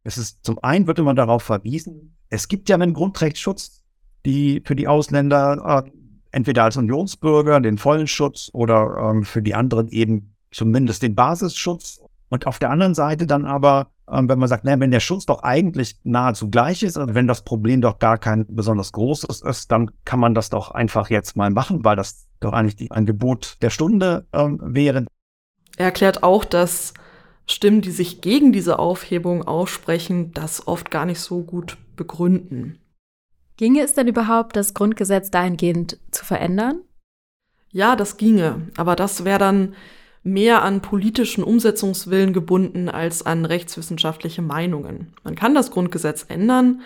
Es 0.03 0.17
ist 0.17 0.45
zum 0.45 0.59
einen 0.63 0.87
wird 0.87 0.99
immer 0.99 1.13
darauf 1.13 1.43
verwiesen, 1.43 2.15
es 2.29 2.47
gibt 2.47 2.69
ja 2.69 2.75
einen 2.75 2.93
Grundrechtsschutz, 2.93 3.83
die 4.25 4.61
für 4.65 4.75
die 4.75 4.87
Ausländer 4.87 5.83
äh, 5.85 5.91
entweder 6.31 6.63
als 6.63 6.77
Unionsbürger 6.77 7.59
den 7.61 7.77
vollen 7.77 8.07
Schutz 8.07 8.49
oder 8.53 9.11
ähm, 9.11 9.23
für 9.23 9.41
die 9.41 9.55
anderen 9.55 9.87
eben 9.89 10.35
zumindest 10.51 11.03
den 11.03 11.15
Basisschutz. 11.15 12.01
Und 12.29 12.47
auf 12.47 12.59
der 12.59 12.71
anderen 12.71 12.95
Seite 12.95 13.27
dann 13.27 13.45
aber, 13.45 13.91
ähm, 14.11 14.27
wenn 14.27 14.39
man 14.39 14.49
sagt, 14.49 14.65
naja, 14.65 14.79
wenn 14.79 14.91
der 14.91 14.99
Schutz 14.99 15.25
doch 15.25 15.43
eigentlich 15.43 15.97
nahezu 16.03 16.49
gleich 16.49 16.83
ist 16.83 16.97
und 16.97 17.13
wenn 17.13 17.27
das 17.27 17.43
Problem 17.43 17.81
doch 17.81 17.99
gar 17.99 18.17
kein 18.17 18.45
besonders 18.47 18.91
großes 18.91 19.41
ist, 19.41 19.71
dann 19.71 19.91
kann 20.05 20.19
man 20.19 20.33
das 20.33 20.49
doch 20.49 20.71
einfach 20.71 21.09
jetzt 21.09 21.37
mal 21.37 21.51
machen, 21.51 21.85
weil 21.85 21.95
das 21.95 22.24
doch 22.45 22.53
eigentlich 22.53 22.75
die, 22.75 22.91
ein 22.91 23.05
Gebot 23.05 23.57
der 23.61 23.69
Stunde 23.69 24.25
ähm, 24.33 24.59
wäre. 24.61 25.05
Er 25.77 25.85
erklärt 25.85 26.23
auch, 26.23 26.45
dass 26.45 26.93
Stimmen, 27.47 27.81
die 27.81 27.91
sich 27.91 28.21
gegen 28.21 28.53
diese 28.53 28.79
Aufhebung 28.79 29.43
aussprechen, 29.43 30.31
das 30.31 30.67
oft 30.67 30.89
gar 30.89 31.05
nicht 31.05 31.19
so 31.19 31.43
gut 31.43 31.77
begründen. 31.95 32.79
Ginge 33.57 33.81
es 33.81 33.93
denn 33.93 34.07
überhaupt, 34.07 34.55
das 34.55 34.73
Grundgesetz 34.73 35.31
dahingehend 35.31 35.99
zu 36.11 36.25
verändern? 36.25 36.81
Ja, 37.71 37.95
das 37.95 38.17
ginge, 38.17 38.67
aber 38.77 38.95
das 38.95 39.25
wäre 39.25 39.39
dann 39.39 39.75
mehr 40.23 40.63
an 40.63 40.81
politischen 40.81 41.43
Umsetzungswillen 41.43 42.33
gebunden 42.33 42.89
als 42.89 43.25
an 43.25 43.45
rechtswissenschaftliche 43.45 44.41
Meinungen. 44.41 45.13
Man 45.23 45.35
kann 45.35 45.53
das 45.53 45.71
Grundgesetz 45.71 46.25
ändern, 46.27 46.81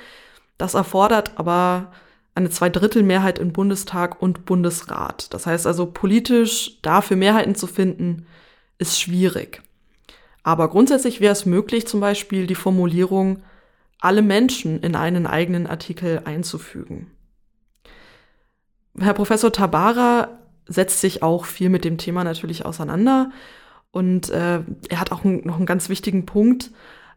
das 0.58 0.74
erfordert 0.74 1.34
aber 1.38 1.92
eine 2.36 2.50
Zweidrittelmehrheit 2.50 3.40
im 3.40 3.52
Bundestag 3.52 4.22
und 4.22 4.46
Bundesrat. 4.46 5.34
Das 5.34 5.46
heißt 5.46 5.68
also, 5.68 5.86
politisch 5.88 6.80
dafür 6.82 7.18
Mehrheiten 7.18 7.56
zu 7.56 7.68
finden, 7.68 8.26
ist 8.78 9.00
schwierig. 9.00 9.62
Aber 10.44 10.70
grundsätzlich 10.70 11.20
wäre 11.20 11.34
es 11.34 11.46
möglich, 11.46 11.88
zum 11.88 12.00
Beispiel 12.00 12.48
die 12.48 12.56
Formulierung 12.56 13.44
alle 14.00 14.22
Menschen 14.22 14.80
in 14.82 14.96
einen 14.96 15.28
eigenen 15.28 15.68
Artikel 15.68 16.22
einzufügen. 16.24 17.12
Herr 18.98 19.14
Professor 19.14 19.52
Tabara 19.52 20.40
setzt 20.66 21.02
sich 21.02 21.22
auch 21.24 21.46
viel 21.46 21.70
mit 21.70 21.84
dem 21.84 21.98
Thema 21.98 22.24
natürlich 22.24 22.66
auseinander 22.66 23.32
und 23.92 24.30
äh, 24.30 24.62
er 24.90 25.00
hat 25.00 25.12
auch 25.12 25.24
noch 25.24 25.58
einen 25.58 25.66
ganz 25.66 25.90
wichtigen 25.90 26.26
Punkt 26.26 26.72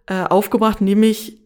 äh, 0.06 0.24
aufgebracht, 0.24 0.80
nämlich 0.80 1.41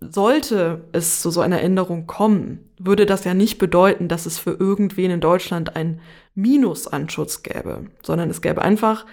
sollte 0.00 0.84
es 0.92 1.20
zu 1.22 1.30
so 1.30 1.40
einer 1.40 1.60
Änderung 1.60 2.06
kommen, 2.06 2.70
würde 2.78 3.06
das 3.06 3.24
ja 3.24 3.34
nicht 3.34 3.58
bedeuten, 3.58 4.08
dass 4.08 4.26
es 4.26 4.38
für 4.38 4.52
irgendwen 4.52 5.10
in 5.10 5.20
Deutschland 5.20 5.76
ein 5.76 6.00
Minus 6.34 6.86
an 6.86 7.08
Schutz 7.08 7.42
gäbe, 7.42 7.86
sondern 8.02 8.30
es 8.30 8.42
gäbe 8.42 8.62
einfach 8.62 9.06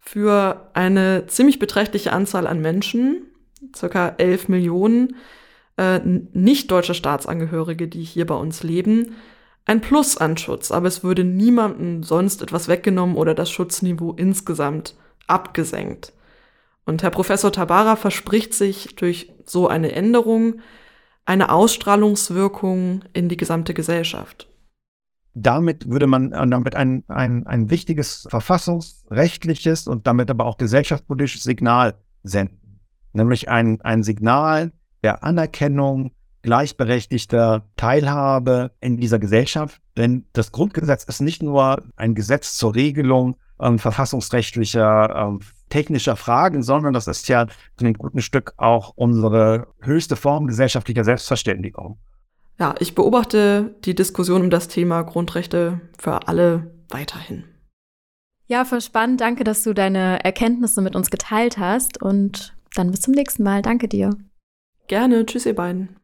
für 0.00 0.70
eine 0.74 1.26
ziemlich 1.26 1.58
beträchtliche 1.58 2.12
Anzahl 2.12 2.46
an 2.46 2.60
Menschen, 2.60 3.26
circa 3.76 4.14
11 4.18 4.48
Millionen 4.48 5.16
äh, 5.76 6.00
nicht 6.04 6.70
deutsche 6.70 6.94
Staatsangehörige, 6.94 7.86
die 7.86 8.02
hier 8.02 8.26
bei 8.26 8.34
uns 8.34 8.62
leben, 8.62 9.16
ein 9.66 9.80
Plus 9.80 10.16
an 10.16 10.36
Schutz, 10.36 10.72
aber 10.72 10.88
es 10.88 11.04
würde 11.04 11.22
niemandem 11.22 12.02
sonst 12.02 12.42
etwas 12.42 12.66
weggenommen 12.66 13.16
oder 13.16 13.34
das 13.34 13.50
Schutzniveau 13.50 14.12
insgesamt 14.14 14.96
abgesenkt. 15.26 16.12
Und 16.84 17.02
Herr 17.02 17.10
Professor 17.10 17.52
Tabara 17.52 17.96
verspricht 17.96 18.54
sich 18.54 18.96
durch 18.96 19.32
so 19.44 19.68
eine 19.68 19.92
Änderung 19.92 20.60
eine 21.24 21.50
Ausstrahlungswirkung 21.50 23.04
in 23.12 23.28
die 23.28 23.36
gesamte 23.36 23.74
Gesellschaft. 23.74 24.48
Damit 25.34 25.88
würde 25.88 26.06
man 26.06 26.32
äh, 26.32 26.46
damit 26.48 26.74
ein, 26.74 27.04
ein, 27.06 27.46
ein 27.46 27.70
wichtiges 27.70 28.26
verfassungsrechtliches 28.28 29.86
und 29.86 30.06
damit 30.06 30.30
aber 30.30 30.44
auch 30.44 30.58
gesellschaftspolitisches 30.58 31.44
Signal 31.44 31.94
senden. 32.24 32.80
Nämlich 33.12 33.48
ein, 33.48 33.80
ein 33.82 34.02
Signal 34.02 34.72
der 35.02 35.22
Anerkennung 35.22 36.12
gleichberechtigter 36.42 37.68
Teilhabe 37.76 38.72
in 38.80 38.96
dieser 38.96 39.18
Gesellschaft. 39.18 39.80
Denn 39.96 40.26
das 40.32 40.52
Grundgesetz 40.52 41.04
ist 41.04 41.20
nicht 41.20 41.42
nur 41.42 41.82
ein 41.96 42.14
Gesetz 42.14 42.56
zur 42.56 42.74
Regelung 42.74 43.36
ähm, 43.60 43.78
verfassungsrechtlicher, 43.78 45.14
ähm, 45.14 45.40
technischer 45.70 46.16
Fragen, 46.16 46.62
sondern 46.62 46.92
das 46.92 47.06
ist 47.06 47.28
ja 47.28 47.46
zu 47.46 47.84
einem 47.84 47.94
guten 47.94 48.20
Stück 48.20 48.52
auch 48.58 48.92
unsere 48.96 49.68
höchste 49.80 50.16
Form 50.16 50.46
gesellschaftlicher 50.46 51.04
Selbstverständigung. 51.04 51.98
Ja, 52.58 52.74
ich 52.78 52.94
beobachte 52.94 53.74
die 53.86 53.94
Diskussion 53.94 54.42
um 54.42 54.50
das 54.50 54.68
Thema 54.68 55.02
Grundrechte 55.02 55.80
für 55.98 56.28
alle 56.28 56.70
weiterhin. 56.90 57.44
Ja, 58.50 58.64
voll 58.64 58.80
spannend. 58.80 59.20
Danke, 59.20 59.44
dass 59.44 59.62
du 59.62 59.72
deine 59.72 60.24
Erkenntnisse 60.24 60.82
mit 60.82 60.96
uns 60.96 61.10
geteilt 61.10 61.56
hast. 61.56 62.02
Und 62.02 62.54
dann 62.74 62.90
bis 62.90 63.00
zum 63.00 63.14
nächsten 63.14 63.44
Mal. 63.44 63.62
Danke 63.62 63.86
dir. 63.88 64.10
Gerne. 64.88 65.24
Tschüss, 65.24 65.46
ihr 65.46 65.54
beiden. 65.54 65.96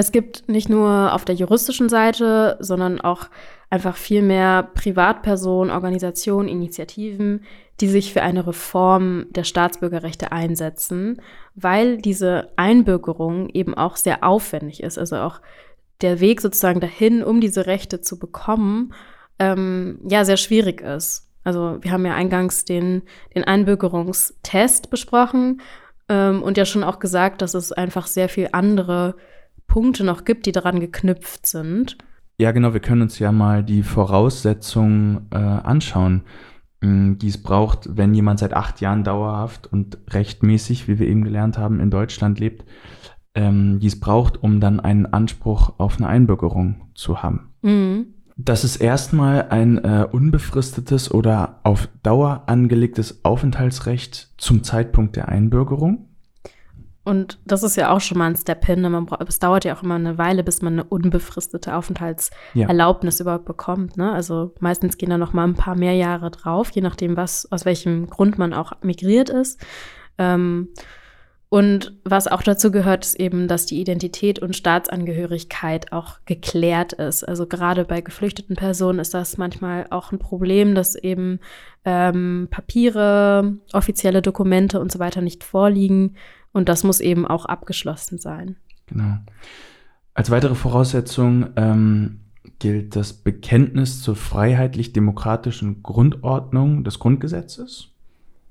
Es 0.00 0.12
gibt 0.12 0.48
nicht 0.48 0.70
nur 0.70 1.12
auf 1.12 1.26
der 1.26 1.34
juristischen 1.34 1.90
Seite, 1.90 2.56
sondern 2.58 3.02
auch 3.02 3.26
einfach 3.68 3.98
viel 3.98 4.22
mehr 4.22 4.62
Privatpersonen, 4.62 5.70
Organisationen, 5.70 6.48
Initiativen, 6.48 7.44
die 7.82 7.88
sich 7.88 8.10
für 8.10 8.22
eine 8.22 8.46
Reform 8.46 9.26
der 9.28 9.44
Staatsbürgerrechte 9.44 10.32
einsetzen, 10.32 11.20
weil 11.54 11.98
diese 11.98 12.48
Einbürgerung 12.56 13.50
eben 13.50 13.74
auch 13.74 13.96
sehr 13.96 14.24
aufwendig 14.24 14.82
ist. 14.82 14.96
Also 14.96 15.16
auch 15.16 15.42
der 16.00 16.18
Weg 16.20 16.40
sozusagen 16.40 16.80
dahin, 16.80 17.22
um 17.22 17.42
diese 17.42 17.66
Rechte 17.66 18.00
zu 18.00 18.18
bekommen, 18.18 18.94
ähm, 19.38 19.98
ja, 20.08 20.24
sehr 20.24 20.38
schwierig 20.38 20.80
ist. 20.80 21.28
Also 21.44 21.76
wir 21.82 21.90
haben 21.90 22.06
ja 22.06 22.14
eingangs 22.14 22.64
den, 22.64 23.02
den 23.34 23.44
Einbürgerungstest 23.44 24.88
besprochen 24.88 25.60
ähm, 26.08 26.42
und 26.42 26.56
ja 26.56 26.64
schon 26.64 26.84
auch 26.84 27.00
gesagt, 27.00 27.42
dass 27.42 27.52
es 27.52 27.70
einfach 27.70 28.06
sehr 28.06 28.30
viele 28.30 28.54
andere 28.54 29.14
Punkte 29.70 30.04
noch 30.04 30.24
gibt, 30.24 30.46
die 30.46 30.52
daran 30.52 30.80
geknüpft 30.80 31.46
sind. 31.46 31.96
Ja, 32.38 32.50
genau, 32.50 32.72
wir 32.74 32.80
können 32.80 33.02
uns 33.02 33.18
ja 33.18 33.32
mal 33.32 33.62
die 33.62 33.82
Voraussetzungen 33.84 35.28
äh, 35.30 35.36
anschauen, 35.36 36.22
mh, 36.80 37.16
die 37.16 37.28
es 37.28 37.42
braucht, 37.42 37.96
wenn 37.96 38.12
jemand 38.12 38.40
seit 38.40 38.52
acht 38.52 38.80
Jahren 38.80 39.04
dauerhaft 39.04 39.72
und 39.72 39.98
rechtmäßig, 40.10 40.88
wie 40.88 40.98
wir 40.98 41.06
eben 41.06 41.22
gelernt 41.22 41.56
haben, 41.56 41.78
in 41.78 41.90
Deutschland 41.90 42.40
lebt, 42.40 42.64
ähm, 43.34 43.78
die 43.78 43.86
es 43.86 44.00
braucht, 44.00 44.42
um 44.42 44.58
dann 44.58 44.80
einen 44.80 45.06
Anspruch 45.06 45.74
auf 45.78 45.98
eine 45.98 46.08
Einbürgerung 46.08 46.90
zu 46.94 47.22
haben. 47.22 47.50
Mhm. 47.62 48.14
Das 48.36 48.64
ist 48.64 48.76
erstmal 48.76 49.50
ein 49.50 49.78
äh, 49.78 50.06
unbefristetes 50.10 51.12
oder 51.12 51.60
auf 51.62 51.88
Dauer 52.02 52.44
angelegtes 52.46 53.24
Aufenthaltsrecht 53.24 54.34
zum 54.38 54.64
Zeitpunkt 54.64 55.14
der 55.14 55.28
Einbürgerung. 55.28 56.09
Und 57.02 57.38
das 57.46 57.62
ist 57.62 57.76
ja 57.76 57.90
auch 57.90 58.00
schon 58.00 58.18
mal 58.18 58.26
ein 58.26 58.36
Step 58.36 58.64
hin. 58.64 58.82
Ne? 58.82 58.90
Man 58.90 59.06
es 59.26 59.38
dauert 59.38 59.64
ja 59.64 59.74
auch 59.74 59.82
immer 59.82 59.94
eine 59.94 60.18
Weile, 60.18 60.44
bis 60.44 60.60
man 60.60 60.74
eine 60.74 60.84
unbefristete 60.84 61.74
Aufenthaltserlaubnis 61.74 63.18
ja. 63.18 63.22
überhaupt 63.22 63.46
bekommt. 63.46 63.96
Ne? 63.96 64.12
Also 64.12 64.54
meistens 64.60 64.98
gehen 64.98 65.10
da 65.10 65.16
noch 65.16 65.32
mal 65.32 65.44
ein 65.44 65.54
paar 65.54 65.76
mehr 65.76 65.94
Jahre 65.94 66.30
drauf, 66.30 66.70
je 66.72 66.82
nachdem, 66.82 67.16
was 67.16 67.50
aus 67.50 67.64
welchem 67.64 68.06
Grund 68.08 68.38
man 68.38 68.52
auch 68.52 68.72
migriert 68.82 69.30
ist. 69.30 69.60
Ähm, 70.18 70.68
und 71.50 71.98
was 72.04 72.28
auch 72.28 72.42
dazu 72.42 72.70
gehört, 72.70 73.04
ist 73.04 73.18
eben, 73.18 73.48
dass 73.48 73.66
die 73.66 73.80
Identität 73.80 74.38
und 74.38 74.54
Staatsangehörigkeit 74.54 75.92
auch 75.92 76.20
geklärt 76.24 76.92
ist. 76.92 77.24
Also 77.24 77.48
gerade 77.48 77.84
bei 77.84 78.02
geflüchteten 78.02 78.54
Personen 78.54 79.00
ist 79.00 79.14
das 79.14 79.36
manchmal 79.36 79.88
auch 79.90 80.12
ein 80.12 80.20
Problem, 80.20 80.76
dass 80.76 80.94
eben 80.94 81.40
ähm, 81.84 82.46
Papiere, 82.52 83.56
offizielle 83.72 84.22
Dokumente 84.22 84.78
und 84.78 84.92
so 84.92 85.00
weiter 85.00 85.22
nicht 85.22 85.42
vorliegen. 85.42 86.14
Und 86.52 86.68
das 86.68 86.84
muss 86.84 87.00
eben 87.00 87.26
auch 87.26 87.44
abgeschlossen 87.46 88.18
sein. 88.18 88.56
Genau. 88.86 89.18
Als 90.14 90.30
weitere 90.30 90.54
Voraussetzung 90.54 91.50
ähm, 91.56 92.20
gilt 92.58 92.96
das 92.96 93.12
Bekenntnis 93.12 94.02
zur 94.02 94.16
freiheitlich-demokratischen 94.16 95.82
Grundordnung 95.82 96.84
des 96.84 96.98
Grundgesetzes. 96.98 97.88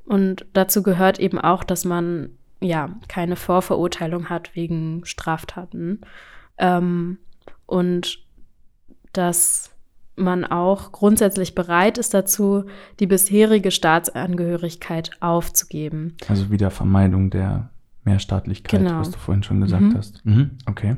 Und 0.05 0.45
dazu 0.53 0.81
gehört 0.81 1.19
eben 1.19 1.39
auch, 1.39 1.63
dass 1.63 1.85
man 1.85 2.29
ja, 2.61 2.89
keine 3.07 3.35
Vorverurteilung 3.35 4.29
hat 4.29 4.55
wegen 4.55 5.05
Straftaten. 5.05 6.01
Ähm, 6.57 7.17
und 7.65 8.19
dass 9.13 9.71
man 10.15 10.43
auch 10.43 10.91
grundsätzlich 10.91 11.55
bereit 11.55 11.97
ist 11.97 12.13
dazu, 12.13 12.65
die 12.99 13.07
bisherige 13.07 13.71
Staatsangehörigkeit 13.71 15.11
aufzugeben. 15.21 16.17
Also 16.27 16.51
wieder 16.51 16.71
Vermeidung 16.71 17.29
der 17.29 17.69
Mehrstaatlichkeit, 18.09 18.81
genau. 18.81 18.99
was 18.99 19.11
du 19.11 19.19
vorhin 19.19 19.43
schon 19.43 19.61
gesagt 19.61 19.83
mhm. 19.83 19.95
hast. 19.95 20.25
Mhm, 20.25 20.51
okay. 20.65 20.95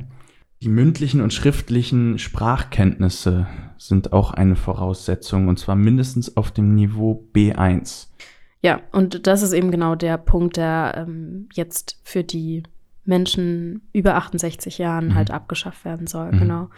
Die 0.62 0.68
mündlichen 0.68 1.20
und 1.20 1.32
schriftlichen 1.32 2.18
Sprachkenntnisse 2.18 3.46
sind 3.78 4.12
auch 4.12 4.32
eine 4.32 4.54
Voraussetzung, 4.54 5.48
und 5.48 5.58
zwar 5.58 5.74
mindestens 5.74 6.36
auf 6.36 6.52
dem 6.52 6.74
Niveau 6.74 7.28
B1. 7.34 8.06
Ja, 8.60 8.80
und 8.92 9.26
das 9.26 9.42
ist 9.42 9.52
eben 9.52 9.72
genau 9.72 9.96
der 9.96 10.18
Punkt, 10.18 10.56
der 10.56 10.94
ähm, 10.96 11.48
jetzt 11.52 12.00
für 12.04 12.22
die 12.22 12.62
Menschen 13.04 13.88
über 13.92 14.14
68 14.14 14.78
Jahren 14.78 15.08
mhm. 15.08 15.14
halt 15.16 15.32
abgeschafft 15.32 15.84
werden 15.84 16.06
soll. 16.06 16.30
Mhm. 16.30 16.38
Genau. 16.38 16.68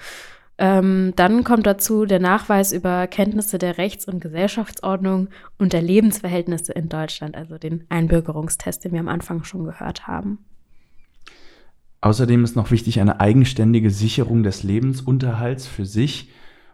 Ähm, 0.57 1.13
dann 1.17 1.43
kommt 1.43 1.67
dazu 1.67 2.07
der 2.07 2.21
Nachweis 2.21 2.73
über 2.73 3.07
Kenntnisse 3.09 3.59
der 3.59 3.77
Rechts- 3.77 4.07
und 4.07 4.21
Gesellschaftsordnung 4.21 5.29
und 5.59 5.73
der 5.73 5.83
Lebensverhältnisse 5.83 6.73
in 6.73 6.89
Deutschland, 6.89 7.37
also 7.37 7.59
den 7.59 7.85
Einbürgerungstest, 7.89 8.85
den 8.85 8.93
wir 8.93 9.01
am 9.01 9.09
Anfang 9.09 9.43
schon 9.43 9.65
gehört 9.65 10.07
haben. 10.07 10.39
Außerdem 12.01 12.45
ist 12.45 12.55
noch 12.55 12.71
wichtig 12.71 13.01
eine 13.01 13.19
eigenständige 13.21 13.91
Sicherung 13.91 14.43
des 14.43 14.63
Lebensunterhalts 14.63 15.67
für 15.67 15.87
sich 15.87 16.31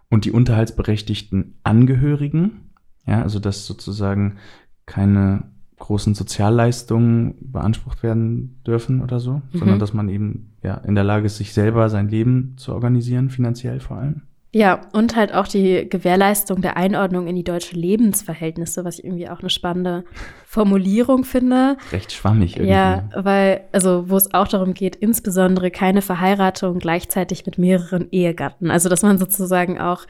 und 0.09 0.25
die 0.25 0.33
unterhaltsberechtigten 0.33 1.59
Angehörigen. 1.63 2.73
Ja, 3.07 3.23
also 3.23 3.39
dass 3.39 3.65
sozusagen 3.65 4.39
keine 4.87 5.50
großen 5.91 6.15
Sozialleistungen 6.15 7.35
beansprucht 7.41 8.05
werden 8.05 8.61
dürfen 8.65 9.03
oder 9.03 9.19
so, 9.19 9.43
mhm. 9.53 9.59
sondern 9.59 9.79
dass 9.81 9.93
man 9.93 10.09
eben 10.09 10.53
ja 10.63 10.75
in 10.75 10.95
der 10.95 11.03
Lage 11.03 11.27
ist, 11.27 11.39
sich 11.39 11.53
selber 11.53 11.89
sein 11.89 12.09
Leben 12.09 12.55
zu 12.59 12.73
organisieren, 12.73 13.29
finanziell 13.29 13.81
vor 13.81 13.97
allem. 13.97 14.23
Ja, 14.53 14.83
und 14.93 15.17
halt 15.17 15.35
auch 15.35 15.49
die 15.49 15.89
Gewährleistung 15.89 16.61
der 16.61 16.77
Einordnung 16.77 17.27
in 17.27 17.35
die 17.35 17.43
deutsche 17.43 17.75
Lebensverhältnisse, 17.75 18.85
was 18.85 19.01
ich 19.01 19.05
irgendwie 19.05 19.29
auch 19.29 19.41
eine 19.41 19.51
spannende 19.51 20.05
Formulierung 20.47 21.25
finde. 21.25 21.77
Recht 21.91 22.13
schwammig 22.13 22.55
irgendwie. 22.55 22.73
Ja, 22.73 23.09
weil, 23.17 23.63
also 23.73 24.09
wo 24.09 24.17
es 24.17 24.33
auch 24.33 24.47
darum 24.47 24.75
geht, 24.75 24.95
insbesondere 24.95 25.73
keine 25.73 26.03
Verheiratung 26.03 26.79
gleichzeitig 26.79 27.47
mit 27.47 27.59
mehreren 27.59 28.09
Ehegatten. 28.13 28.71
Also 28.71 28.89
dass 28.89 29.03
man 29.03 29.19
sozusagen 29.19 29.81
auch 29.81 30.07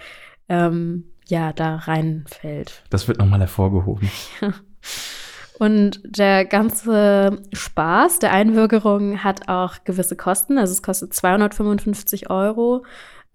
ähm, 0.50 1.04
ja 1.26 1.54
da 1.54 1.76
reinfällt. 1.76 2.82
Das 2.90 3.08
wird 3.08 3.18
nochmal 3.18 3.40
hervorgehoben. 3.40 4.10
Ja. 4.42 4.52
Und 5.60 6.00
der 6.04 6.46
ganze 6.46 7.42
Spaß 7.52 8.18
der 8.20 8.32
Einbürgerung 8.32 9.22
hat 9.22 9.50
auch 9.50 9.84
gewisse 9.84 10.16
Kosten. 10.16 10.56
Also 10.56 10.72
es 10.72 10.82
kostet 10.82 11.12
255 11.12 12.30
Euro 12.30 12.82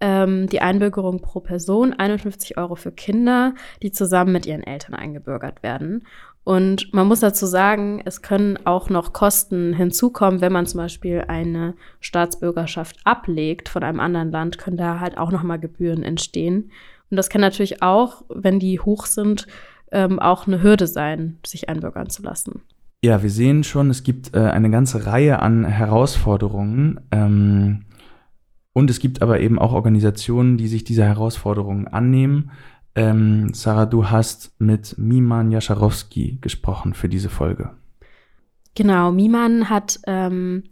ähm, 0.00 0.48
die 0.48 0.60
Einbürgerung 0.60 1.22
pro 1.22 1.38
Person, 1.38 1.92
51 1.92 2.58
Euro 2.58 2.74
für 2.74 2.90
Kinder, 2.90 3.54
die 3.80 3.92
zusammen 3.92 4.32
mit 4.32 4.44
ihren 4.44 4.64
Eltern 4.64 4.96
eingebürgert 4.96 5.62
werden. 5.62 6.04
Und 6.42 6.92
man 6.92 7.06
muss 7.06 7.20
dazu 7.20 7.46
sagen, 7.46 8.02
es 8.04 8.22
können 8.22 8.58
auch 8.66 8.90
noch 8.90 9.12
Kosten 9.12 9.72
hinzukommen, 9.72 10.40
wenn 10.40 10.52
man 10.52 10.66
zum 10.66 10.78
Beispiel 10.78 11.26
eine 11.28 11.74
Staatsbürgerschaft 12.00 12.96
ablegt 13.04 13.68
von 13.68 13.84
einem 13.84 14.00
anderen 14.00 14.32
Land, 14.32 14.58
können 14.58 14.76
da 14.76 14.98
halt 14.98 15.16
auch 15.16 15.30
nochmal 15.30 15.60
Gebühren 15.60 16.02
entstehen. 16.02 16.72
Und 17.08 17.16
das 17.16 17.30
kann 17.30 17.40
natürlich 17.40 17.84
auch, 17.84 18.24
wenn 18.28 18.58
die 18.58 18.80
hoch 18.80 19.06
sind, 19.06 19.46
ähm, 19.92 20.18
auch 20.18 20.46
eine 20.46 20.62
Hürde 20.62 20.86
sein, 20.86 21.38
sich 21.44 21.68
einbürgern 21.68 22.10
zu 22.10 22.22
lassen. 22.22 22.62
Ja, 23.04 23.22
wir 23.22 23.30
sehen 23.30 23.62
schon, 23.62 23.90
es 23.90 24.02
gibt 24.02 24.34
äh, 24.34 24.40
eine 24.40 24.70
ganze 24.70 25.06
Reihe 25.06 25.40
an 25.40 25.64
Herausforderungen. 25.64 27.00
Ähm, 27.10 27.82
und 28.72 28.90
es 28.90 28.98
gibt 28.98 29.22
aber 29.22 29.40
eben 29.40 29.58
auch 29.58 29.72
Organisationen, 29.72 30.58
die 30.58 30.68
sich 30.68 30.84
dieser 30.84 31.04
Herausforderungen 31.04 31.88
annehmen. 31.88 32.50
Ähm, 32.94 33.54
Sarah, 33.54 33.86
du 33.86 34.10
hast 34.10 34.58
mit 34.58 34.96
Miman 34.98 35.50
Jascharowski 35.50 36.38
gesprochen 36.40 36.94
für 36.94 37.08
diese 37.08 37.28
Folge. 37.28 37.70
Genau, 38.74 39.12
Miman 39.12 39.70
hat 39.70 40.00
ähm, 40.06 40.64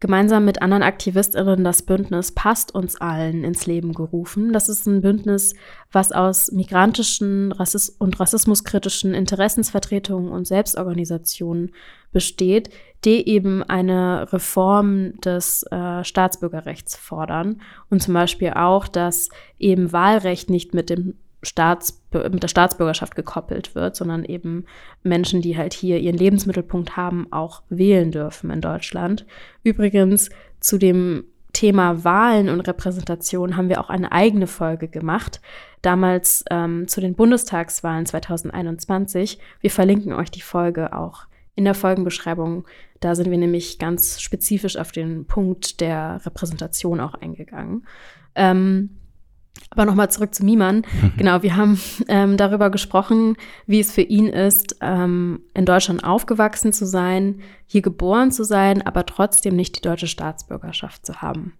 gemeinsam 0.00 0.44
mit 0.44 0.62
anderen 0.62 0.82
AktivistInnen 0.84 1.64
das 1.64 1.82
Bündnis 1.82 2.32
Passt 2.32 2.74
uns 2.74 3.00
allen 3.00 3.42
ins 3.42 3.66
Leben 3.66 3.92
gerufen. 3.92 4.52
Das 4.52 4.68
ist 4.68 4.86
ein 4.86 5.00
Bündnis, 5.00 5.54
was 5.90 6.12
aus 6.12 6.52
migrantischen 6.52 7.50
Rassist 7.52 8.00
und 8.00 8.18
rassismuskritischen 8.20 9.12
Interessensvertretungen 9.12 10.30
und 10.30 10.46
Selbstorganisationen 10.46 11.72
besteht, 12.12 12.70
die 13.04 13.28
eben 13.28 13.62
eine 13.62 14.32
Reform 14.32 15.20
des 15.20 15.64
äh, 15.64 16.04
Staatsbürgerrechts 16.04 16.96
fordern 16.96 17.60
und 17.90 18.02
zum 18.02 18.14
Beispiel 18.14 18.50
auch, 18.50 18.88
dass 18.88 19.28
eben 19.58 19.92
Wahlrecht 19.92 20.48
nicht 20.48 20.74
mit 20.74 20.90
dem 20.90 21.14
Staats, 21.42 22.02
mit 22.12 22.42
der 22.42 22.48
Staatsbürgerschaft 22.48 23.14
gekoppelt 23.14 23.74
wird, 23.74 23.94
sondern 23.94 24.24
eben 24.24 24.64
Menschen, 25.02 25.40
die 25.40 25.56
halt 25.56 25.72
hier 25.72 25.98
ihren 25.98 26.16
Lebensmittelpunkt 26.16 26.96
haben, 26.96 27.32
auch 27.32 27.62
wählen 27.68 28.10
dürfen 28.10 28.50
in 28.50 28.60
Deutschland. 28.60 29.24
Übrigens 29.62 30.30
zu 30.60 30.78
dem 30.78 31.24
Thema 31.52 32.04
Wahlen 32.04 32.48
und 32.48 32.60
Repräsentation 32.60 33.56
haben 33.56 33.68
wir 33.68 33.80
auch 33.80 33.88
eine 33.88 34.12
eigene 34.12 34.46
Folge 34.46 34.88
gemacht, 34.88 35.40
damals 35.82 36.44
ähm, 36.50 36.88
zu 36.88 37.00
den 37.00 37.14
Bundestagswahlen 37.14 38.06
2021. 38.06 39.38
Wir 39.60 39.70
verlinken 39.70 40.12
euch 40.12 40.30
die 40.30 40.42
Folge 40.42 40.92
auch 40.92 41.26
in 41.54 41.64
der 41.64 41.74
Folgenbeschreibung. 41.74 42.66
Da 43.00 43.14
sind 43.14 43.30
wir 43.30 43.38
nämlich 43.38 43.78
ganz 43.78 44.20
spezifisch 44.20 44.76
auf 44.76 44.92
den 44.92 45.26
Punkt 45.26 45.80
der 45.80 46.20
Repräsentation 46.26 47.00
auch 47.00 47.14
eingegangen. 47.14 47.86
Ähm, 48.34 48.97
aber 49.70 49.84
nochmal 49.84 50.10
zurück 50.10 50.34
zu 50.34 50.44
Miman. 50.44 50.82
genau, 51.16 51.42
wir 51.42 51.56
haben 51.56 51.80
ähm, 52.08 52.36
darüber 52.36 52.70
gesprochen, 52.70 53.36
wie 53.66 53.80
es 53.80 53.92
für 53.92 54.02
ihn 54.02 54.26
ist, 54.26 54.76
ähm, 54.80 55.40
in 55.54 55.64
Deutschland 55.64 56.04
aufgewachsen 56.04 56.72
zu 56.72 56.86
sein, 56.86 57.40
hier 57.66 57.82
geboren 57.82 58.30
zu 58.32 58.44
sein, 58.44 58.86
aber 58.86 59.06
trotzdem 59.06 59.56
nicht 59.56 59.76
die 59.76 59.82
deutsche 59.82 60.06
Staatsbürgerschaft 60.06 61.04
zu 61.04 61.20
haben. 61.22 61.52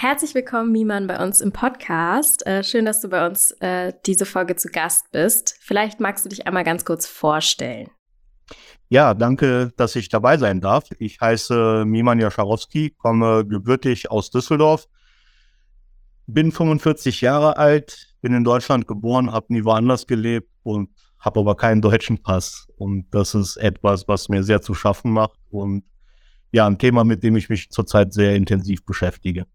Herzlich 0.00 0.34
willkommen, 0.34 0.72
Miman, 0.72 1.06
bei 1.06 1.22
uns 1.22 1.42
im 1.42 1.52
Podcast. 1.52 2.46
Äh, 2.46 2.64
schön, 2.64 2.86
dass 2.86 3.02
du 3.02 3.08
bei 3.08 3.26
uns 3.26 3.50
äh, 3.60 3.92
diese 4.06 4.24
Folge 4.24 4.56
zu 4.56 4.68
Gast 4.68 5.12
bist. 5.12 5.56
Vielleicht 5.60 6.00
magst 6.00 6.24
du 6.24 6.30
dich 6.30 6.46
einmal 6.46 6.64
ganz 6.64 6.86
kurz 6.86 7.06
vorstellen. 7.06 7.90
Ja, 8.92 9.14
danke, 9.14 9.72
dass 9.76 9.94
ich 9.94 10.08
dabei 10.08 10.36
sein 10.36 10.60
darf. 10.60 10.88
Ich 10.98 11.20
heiße 11.20 11.84
Miman 11.86 12.18
Jascharowski, 12.18 12.90
komme 12.90 13.46
gebürtig 13.46 14.10
aus 14.10 14.30
Düsseldorf, 14.30 14.88
bin 16.26 16.50
45 16.50 17.20
Jahre 17.20 17.56
alt, 17.56 18.16
bin 18.20 18.34
in 18.34 18.42
Deutschland 18.42 18.88
geboren, 18.88 19.30
habe 19.30 19.46
nie 19.50 19.64
woanders 19.64 20.08
gelebt 20.08 20.50
und 20.64 20.90
habe 21.20 21.38
aber 21.38 21.56
keinen 21.56 21.80
deutschen 21.80 22.20
Pass. 22.20 22.66
Und 22.78 23.06
das 23.12 23.36
ist 23.36 23.58
etwas, 23.58 24.08
was 24.08 24.28
mir 24.28 24.42
sehr 24.42 24.60
zu 24.60 24.74
schaffen 24.74 25.12
macht 25.12 25.38
und 25.50 25.84
ja, 26.50 26.66
ein 26.66 26.78
Thema, 26.78 27.04
mit 27.04 27.22
dem 27.22 27.36
ich 27.36 27.48
mich 27.48 27.70
zurzeit 27.70 28.12
sehr 28.12 28.34
intensiv 28.34 28.84
beschäftige. 28.84 29.46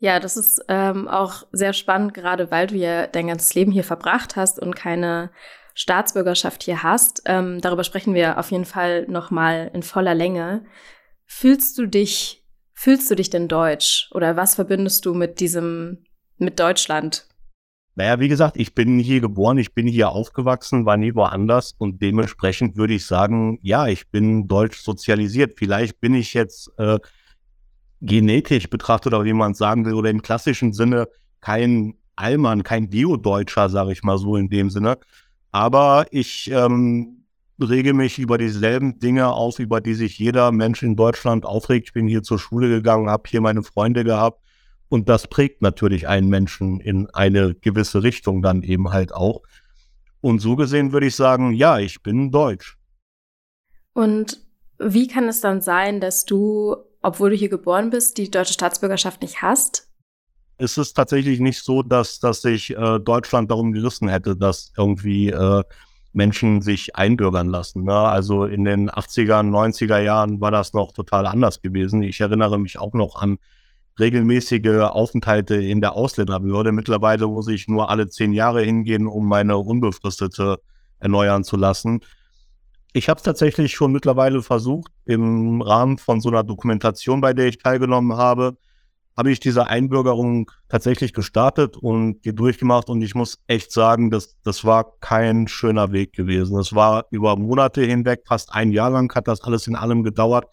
Ja, 0.00 0.20
das 0.20 0.36
ist 0.36 0.62
ähm, 0.68 1.08
auch 1.08 1.44
sehr 1.50 1.72
spannend, 1.72 2.12
gerade 2.12 2.50
weil 2.50 2.66
du 2.66 2.76
ja 2.76 3.06
dein 3.06 3.28
ganzes 3.28 3.54
Leben 3.54 3.72
hier 3.72 3.84
verbracht 3.84 4.36
hast 4.36 4.60
und 4.60 4.76
keine 4.76 5.30
Staatsbürgerschaft 5.76 6.62
hier 6.62 6.82
hast. 6.82 7.22
Ähm, 7.26 7.60
darüber 7.60 7.84
sprechen 7.84 8.14
wir 8.14 8.38
auf 8.38 8.50
jeden 8.50 8.64
Fall 8.64 9.06
nochmal 9.08 9.70
in 9.74 9.82
voller 9.82 10.14
Länge. 10.14 10.64
Fühlst 11.26 11.76
du 11.76 11.86
dich, 11.86 12.42
fühlst 12.72 13.10
du 13.10 13.14
dich 13.14 13.28
denn 13.28 13.46
deutsch? 13.46 14.08
Oder 14.12 14.36
was 14.36 14.54
verbindest 14.54 15.04
du 15.04 15.12
mit 15.12 15.38
diesem, 15.38 16.04
mit 16.38 16.58
Deutschland? 16.58 17.28
Naja, 17.94 18.18
wie 18.20 18.28
gesagt, 18.28 18.56
ich 18.56 18.74
bin 18.74 18.98
hier 18.98 19.20
geboren, 19.20 19.58
ich 19.58 19.74
bin 19.74 19.86
hier 19.86 20.08
aufgewachsen, 20.08 20.86
war 20.86 20.96
nie 20.96 21.14
woanders 21.14 21.74
und 21.76 22.00
dementsprechend 22.00 22.76
würde 22.76 22.94
ich 22.94 23.04
sagen, 23.04 23.58
ja, 23.62 23.86
ich 23.86 24.10
bin 24.10 24.48
deutsch 24.48 24.80
sozialisiert. 24.82 25.54
Vielleicht 25.58 26.00
bin 26.00 26.14
ich 26.14 26.32
jetzt 26.32 26.70
äh, 26.78 26.98
genetisch 28.00 28.70
betrachtet 28.70 29.12
oder 29.12 29.24
wie 29.24 29.32
man 29.34 29.52
es 29.52 29.58
sagen 29.58 29.84
will, 29.84 29.94
oder 29.94 30.08
im 30.08 30.22
klassischen 30.22 30.72
Sinne 30.72 31.08
kein 31.42 31.98
Allmann, 32.16 32.62
kein 32.62 32.88
Bio-Deutscher, 32.88 33.68
sage 33.68 33.92
ich 33.92 34.02
mal 34.02 34.16
so 34.16 34.36
in 34.36 34.48
dem 34.48 34.70
Sinne, 34.70 34.98
aber 35.56 36.04
ich 36.10 36.50
ähm, 36.50 37.24
rege 37.58 37.94
mich 37.94 38.18
über 38.18 38.36
dieselben 38.36 38.98
Dinge 38.98 39.28
auf, 39.32 39.58
über 39.58 39.80
die 39.80 39.94
sich 39.94 40.18
jeder 40.18 40.52
Mensch 40.52 40.82
in 40.82 40.96
Deutschland 40.96 41.46
aufregt. 41.46 41.88
Ich 41.88 41.92
bin 41.94 42.06
hier 42.06 42.22
zur 42.22 42.38
Schule 42.38 42.68
gegangen, 42.68 43.08
habe 43.08 43.22
hier 43.26 43.40
meine 43.40 43.62
Freunde 43.62 44.04
gehabt. 44.04 44.42
Und 44.90 45.08
das 45.08 45.28
prägt 45.28 45.62
natürlich 45.62 46.08
einen 46.08 46.28
Menschen 46.28 46.78
in 46.78 47.08
eine 47.14 47.54
gewisse 47.54 48.02
Richtung 48.02 48.42
dann 48.42 48.64
eben 48.64 48.90
halt 48.90 49.14
auch. 49.14 49.40
Und 50.20 50.40
so 50.40 50.56
gesehen 50.56 50.92
würde 50.92 51.06
ich 51.06 51.16
sagen, 51.16 51.54
ja, 51.54 51.78
ich 51.78 52.02
bin 52.02 52.30
deutsch. 52.30 52.76
Und 53.94 54.46
wie 54.78 55.08
kann 55.08 55.26
es 55.26 55.40
dann 55.40 55.62
sein, 55.62 56.00
dass 56.02 56.26
du, 56.26 56.76
obwohl 57.00 57.30
du 57.30 57.36
hier 57.36 57.48
geboren 57.48 57.88
bist, 57.88 58.18
die 58.18 58.30
deutsche 58.30 58.52
Staatsbürgerschaft 58.52 59.22
nicht 59.22 59.40
hast? 59.40 59.88
Ist 60.58 60.78
es 60.78 60.92
tatsächlich 60.92 61.40
nicht 61.40 61.62
so, 61.62 61.82
dass, 61.82 62.18
dass 62.18 62.42
sich 62.42 62.76
äh, 62.76 62.98
Deutschland 62.98 63.50
darum 63.50 63.72
gerissen 63.72 64.08
hätte, 64.08 64.36
dass 64.36 64.72
irgendwie 64.76 65.28
äh, 65.30 65.62
Menschen 66.12 66.62
sich 66.62 66.96
einbürgern 66.96 67.48
lassen. 67.48 67.84
Ne? 67.84 67.94
Also 67.94 68.46
in 68.46 68.64
den 68.64 68.90
80er, 68.90 69.42
90er 69.42 69.98
Jahren 70.00 70.40
war 70.40 70.50
das 70.50 70.72
noch 70.72 70.92
total 70.92 71.26
anders 71.26 71.60
gewesen. 71.60 72.02
Ich 72.02 72.20
erinnere 72.20 72.58
mich 72.58 72.78
auch 72.78 72.94
noch 72.94 73.16
an 73.16 73.38
regelmäßige 74.00 74.80
Aufenthalte 74.90 75.56
in 75.56 75.80
der 75.80 75.94
Ausländerbehörde. 75.94 76.72
Mittlerweile 76.72 77.26
muss 77.26 77.48
ich 77.48 77.68
nur 77.68 77.90
alle 77.90 78.08
zehn 78.08 78.32
Jahre 78.32 78.62
hingehen, 78.62 79.06
um 79.06 79.26
meine 79.28 79.58
unbefristete 79.58 80.58
erneuern 80.98 81.44
zu 81.44 81.56
lassen. 81.56 82.00
Ich 82.92 83.10
habe 83.10 83.18
es 83.18 83.24
tatsächlich 83.24 83.74
schon 83.74 83.92
mittlerweile 83.92 84.42
versucht, 84.42 84.90
im 85.04 85.60
Rahmen 85.60 85.98
von 85.98 86.22
so 86.22 86.30
einer 86.30 86.44
Dokumentation, 86.44 87.20
bei 87.20 87.34
der 87.34 87.46
ich 87.46 87.58
teilgenommen 87.58 88.16
habe, 88.16 88.56
habe 89.16 89.30
ich 89.30 89.40
diese 89.40 89.66
Einbürgerung 89.66 90.50
tatsächlich 90.68 91.12
gestartet 91.12 91.76
und 91.76 92.24
die 92.24 92.34
durchgemacht 92.34 92.90
und 92.90 93.00
ich 93.02 93.14
muss 93.14 93.38
echt 93.46 93.72
sagen, 93.72 94.10
das, 94.10 94.36
das 94.42 94.64
war 94.64 94.98
kein 95.00 95.48
schöner 95.48 95.92
Weg 95.92 96.12
gewesen. 96.12 96.58
Es 96.58 96.74
war 96.74 97.06
über 97.10 97.36
Monate 97.36 97.82
hinweg, 97.82 98.24
fast 98.26 98.52
ein 98.54 98.72
Jahr 98.72 98.90
lang 98.90 99.14
hat 99.14 99.26
das 99.26 99.40
alles 99.40 99.66
in 99.66 99.76
allem 99.76 100.02
gedauert. 100.02 100.46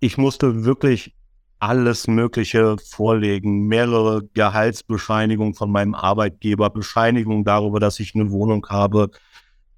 Ich 0.00 0.16
musste 0.16 0.64
wirklich 0.64 1.14
alles 1.58 2.08
Mögliche 2.08 2.76
vorlegen, 2.78 3.68
mehrere 3.68 4.22
Gehaltsbescheinigungen 4.34 5.54
von 5.54 5.70
meinem 5.70 5.94
Arbeitgeber, 5.94 6.70
Bescheinigungen 6.70 7.44
darüber, 7.44 7.78
dass 7.78 8.00
ich 8.00 8.16
eine 8.16 8.32
Wohnung 8.32 8.66
habe, 8.68 9.10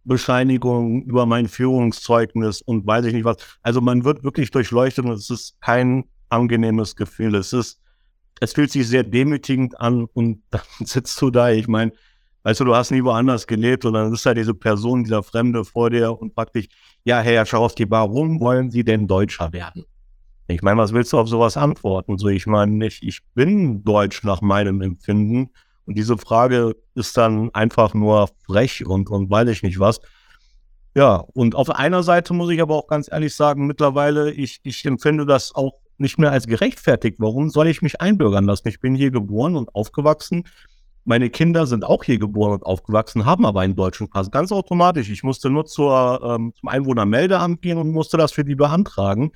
Bescheinigungen 0.05 1.03
über 1.03 1.27
mein 1.27 1.49
Führungszeugnis 1.49 2.63
und 2.63 2.87
weiß 2.87 3.05
ich 3.07 3.13
nicht 3.13 3.25
was. 3.25 3.37
Also 3.63 3.81
man 3.81 4.05
wird 4.05 4.23
wirklich 4.23 4.51
durchleuchtet 4.51 5.05
und 5.05 5.13
es 5.13 5.29
ist 5.29 5.61
kein 5.61 6.05
angenehmes 6.29 6.97
Gefühl. 6.97 7.35
Es 7.35 7.53
ist, 7.53 7.81
es 8.41 8.53
fühlt 8.53 8.71
sich 8.71 8.87
sehr 8.89 9.03
demütigend 9.03 9.81
an 9.81 10.07
und 10.13 10.43
dann 10.51 10.63
sitzt 10.81 11.21
du 11.21 11.31
da. 11.31 11.51
Ich 11.51 11.69
meine, 11.69 11.93
weißt 12.43 12.61
du, 12.61 12.65
du 12.65 12.75
hast 12.75 12.91
nie 12.91 13.05
woanders 13.05 13.47
gelebt 13.47 13.85
und 13.85 13.95
dann 13.95 14.13
ist 14.13 14.27
da 14.27 14.35
diese 14.35 14.55
Person, 14.55 15.05
dieser 15.05 15.23
Fremde 15.23 15.65
vor 15.65 15.91
dir 15.91 16.19
und 16.19 16.35
fragt 16.35 16.55
dich, 16.55 16.69
ja, 17.05 17.21
Herr 17.21 17.47
Scharowski, 17.47 17.91
warum 17.91 18.41
wollen 18.41 18.71
Sie 18.71 18.85
denn 18.85 19.07
Deutscher 19.07 19.53
werden? 19.53 19.85
Ich 20.47 20.61
meine, 20.61 20.79
was 20.79 20.93
willst 20.93 21.13
du 21.13 21.19
auf 21.19 21.29
sowas 21.29 21.57
antworten? 21.57 22.19
So, 22.19 22.29
ich 22.29 22.47
meine, 22.47 22.87
ich, 22.87 23.03
ich 23.03 23.21
bin 23.35 23.83
Deutsch 23.83 24.25
nach 24.25 24.43
meinem 24.43 24.83
Empfinden 24.83 25.51
und 25.87 25.97
diese 25.97 26.19
Frage 26.19 26.77
ist 26.95 27.17
dann 27.17 27.51
einfach 27.55 27.95
nur 27.95 28.29
frech 28.47 28.85
und, 28.87 29.09
und 29.09 29.31
weiß 29.31 29.49
ich 29.49 29.63
nicht 29.63 29.79
was. 29.79 30.01
Ja, 30.95 31.17
und 31.17 31.55
auf 31.55 31.71
einer 31.71 32.03
Seite 32.03 32.35
muss 32.35 32.51
ich 32.51 32.63
aber 32.63 32.77
auch 32.77 32.87
ganz 32.87 33.11
ehrlich 33.11 33.35
sagen, 33.35 33.67
mittlerweile, 33.67 34.31
ich, 34.33 34.61
ich 34.63 34.85
empfinde 34.85 35.27
das 35.27 35.55
auch 35.55 35.73
nicht 35.99 36.19
mehr 36.19 36.33
als 36.33 36.47
gerechtfertigt. 36.47 37.17
Warum 37.19 37.51
soll 37.51 37.69
ich 37.69 37.83
mich 37.83 38.01
einbürgern 38.01 38.45
lassen? 38.45 38.69
Ich 38.69 38.81
bin 38.81 38.95
hier 38.95 39.11
geboren 39.11 39.57
und 39.57 39.75
aufgewachsen. 39.75 40.45
Meine 41.05 41.29
Kinder 41.29 41.67
sind 41.67 41.85
auch 41.85 42.03
hier 42.03 42.19
geboren 42.19 42.55
und 42.55 42.63
aufgewachsen, 42.65 43.27
haben 43.27 43.45
aber 43.45 43.61
einen 43.61 43.77
deutschen 43.77 44.09
Pass. 44.09 44.31
Ganz 44.31 44.53
automatisch. 44.53 45.11
Ich 45.11 45.23
musste 45.23 45.51
nur 45.51 45.67
zur, 45.67 46.21
ähm, 46.25 46.55
zum 46.59 46.69
Einwohnermeldeamt 46.69 47.61
gehen 47.61 47.77
und 47.77 47.91
musste 47.91 48.17
das 48.17 48.33
für 48.33 48.45
die 48.45 48.55
beantragen. 48.55 49.33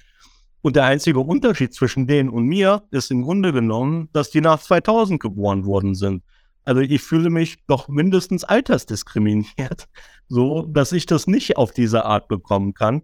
Und 0.63 0.77
der 0.77 0.85
einzige 0.85 1.21
Unterschied 1.21 1.75
zwischen 1.75 2.07
denen 2.07 2.31
und 2.31 2.47
mir 2.47 2.83
ist 2.91 3.11
im 3.11 3.23
Grunde 3.23 3.53
genommen, 3.53 4.09
dass 4.13 4.31
die 4.31 4.41
nach 4.41 4.61
2000 4.61 5.21
geboren 5.21 5.67
worden 5.67 5.95
sind. 5.95 6.23
Also 6.65 6.81
ich 6.81 7.01
fühle 7.01 7.31
mich 7.31 7.65
doch 7.67 7.89
mindestens 7.89 8.45
altersdiskriminiert, 8.45 9.89
so 10.29 10.67
dass 10.67 10.93
ich 10.93 11.07
das 11.07 11.27
nicht 11.27 11.57
auf 11.57 11.73
diese 11.73 12.05
Art 12.05 12.29
bekommen 12.29 12.75
kann. 12.75 13.03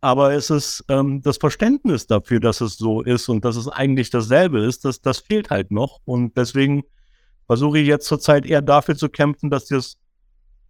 Aber 0.00 0.32
es 0.32 0.50
ist 0.50 0.84
ähm, 0.88 1.22
das 1.22 1.38
Verständnis 1.38 2.06
dafür, 2.06 2.40
dass 2.40 2.60
es 2.60 2.76
so 2.76 3.02
ist 3.02 3.28
und 3.28 3.44
dass 3.44 3.56
es 3.56 3.68
eigentlich 3.68 4.10
dasselbe 4.10 4.60
ist, 4.60 4.84
das, 4.84 5.00
das 5.00 5.18
fehlt 5.18 5.50
halt 5.50 5.70
noch. 5.70 6.00
Und 6.04 6.36
deswegen 6.36 6.84
versuche 7.46 7.78
ich 7.78 7.86
jetzt 7.86 8.06
zurzeit 8.06 8.46
eher 8.46 8.62
dafür 8.62 8.96
zu 8.96 9.08
kämpfen, 9.08 9.50
dass 9.50 9.66
das 9.66 9.96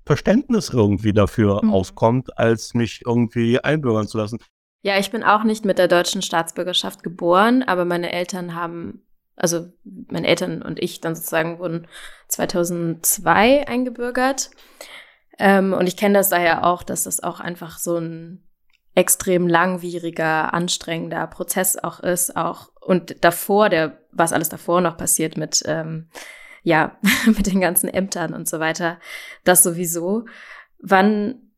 Verständnis 0.06 0.70
irgendwie 0.70 1.12
dafür 1.12 1.62
mhm. 1.62 1.72
aufkommt, 1.72 2.38
als 2.38 2.72
mich 2.72 3.02
irgendwie 3.04 3.60
einbürgern 3.60 4.08
zu 4.08 4.16
lassen. 4.16 4.38
Ja, 4.82 4.98
ich 4.98 5.10
bin 5.10 5.24
auch 5.24 5.44
nicht 5.44 5.64
mit 5.64 5.76
der 5.76 5.88
deutschen 5.88 6.22
Staatsbürgerschaft 6.22 7.02
geboren, 7.02 7.62
aber 7.62 7.84
meine 7.84 8.12
Eltern 8.12 8.54
haben 8.54 9.02
also 9.38 9.68
meine 9.82 10.26
Eltern 10.26 10.62
und 10.62 10.82
ich 10.82 11.00
dann 11.00 11.14
sozusagen 11.14 11.58
wurden 11.58 11.86
2002 12.28 13.68
eingebürgert. 13.68 14.50
Ähm, 15.38 15.72
und 15.72 15.86
ich 15.86 15.96
kenne 15.96 16.14
das 16.14 16.28
daher 16.28 16.66
auch, 16.66 16.82
dass 16.82 17.04
das 17.04 17.22
auch 17.22 17.40
einfach 17.40 17.78
so 17.78 17.96
ein 17.96 18.42
extrem 18.98 19.46
langwieriger, 19.46 20.52
anstrengender 20.52 21.28
Prozess 21.28 21.76
auch 21.76 22.00
ist, 22.00 22.36
auch 22.36 22.72
und 22.80 23.22
davor, 23.22 23.68
der, 23.68 24.00
was 24.10 24.32
alles 24.32 24.48
davor 24.48 24.80
noch 24.80 24.96
passiert 24.96 25.36
mit, 25.36 25.62
ähm, 25.66 26.08
ja, 26.64 26.98
mit 27.26 27.46
den 27.46 27.60
ganzen 27.60 27.88
Ämtern 27.88 28.34
und 28.34 28.48
so 28.48 28.58
weiter, 28.58 28.98
das 29.44 29.62
sowieso. 29.62 30.24
Wann, 30.80 31.52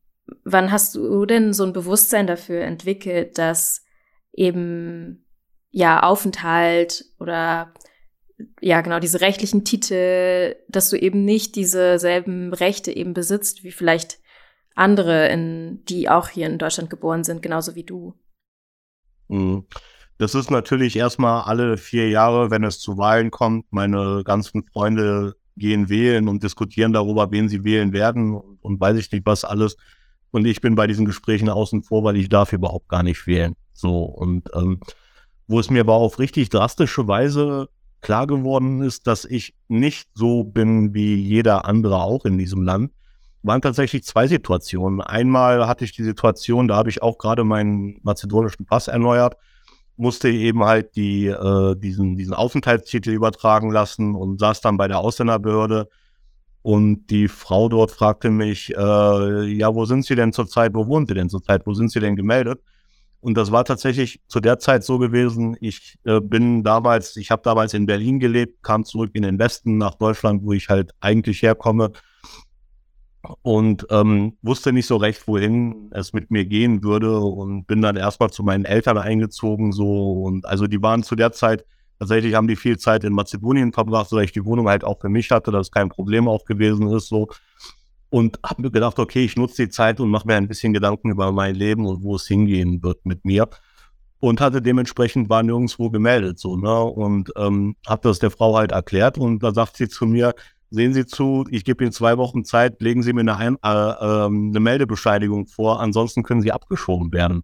wann 0.45 0.71
hast 0.71 0.95
du 0.97 1.25
denn 1.25 1.55
so 1.55 1.65
ein 1.65 1.73
Bewusstsein 1.73 2.27
dafür 2.27 2.61
entwickelt, 2.61 3.39
dass 3.39 3.87
eben 4.35 5.25
ja, 5.71 6.03
Aufenthalt 6.03 7.07
oder 7.19 7.73
ja, 8.61 8.83
genau, 8.83 8.99
diese 8.99 9.23
rechtlichen 9.23 9.65
Titel, 9.65 10.57
dass 10.69 10.91
du 10.91 10.97
eben 10.97 11.25
nicht 11.25 11.57
dieselben 11.57 12.53
Rechte 12.53 12.95
eben 12.95 13.15
besitzt, 13.15 13.65
wie 13.65 13.73
vielleicht 13.73 14.19
andere, 14.81 15.29
in, 15.29 15.85
die 15.85 16.09
auch 16.09 16.29
hier 16.29 16.47
in 16.47 16.59
Deutschland 16.59 16.91
geboren 16.91 17.23
sind, 17.23 17.43
genauso 17.43 17.75
wie 17.75 17.85
du. 17.85 18.15
Mhm. 19.29 19.67
Das 20.19 20.35
ist 20.35 20.51
natürlich 20.51 20.97
erstmal 20.97 21.43
alle 21.43 21.77
vier 21.79 22.11
Jahre, 22.11 22.51
wenn 22.51 22.65
es 22.65 22.79
zu 22.79 22.99
Wahlen 22.99 23.31
kommt. 23.31 23.67
Meine 23.71 24.23
ganzen 24.25 24.65
Freunde 24.73 25.35
gehen 25.57 25.89
wählen 25.89 26.29
und 26.29 26.43
diskutieren 26.43 26.93
darüber, 26.93 27.31
wen 27.31 27.49
sie 27.49 27.65
wählen 27.65 27.93
werden 27.93 28.35
und, 28.35 28.81
weiß 28.81 28.99
ich 28.99 29.11
nicht 29.13 29.25
was 29.27 29.45
alles. 29.45 29.77
Und 30.31 30.47
ich 30.47 30.61
bin 30.61 30.75
bei 30.75 30.87
diesen 30.87 31.07
Gesprächen 31.07 31.49
außen 31.49 31.83
vor, 31.83 32.05
weil 32.05 32.17
ich 32.17 32.29
darf 32.29 32.53
überhaupt 32.53 32.89
gar 32.89 33.03
nicht 33.03 33.27
wählen. 33.27 33.57
So 33.73 34.03
und 34.03 34.49
ähm, 34.55 34.81
wo 35.47 35.59
es 35.59 35.71
mir 35.71 35.81
aber 35.81 35.95
auf 35.95 36.19
richtig 36.19 36.49
drastische 36.51 37.09
Weise 37.09 37.69
klar 38.01 38.27
geworden 38.27 38.83
ist, 38.83 39.07
dass 39.07 39.25
ich 39.25 39.55
nicht 39.69 40.09
so 40.15 40.45
bin 40.45 40.95
wie 40.95 41.15
jeder 41.17 41.65
andere 41.65 42.03
auch 42.03 42.25
in 42.25 42.39
diesem 42.39 42.63
Land, 42.63 42.93
waren 43.43 43.63
tatsächlich 43.63 44.05
zwei 44.05 44.27
Situationen. 44.27 45.01
Einmal 45.01 45.67
hatte 45.67 45.85
ich 45.85 45.93
die 45.93 46.05
Situation, 46.05 46.69
da 46.69 46.77
habe 46.77 46.91
ich 46.91 47.03
auch 47.03 47.19
gerade 47.19 47.45
meinen 47.45 47.99
mazedonischen 48.03 48.67
Pass 48.67 48.89
erneuert, 48.89 49.37
musste 49.97 50.29
eben 50.29 50.65
halt 50.65 50.97
die, 50.97 51.27
äh, 51.27 51.77
diesen, 51.77 52.17
diesen 52.17 52.35
Aufenthaltstitel 52.35 53.11
übertragen 53.11 53.71
lassen 53.71 54.15
und 54.15 54.41
saß 54.41 54.61
dann 54.61 54.77
bei 54.77 54.89
der 54.89 54.99
Ausländerbehörde. 54.99 55.89
Und 56.63 57.07
die 57.07 57.29
Frau 57.29 57.69
dort 57.71 57.91
fragte 57.91 58.31
mich, 58.31 58.75
äh, 58.77 59.45
ja, 59.45 59.75
wo 59.75 59.87
sind 59.87 60.05
Sie 60.05 60.15
denn 60.15 60.33
zurzeit, 60.33 60.75
wo 60.75 60.87
wohnen 60.87 61.07
Sie 61.07 61.15
denn 61.15 61.31
zurzeit, 61.31 61.67
wo 61.67 61.73
sind 61.73 61.91
Sie 61.91 62.01
denn 62.01 62.17
gemeldet? 62.17 62.61
Und 63.21 63.37
das 63.37 63.53
war 63.53 63.65
tatsächlich 63.65 64.21
zu 64.29 64.41
der 64.41 64.59
Zeit 64.59 64.85
so 64.85 64.99
gewesen. 64.99 65.57
Ich 65.61 65.99
äh, 66.05 66.21
bin 66.21 66.63
damals, 66.63 67.17
ich 67.17 67.31
habe 67.31 67.43
damals 67.43 67.75
in 67.75 67.87
Berlin 67.87 68.19
gelebt, 68.19 68.63
kam 68.63 68.85
zurück 68.85 69.11
in 69.15 69.23
den 69.23 69.39
Westen 69.39 69.79
nach 69.79 69.95
Deutschland, 69.95 70.43
wo 70.43 70.53
ich 70.53 70.69
halt 70.69 70.93
eigentlich 71.01 71.43
herkomme 71.43 71.93
und 73.43 73.87
ähm, 73.91 74.37
wusste 74.43 74.73
nicht 74.73 74.87
so 74.87 74.97
recht, 74.97 75.27
wohin 75.27 75.91
es 75.93 76.13
mit 76.13 76.31
mir 76.31 76.45
gehen 76.45 76.83
würde 76.83 77.19
und 77.19 77.67
bin 77.67 77.83
dann 77.83 77.97
erstmal 77.97 78.31
zu 78.31 78.43
meinen 78.43 78.65
Eltern 78.65 78.99
eingezogen 78.99 79.73
so 79.73 80.23
und 80.23 80.47
also 80.47 80.67
die 80.67 80.83
waren 80.83 81.03
zu 81.03 81.17
der 81.17 81.33
Zeit 81.33 81.65
tatsächlich 81.99 82.35
haben 82.35 82.49
die 82.49 82.57
viel 82.57 82.79
Zeit 82.79 83.05
in 83.05 83.13
Mazedonien 83.13 83.73
verbracht, 83.73 84.09
so 84.09 84.17
dass 84.17 84.25
ich 84.25 84.33
die 84.33 84.45
Wohnung 84.45 84.69
halt 84.69 84.85
auch 84.85 85.01
für 85.01 85.11
mich 85.11 85.31
hatte, 85.31 85.51
dass 85.51 85.71
kein 85.71 85.91
Problem 85.91 86.29
auch 86.29 86.47
gewesen 86.47 86.89
ist 86.89 87.09
so 87.09 87.29
und 88.11 88.41
habe 88.45 88.63
mir 88.63 88.71
gedacht, 88.71 88.99
okay, 88.99 89.25
ich 89.25 89.37
nutze 89.37 89.65
die 89.65 89.71
Zeit 89.71 90.01
und 90.01 90.11
mache 90.11 90.27
mir 90.27 90.35
ein 90.35 90.49
bisschen 90.49 90.73
Gedanken 90.73 91.11
über 91.11 91.31
mein 91.31 91.55
Leben 91.55 91.87
und 91.87 92.03
wo 92.03 92.17
es 92.17 92.27
hingehen 92.27 92.83
wird 92.83 93.07
mit 93.07 93.25
mir. 93.25 93.49
Und 94.19 94.41
hatte 94.41 94.61
dementsprechend 94.61 95.31
war 95.31 95.43
nirgendwo 95.43 95.89
gemeldet 95.89 96.39
so, 96.39 96.57
ne? 96.57 96.83
Und 96.83 97.33
ähm, 97.37 97.77
habe 97.87 98.07
das 98.09 98.19
der 98.19 98.31
Frau 98.31 98.55
halt 98.55 98.73
erklärt 98.73 99.17
und 99.17 99.43
da 99.43 99.55
sagt 99.55 99.79
sie 99.79 99.89
zu 99.89 100.05
mir, 100.05 100.35
sehen 100.71 100.95
Sie 100.95 101.07
zu, 101.07 101.45
ich 101.51 101.65
gebe 101.65 101.85
Ihnen 101.85 101.93
zwei 101.93 102.17
Wochen 102.17 102.45
Zeit, 102.45 102.81
legen 102.81 103.03
Sie 103.03 103.13
mir 103.13 103.21
eine, 103.21 103.37
ein, 103.37 103.57
äh, 103.63 103.69
äh, 103.69 104.27
eine 104.27 104.61
Meldebescheinigung 104.61 105.47
vor, 105.47 105.81
ansonsten 105.81 106.23
können 106.23 106.41
Sie 106.41 106.53
abgeschoben 106.53 107.13
werden. 107.13 107.43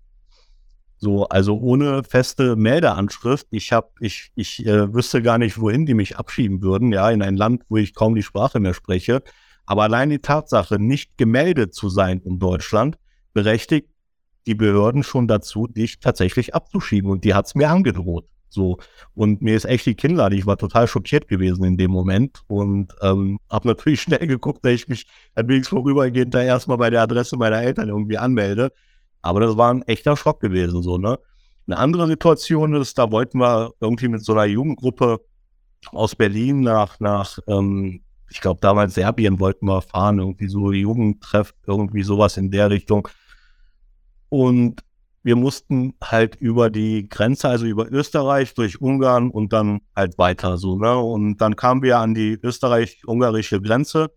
So, 0.98 1.28
also 1.28 1.58
ohne 1.58 2.04
feste 2.04 2.56
Meldeanschrift. 2.56 3.48
Ich 3.50 3.72
habe, 3.72 3.88
ich, 4.00 4.30
ich 4.34 4.64
äh, 4.64 4.94
wüsste 4.94 5.20
gar 5.20 5.36
nicht, 5.36 5.60
wohin 5.60 5.84
die 5.84 5.94
mich 5.94 6.16
abschieben 6.16 6.62
würden, 6.62 6.92
ja, 6.92 7.10
in 7.10 7.20
ein 7.20 7.36
Land, 7.36 7.64
wo 7.68 7.76
ich 7.76 7.94
kaum 7.94 8.14
die 8.14 8.22
Sprache 8.22 8.60
mehr 8.60 8.72
spreche. 8.72 9.22
Aber 9.66 9.82
allein 9.82 10.08
die 10.10 10.20
Tatsache, 10.20 10.78
nicht 10.78 11.18
gemeldet 11.18 11.74
zu 11.74 11.88
sein 11.90 12.20
in 12.20 12.38
Deutschland, 12.38 12.96
berechtigt 13.34 13.88
die 14.46 14.54
Behörden 14.54 15.02
schon 15.02 15.28
dazu, 15.28 15.66
dich 15.66 15.98
tatsächlich 15.98 16.54
abzuschieben. 16.54 17.10
Und 17.10 17.24
die 17.24 17.34
hat 17.34 17.46
es 17.46 17.54
mir 17.54 17.68
angedroht. 17.68 18.26
So. 18.56 18.78
Und 19.14 19.42
mir 19.42 19.54
ist 19.54 19.66
echt 19.66 19.86
die 19.86 19.94
Kinnlade. 19.94 20.34
Ich 20.34 20.46
war 20.46 20.56
total 20.56 20.88
schockiert 20.88 21.28
gewesen 21.28 21.64
in 21.64 21.76
dem 21.76 21.92
Moment 21.92 22.42
und 22.48 22.92
ähm, 23.02 23.38
habe 23.48 23.68
natürlich 23.68 24.00
schnell 24.02 24.26
geguckt, 24.26 24.64
dass 24.64 24.72
ich 24.72 24.88
mich 24.88 25.06
wenig 25.36 25.68
vorübergehend 25.68 26.34
da 26.34 26.42
erstmal 26.42 26.78
bei 26.78 26.90
der 26.90 27.02
Adresse 27.02 27.36
meiner 27.36 27.62
Eltern 27.62 27.88
irgendwie 27.88 28.18
anmelde. 28.18 28.72
Aber 29.22 29.40
das 29.40 29.56
war 29.56 29.72
ein 29.72 29.82
echter 29.82 30.16
Schock 30.16 30.40
gewesen, 30.40 30.82
so, 30.82 30.98
ne? 30.98 31.18
Eine 31.68 31.78
andere 31.78 32.06
Situation 32.06 32.74
ist, 32.74 32.96
da 32.96 33.10
wollten 33.10 33.38
wir 33.38 33.72
irgendwie 33.80 34.06
mit 34.06 34.24
so 34.24 34.32
einer 34.32 34.44
Jugendgruppe 34.44 35.20
aus 35.90 36.14
Berlin 36.14 36.60
nach, 36.60 37.00
nach 37.00 37.38
ähm, 37.48 38.02
ich 38.30 38.40
glaube, 38.40 38.60
damals 38.60 38.94
Serbien 38.94 39.40
wollten 39.40 39.66
wir 39.66 39.82
fahren, 39.82 40.18
irgendwie 40.18 40.48
so 40.48 40.72
Jugendtreff, 40.72 41.54
irgendwie 41.66 42.02
sowas 42.02 42.36
in 42.36 42.50
der 42.50 42.70
Richtung. 42.70 43.08
Und 44.28 44.82
wir 45.26 45.34
mussten 45.34 45.94
halt 46.00 46.36
über 46.36 46.70
die 46.70 47.08
Grenze, 47.08 47.48
also 47.48 47.66
über 47.66 47.90
Österreich, 47.90 48.54
durch 48.54 48.80
Ungarn 48.80 49.28
und 49.28 49.52
dann 49.52 49.80
halt 49.96 50.18
weiter 50.18 50.56
so, 50.56 50.78
ne? 50.78 50.96
Und 50.96 51.38
dann 51.38 51.56
kamen 51.56 51.82
wir 51.82 51.98
an 51.98 52.14
die 52.14 52.38
österreich-ungarische 52.40 53.60
Grenze. 53.60 54.12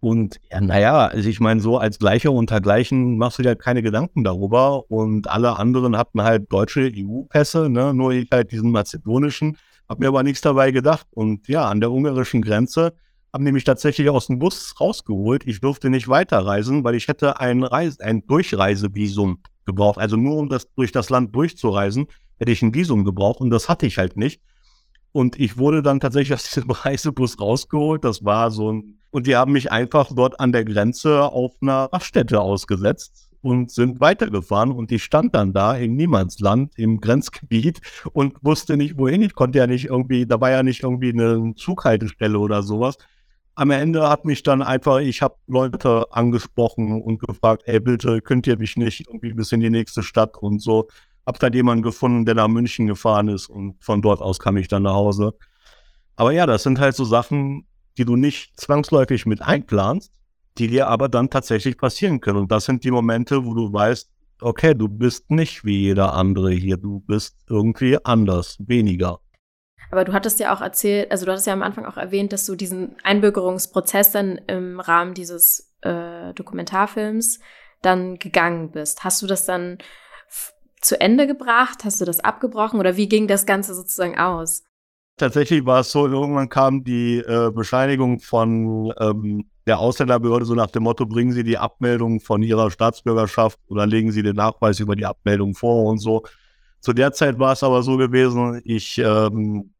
Und 0.00 0.40
ja, 0.50 0.60
naja, 0.60 1.06
also 1.06 1.28
ich 1.28 1.38
meine, 1.38 1.60
so 1.60 1.78
als 1.78 2.00
Gleicher 2.00 2.32
unter 2.32 2.60
Gleichen 2.60 3.16
machst 3.16 3.38
du 3.38 3.44
dir 3.44 3.50
halt 3.50 3.60
keine 3.60 3.80
Gedanken 3.80 4.24
darüber. 4.24 4.90
Und 4.90 5.30
alle 5.30 5.56
anderen 5.56 5.96
hatten 5.96 6.20
halt 6.20 6.52
deutsche 6.52 6.90
EU-Pässe, 6.96 7.68
ne? 7.68 7.94
Nur 7.94 8.10
ich 8.10 8.28
halt 8.32 8.50
diesen 8.50 8.72
mazedonischen. 8.72 9.56
Hab 9.88 10.00
mir 10.00 10.08
aber 10.08 10.24
nichts 10.24 10.40
dabei 10.40 10.72
gedacht. 10.72 11.06
Und 11.12 11.46
ja, 11.46 11.68
an 11.68 11.78
der 11.78 11.92
ungarischen 11.92 12.42
Grenze 12.42 12.94
haben 13.32 13.44
nämlich 13.44 13.62
tatsächlich 13.62 14.10
aus 14.10 14.26
dem 14.26 14.40
Bus 14.40 14.74
rausgeholt. 14.80 15.46
Ich 15.46 15.60
durfte 15.60 15.90
nicht 15.90 16.08
weiterreisen, 16.08 16.82
weil 16.82 16.96
ich 16.96 17.06
hätte 17.06 17.38
ein, 17.38 17.62
Reise, 17.62 18.02
ein 18.02 18.26
Durchreisevisum 18.26 19.38
gebraucht. 19.70 19.98
Also 19.98 20.16
nur 20.16 20.36
um 20.36 20.48
das 20.48 20.72
durch 20.74 20.92
das 20.92 21.10
Land 21.10 21.34
durchzureisen, 21.34 22.06
hätte 22.38 22.52
ich 22.52 22.62
ein 22.62 22.74
Visum 22.74 23.04
gebraucht 23.04 23.40
und 23.40 23.50
das 23.50 23.68
hatte 23.68 23.86
ich 23.86 23.98
halt 23.98 24.16
nicht. 24.16 24.40
Und 25.12 25.38
ich 25.40 25.58
wurde 25.58 25.82
dann 25.82 26.00
tatsächlich 26.00 26.34
aus 26.34 26.44
diesem 26.44 26.70
Reisebus 26.70 27.40
rausgeholt. 27.40 28.04
Das 28.04 28.24
war 28.24 28.50
so 28.50 28.72
ein, 28.72 28.98
und 29.10 29.26
die 29.26 29.36
haben 29.36 29.52
mich 29.52 29.72
einfach 29.72 30.10
dort 30.14 30.38
an 30.40 30.52
der 30.52 30.64
Grenze 30.64 31.22
auf 31.24 31.52
einer 31.60 31.88
Raststätte 31.92 32.40
ausgesetzt 32.40 33.30
und 33.42 33.70
sind 33.70 34.00
weitergefahren 34.00 34.70
und 34.70 34.92
ich 34.92 35.02
stand 35.02 35.34
dann 35.34 35.52
da 35.52 35.74
im 35.74 35.96
Niemandsland, 35.96 36.72
im 36.76 37.00
Grenzgebiet 37.00 37.80
und 38.12 38.36
wusste 38.42 38.76
nicht 38.76 38.98
wohin. 38.98 39.22
Ich 39.22 39.34
konnte 39.34 39.58
ja 39.58 39.66
nicht 39.66 39.86
irgendwie, 39.86 40.26
da 40.26 40.40
war 40.40 40.50
ja 40.50 40.62
nicht 40.62 40.82
irgendwie 40.82 41.10
eine 41.10 41.54
Zughaltestelle 41.56 42.38
oder 42.38 42.62
sowas. 42.62 42.98
Am 43.60 43.70
Ende 43.70 44.08
hat 44.08 44.24
mich 44.24 44.42
dann 44.42 44.62
einfach, 44.62 45.00
ich 45.00 45.20
habe 45.20 45.36
Leute 45.46 46.06
angesprochen 46.12 47.02
und 47.02 47.20
gefragt, 47.20 47.64
ey, 47.66 47.78
bitte 47.78 48.22
könnt 48.22 48.46
ihr 48.46 48.56
mich 48.56 48.78
nicht 48.78 49.06
irgendwie 49.06 49.34
bis 49.34 49.52
in 49.52 49.60
die 49.60 49.68
nächste 49.68 50.02
Stadt 50.02 50.38
und 50.38 50.62
so 50.62 50.88
habe 51.26 51.38
dann 51.38 51.52
jemanden 51.52 51.82
gefunden, 51.82 52.24
der 52.24 52.36
nach 52.36 52.48
München 52.48 52.86
gefahren 52.86 53.28
ist 53.28 53.50
und 53.50 53.76
von 53.84 54.00
dort 54.00 54.22
aus 54.22 54.38
kam 54.38 54.56
ich 54.56 54.68
dann 54.68 54.84
nach 54.84 54.94
Hause. 54.94 55.34
Aber 56.16 56.32
ja, 56.32 56.46
das 56.46 56.62
sind 56.62 56.80
halt 56.80 56.96
so 56.96 57.04
Sachen, 57.04 57.66
die 57.98 58.06
du 58.06 58.16
nicht 58.16 58.58
zwangsläufig 58.58 59.26
mit 59.26 59.42
einplanst, 59.42 60.10
die 60.56 60.68
dir 60.68 60.88
aber 60.88 61.10
dann 61.10 61.28
tatsächlich 61.28 61.76
passieren 61.76 62.22
können. 62.22 62.38
Und 62.38 62.50
das 62.50 62.64
sind 62.64 62.82
die 62.82 62.90
Momente, 62.90 63.44
wo 63.44 63.52
du 63.52 63.70
weißt, 63.70 64.10
okay, 64.40 64.74
du 64.74 64.88
bist 64.88 65.30
nicht 65.30 65.66
wie 65.66 65.80
jeder 65.80 66.14
andere 66.14 66.50
hier, 66.52 66.78
du 66.78 67.00
bist 67.00 67.36
irgendwie 67.46 68.02
anders, 68.06 68.56
weniger. 68.58 69.20
Aber 69.90 70.04
du 70.04 70.12
hattest 70.12 70.38
ja 70.38 70.54
auch 70.54 70.60
erzählt, 70.60 71.10
also 71.10 71.24
du 71.26 71.32
hattest 71.32 71.46
ja 71.46 71.52
am 71.52 71.62
Anfang 71.62 71.84
auch 71.84 71.96
erwähnt, 71.96 72.32
dass 72.32 72.46
du 72.46 72.54
diesen 72.54 72.96
Einbürgerungsprozess 73.02 74.12
dann 74.12 74.38
im 74.46 74.78
Rahmen 74.78 75.14
dieses 75.14 75.74
äh, 75.82 76.32
Dokumentarfilms 76.34 77.40
dann 77.82 78.18
gegangen 78.18 78.70
bist. 78.70 79.04
Hast 79.04 79.22
du 79.22 79.26
das 79.26 79.46
dann 79.46 79.78
zu 80.80 81.00
Ende 81.00 81.26
gebracht? 81.26 81.84
Hast 81.84 82.00
du 82.00 82.04
das 82.04 82.20
abgebrochen 82.20 82.78
oder 82.78 82.96
wie 82.96 83.08
ging 83.08 83.26
das 83.26 83.46
Ganze 83.46 83.74
sozusagen 83.74 84.18
aus? 84.18 84.62
Tatsächlich 85.16 85.66
war 85.66 85.80
es 85.80 85.92
so, 85.92 86.06
irgendwann 86.06 86.48
kam 86.48 86.82
die 86.82 87.18
äh, 87.18 87.50
Bescheinigung 87.50 88.20
von 88.20 88.92
ähm, 88.98 89.50
der 89.66 89.78
Ausländerbehörde 89.78 90.46
so 90.46 90.54
nach 90.54 90.70
dem 90.70 90.84
Motto, 90.84 91.04
bringen 91.04 91.32
Sie 91.32 91.44
die 91.44 91.58
Abmeldung 91.58 92.20
von 92.20 92.42
Ihrer 92.42 92.70
Staatsbürgerschaft 92.70 93.58
oder 93.68 93.86
legen 93.86 94.12
Sie 94.12 94.22
den 94.22 94.36
Nachweis 94.36 94.80
über 94.80 94.96
die 94.96 95.04
Abmeldung 95.04 95.54
vor 95.54 95.84
und 95.84 95.98
so. 95.98 96.22
Zu 96.80 96.94
der 96.94 97.12
Zeit 97.12 97.38
war 97.38 97.52
es 97.52 97.62
aber 97.62 97.82
so 97.82 97.98
gewesen, 97.98 98.62
ich 98.64 98.96
ähm, 98.96 99.74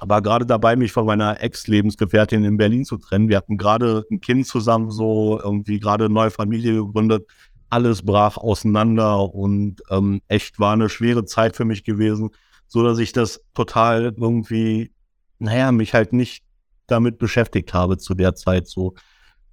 war 0.00 0.22
gerade 0.22 0.46
dabei, 0.46 0.76
mich 0.76 0.92
von 0.92 1.06
meiner 1.06 1.42
Ex-Lebensgefährtin 1.42 2.44
in 2.44 2.56
Berlin 2.56 2.84
zu 2.84 2.98
trennen. 2.98 3.28
Wir 3.28 3.36
hatten 3.36 3.56
gerade 3.56 4.04
ein 4.10 4.20
Kind 4.20 4.46
zusammen, 4.46 4.90
so 4.90 5.40
irgendwie 5.42 5.80
gerade 5.80 6.06
eine 6.06 6.14
neue 6.14 6.30
Familie 6.30 6.74
gegründet 6.74 7.26
alles 7.70 8.02
brach 8.02 8.36
auseinander 8.36 9.34
und 9.34 9.82
ähm, 9.90 10.20
echt 10.28 10.58
war 10.58 10.72
eine 10.72 10.88
schwere 10.88 11.24
Zeit 11.24 11.56
für 11.56 11.64
mich 11.64 11.84
gewesen, 11.84 12.30
so 12.66 12.82
dass 12.82 12.98
ich 12.98 13.12
das 13.12 13.44
total 13.54 14.14
irgendwie, 14.16 14.92
naja, 15.38 15.72
mich 15.72 15.94
halt 15.94 16.12
nicht 16.12 16.44
damit 16.86 17.18
beschäftigt 17.18 17.74
habe 17.74 17.98
zu 17.98 18.14
der 18.14 18.34
Zeit 18.34 18.66
so. 18.66 18.94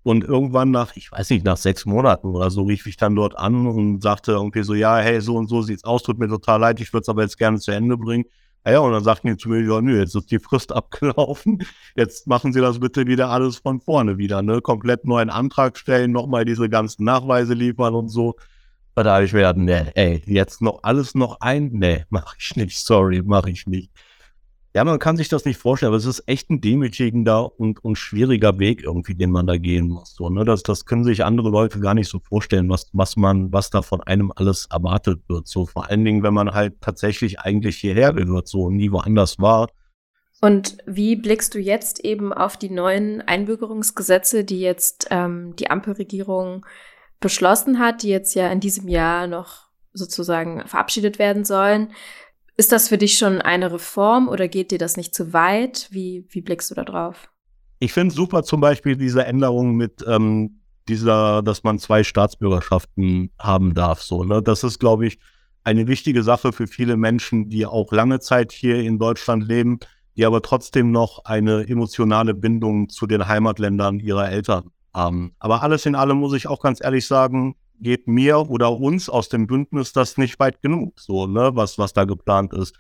Und 0.03 0.23
irgendwann 0.23 0.69
nach, 0.69 0.95
ich 0.95 1.11
weiß 1.11 1.31
nicht, 1.31 1.43
nach 1.43 1.57
sechs 1.57 1.85
Monaten 1.85 2.27
oder 2.27 2.51
so, 2.51 2.63
rief 2.63 2.85
ich 2.85 2.95
dann 2.95 3.15
dort 3.15 3.37
an 3.37 3.65
und 3.65 4.01
sagte 4.03 4.33
irgendwie 4.33 4.63
so, 4.63 4.75
ja, 4.75 4.97
hey, 4.97 5.19
so 5.19 5.35
und 5.35 5.47
so 5.47 5.61
sieht's 5.63 5.83
aus, 5.83 6.03
tut 6.03 6.19
mir 6.19 6.27
total 6.27 6.59
leid, 6.59 6.79
ich 6.79 6.93
würde 6.93 7.01
es 7.01 7.09
aber 7.09 7.23
jetzt 7.23 7.37
gerne 7.37 7.59
zu 7.59 7.71
Ende 7.71 7.97
bringen. 7.97 8.25
Ja, 8.67 8.79
und 8.79 8.93
dann 8.93 9.03
sagten 9.03 9.27
die 9.27 9.37
zu 9.37 9.49
mir, 9.49 9.61
ja, 9.61 9.79
nö, 9.79 9.99
jetzt 9.99 10.15
ist 10.15 10.31
die 10.31 10.39
Frist 10.39 10.71
abgelaufen. 10.75 11.63
Jetzt 11.95 12.25
machen 12.27 12.51
Sie 12.51 12.61
das 12.61 12.79
bitte 12.79 13.05
wieder 13.05 13.29
alles 13.29 13.57
von 13.57 13.79
vorne 13.79 14.17
wieder, 14.17 14.41
ne? 14.41 14.61
Komplett 14.61 15.05
neuen 15.05 15.29
Antrag 15.29 15.77
stellen, 15.77 16.11
nochmal 16.11 16.45
diese 16.45 16.67
ganzen 16.67 17.03
Nachweise 17.03 17.53
liefern 17.53 17.93
und 17.93 18.09
so. 18.09 18.35
Da 18.95 19.03
habe 19.15 19.25
ich 19.25 19.33
mir 19.33 19.39
gedacht, 19.39 19.57
nee, 19.57 19.91
ey, 19.93 20.23
jetzt 20.25 20.61
noch 20.61 20.79
alles 20.83 21.15
noch 21.15 21.41
ein? 21.41 21.69
Nee, 21.73 22.05
mach 22.09 22.35
ich 22.39 22.55
nicht, 22.55 22.77
sorry, 22.79 23.21
mach 23.23 23.45
ich 23.45 23.67
nicht. 23.67 23.91
Ja, 24.75 24.83
man 24.83 24.99
kann 24.99 25.15
sich 25.15 25.29
das 25.29 25.45
nicht 25.45 25.57
vorstellen, 25.57 25.91
aber 25.91 25.97
es 25.97 26.05
ist 26.05 26.27
echt 26.27 26.49
ein 26.49 26.59
demütigender 26.59 27.57
und, 27.57 27.81
und 27.85 27.95
schwieriger 27.95 28.59
Weg 28.59 28.83
irgendwie, 28.83 29.15
den 29.15 29.31
man 29.31 29.47
da 29.47 29.55
gehen 29.55 29.87
muss. 29.87 30.13
So, 30.13 30.29
ne? 30.29 30.43
das, 30.43 30.63
das 30.63 30.83
können 30.83 31.05
sich 31.05 31.23
andere 31.23 31.49
Leute 31.49 31.79
gar 31.79 31.93
nicht 31.93 32.09
so 32.09 32.19
vorstellen, 32.19 32.67
was, 32.67 32.89
was 32.91 33.15
man, 33.15 33.53
was 33.53 33.69
da 33.69 33.81
von 33.81 34.01
einem 34.01 34.33
alles 34.35 34.67
erwartet 34.69 35.21
wird. 35.29 35.47
So 35.47 35.65
vor 35.65 35.89
allen 35.89 36.03
Dingen, 36.03 36.23
wenn 36.23 36.33
man 36.33 36.53
halt 36.53 36.81
tatsächlich 36.81 37.39
eigentlich 37.39 37.77
hierher 37.77 38.11
gehört, 38.11 38.49
so 38.49 38.63
und 38.63 38.75
nie 38.75 38.91
woanders 38.91 39.39
war. 39.39 39.69
Und 40.41 40.75
wie 40.85 41.15
blickst 41.15 41.53
du 41.55 41.59
jetzt 41.59 42.03
eben 42.03 42.33
auf 42.33 42.57
die 42.57 42.69
neuen 42.69 43.21
Einbürgerungsgesetze, 43.21 44.43
die 44.43 44.59
jetzt 44.59 45.07
ähm, 45.09 45.55
die 45.55 45.69
Ampelregierung 45.69 46.65
beschlossen 47.21 47.79
hat, 47.79 48.03
die 48.03 48.09
jetzt 48.09 48.35
ja 48.35 48.51
in 48.51 48.59
diesem 48.59 48.89
Jahr 48.89 49.27
noch 49.27 49.69
sozusagen 49.93 50.67
verabschiedet 50.67 51.17
werden 51.17 51.45
sollen? 51.45 51.93
Ist 52.57 52.71
das 52.71 52.87
für 52.87 52.97
dich 52.97 53.17
schon 53.17 53.41
eine 53.41 53.71
Reform 53.71 54.29
oder 54.29 54.47
geht 54.47 54.71
dir 54.71 54.77
das 54.77 54.95
nicht 54.95 55.13
zu 55.13 55.33
weit? 55.33 55.87
Wie, 55.91 56.25
wie 56.29 56.41
blickst 56.41 56.71
du 56.71 56.75
da 56.75 56.85
drauf? 56.85 57.29
Ich 57.79 57.91
finde 57.91 58.15
super 58.15 58.43
zum 58.43 58.61
Beispiel 58.61 58.95
diese 58.95 59.25
Änderung 59.25 59.75
mit 59.75 60.03
ähm, 60.07 60.61
dieser, 60.87 61.43
dass 61.43 61.63
man 61.63 61.79
zwei 61.79 62.03
Staatsbürgerschaften 62.03 63.31
haben 63.37 63.73
darf. 63.73 64.01
So, 64.01 64.23
ne? 64.23 64.41
Das 64.41 64.63
ist, 64.63 64.79
glaube 64.79 65.07
ich, 65.07 65.19
eine 65.65 65.87
wichtige 65.87 66.23
Sache 66.23 66.53
für 66.53 66.67
viele 66.67 66.95
Menschen, 66.95 67.49
die 67.49 67.65
auch 67.65 67.91
lange 67.91 68.19
Zeit 68.19 68.53
hier 68.53 68.79
in 68.79 68.99
Deutschland 68.99 69.47
leben, 69.47 69.79
die 70.15 70.25
aber 70.25 70.41
trotzdem 70.41 70.91
noch 70.91 71.25
eine 71.25 71.67
emotionale 71.67 72.33
Bindung 72.33 72.87
zu 72.87 73.07
den 73.07 73.27
Heimatländern 73.27 73.99
ihrer 73.99 74.29
Eltern 74.29 74.71
haben. 74.93 75.35
Aber 75.39 75.61
alles 75.61 75.85
in 75.85 75.95
allem 75.95 76.17
muss 76.17 76.33
ich 76.33 76.47
auch 76.47 76.61
ganz 76.61 76.81
ehrlich 76.81 77.05
sagen, 77.05 77.55
geht 77.79 78.07
mir 78.07 78.49
oder 78.49 78.77
uns 78.77 79.09
aus 79.09 79.29
dem 79.29 79.47
Bündnis 79.47 79.93
das 79.93 80.17
nicht 80.17 80.39
weit 80.39 80.61
genug, 80.61 80.99
so, 80.99 81.27
ne, 81.27 81.51
was, 81.53 81.77
was 81.77 81.93
da 81.93 82.05
geplant 82.05 82.53
ist. 82.53 82.75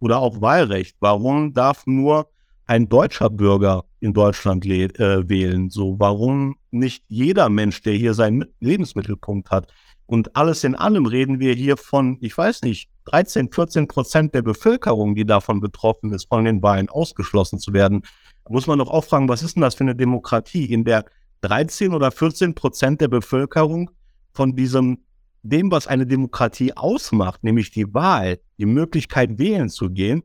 Oder 0.00 0.18
auch 0.18 0.40
Wahlrecht. 0.40 0.96
Warum 1.00 1.52
darf 1.54 1.86
nur 1.86 2.28
ein 2.66 2.88
deutscher 2.88 3.30
Bürger 3.30 3.84
in 4.00 4.12
Deutschland 4.12 4.66
äh, 4.66 5.28
wählen? 5.28 5.70
So, 5.70 5.98
warum 5.98 6.56
nicht 6.70 7.04
jeder 7.08 7.48
Mensch, 7.48 7.82
der 7.82 7.94
hier 7.94 8.14
seinen 8.14 8.44
Lebensmittelpunkt 8.60 9.50
hat? 9.50 9.72
Und 10.06 10.36
alles 10.36 10.64
in 10.64 10.74
allem 10.74 11.06
reden 11.06 11.40
wir 11.40 11.54
hier 11.54 11.76
von, 11.76 12.18
ich 12.20 12.36
weiß 12.36 12.62
nicht, 12.62 12.90
13, 13.06 13.50
14 13.50 13.88
Prozent 13.88 14.34
der 14.34 14.42
Bevölkerung, 14.42 15.14
die 15.14 15.24
davon 15.24 15.60
betroffen 15.60 16.12
ist, 16.12 16.28
von 16.28 16.44
den 16.44 16.62
Wahlen 16.62 16.88
ausgeschlossen 16.88 17.58
zu 17.58 17.72
werden. 17.72 18.02
Da 18.44 18.52
muss 18.52 18.66
man 18.66 18.78
doch 18.78 18.90
auch 18.90 19.04
fragen, 19.04 19.28
was 19.28 19.42
ist 19.42 19.56
denn 19.56 19.62
das 19.62 19.74
für 19.74 19.84
eine 19.84 19.96
Demokratie, 19.96 20.66
in 20.66 20.84
der 20.84 21.04
13 21.42 21.94
oder 21.94 22.10
14 22.10 22.54
Prozent 22.54 23.00
der 23.00 23.08
Bevölkerung 23.08 23.90
von 24.32 24.54
diesem, 24.56 24.98
dem, 25.42 25.70
was 25.70 25.86
eine 25.86 26.06
Demokratie 26.06 26.76
ausmacht, 26.76 27.44
nämlich 27.44 27.70
die 27.70 27.92
Wahl, 27.92 28.38
die 28.58 28.66
Möglichkeit 28.66 29.38
wählen 29.38 29.68
zu 29.68 29.90
gehen, 29.90 30.22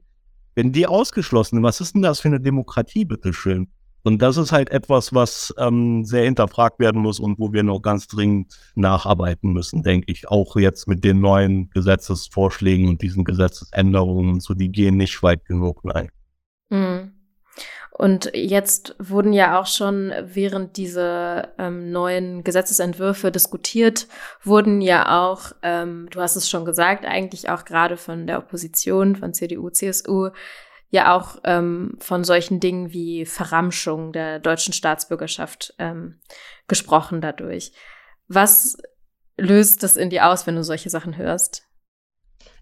wenn 0.56 0.72
die 0.72 0.88
ausgeschlossen 0.88 1.58
sind, 1.58 1.64
was 1.64 1.82
ist 1.82 1.96
denn 1.96 2.02
das 2.02 2.20
für 2.20 2.30
eine 2.30 2.40
Demokratie, 2.40 3.06
bitteschön? 3.06 3.68
Und 4.04 4.22
das 4.22 4.38
ist 4.38 4.54
halt 4.54 4.70
etwas, 4.70 5.14
was 5.14 5.54
ähm, 5.58 6.06
sehr 6.06 6.24
hinterfragt 6.24 6.80
werden 6.80 7.02
muss 7.02 7.20
und 7.20 7.40
wo 7.40 7.52
wir 7.52 7.64
noch 7.64 7.82
ganz 7.82 8.08
dringend 8.08 8.58
nacharbeiten 8.74 9.52
müssen, 9.52 9.84
denke 9.84 10.10
ich. 10.10 10.30
Auch 10.30 10.56
jetzt 10.56 10.88
mit 10.88 11.04
den 11.04 11.20
neuen 11.20 11.70
Gesetzesvorschlägen 11.72 12.88
und 12.88 13.02
diesen 13.02 13.26
Gesetzesänderungen 13.26 14.36
und 14.36 14.44
so, 14.44 14.54
die 14.54 14.72
gehen 14.72 14.96
nicht 14.96 15.22
weit 15.24 15.44
genug, 15.44 15.84
nein. 15.84 16.10
Mhm. 16.70 17.17
Und 17.98 18.30
jetzt 18.36 18.96
wurden 19.00 19.34
ja 19.34 19.60
auch 19.60 19.66
schon, 19.66 20.14
während 20.22 20.78
diese 20.78 21.52
ähm, 21.58 21.92
neuen 21.92 22.44
Gesetzesentwürfe 22.44 23.32
diskutiert 23.32 24.08
wurden, 24.44 24.82
ja 24.82 25.20
auch, 25.20 25.54
ähm, 25.64 26.08
du 26.12 26.22
hast 26.22 26.36
es 26.36 26.48
schon 26.48 26.64
gesagt, 26.64 27.06
eigentlich 27.06 27.50
auch 27.50 27.66
gerade 27.66 27.98
von 27.98 28.28
der 28.28 28.38
Opposition, 28.38 29.16
von 29.16 29.34
CDU, 29.34 29.72
CSU, 29.72 30.30
ja 30.90 31.16
auch 31.16 31.38
ähm, 31.44 31.98
von 32.00 32.24
solchen 32.24 32.60
Dingen 32.60 32.94
wie 32.94 33.26
Verramschung 33.26 34.14
der 34.14 34.38
deutschen 34.38 34.74
Staatsbürgerschaft 34.74 35.74
ähm, 35.80 36.20
gesprochen 36.68 37.20
dadurch. 37.20 37.72
Was 38.28 38.78
löst 39.38 39.82
das 39.82 39.98
in 39.98 40.12
dir 40.12 40.28
aus, 40.28 40.46
wenn 40.46 40.56
du 40.56 40.64
solche 40.64 40.92
Sachen 40.92 41.18
hörst? 41.18 41.64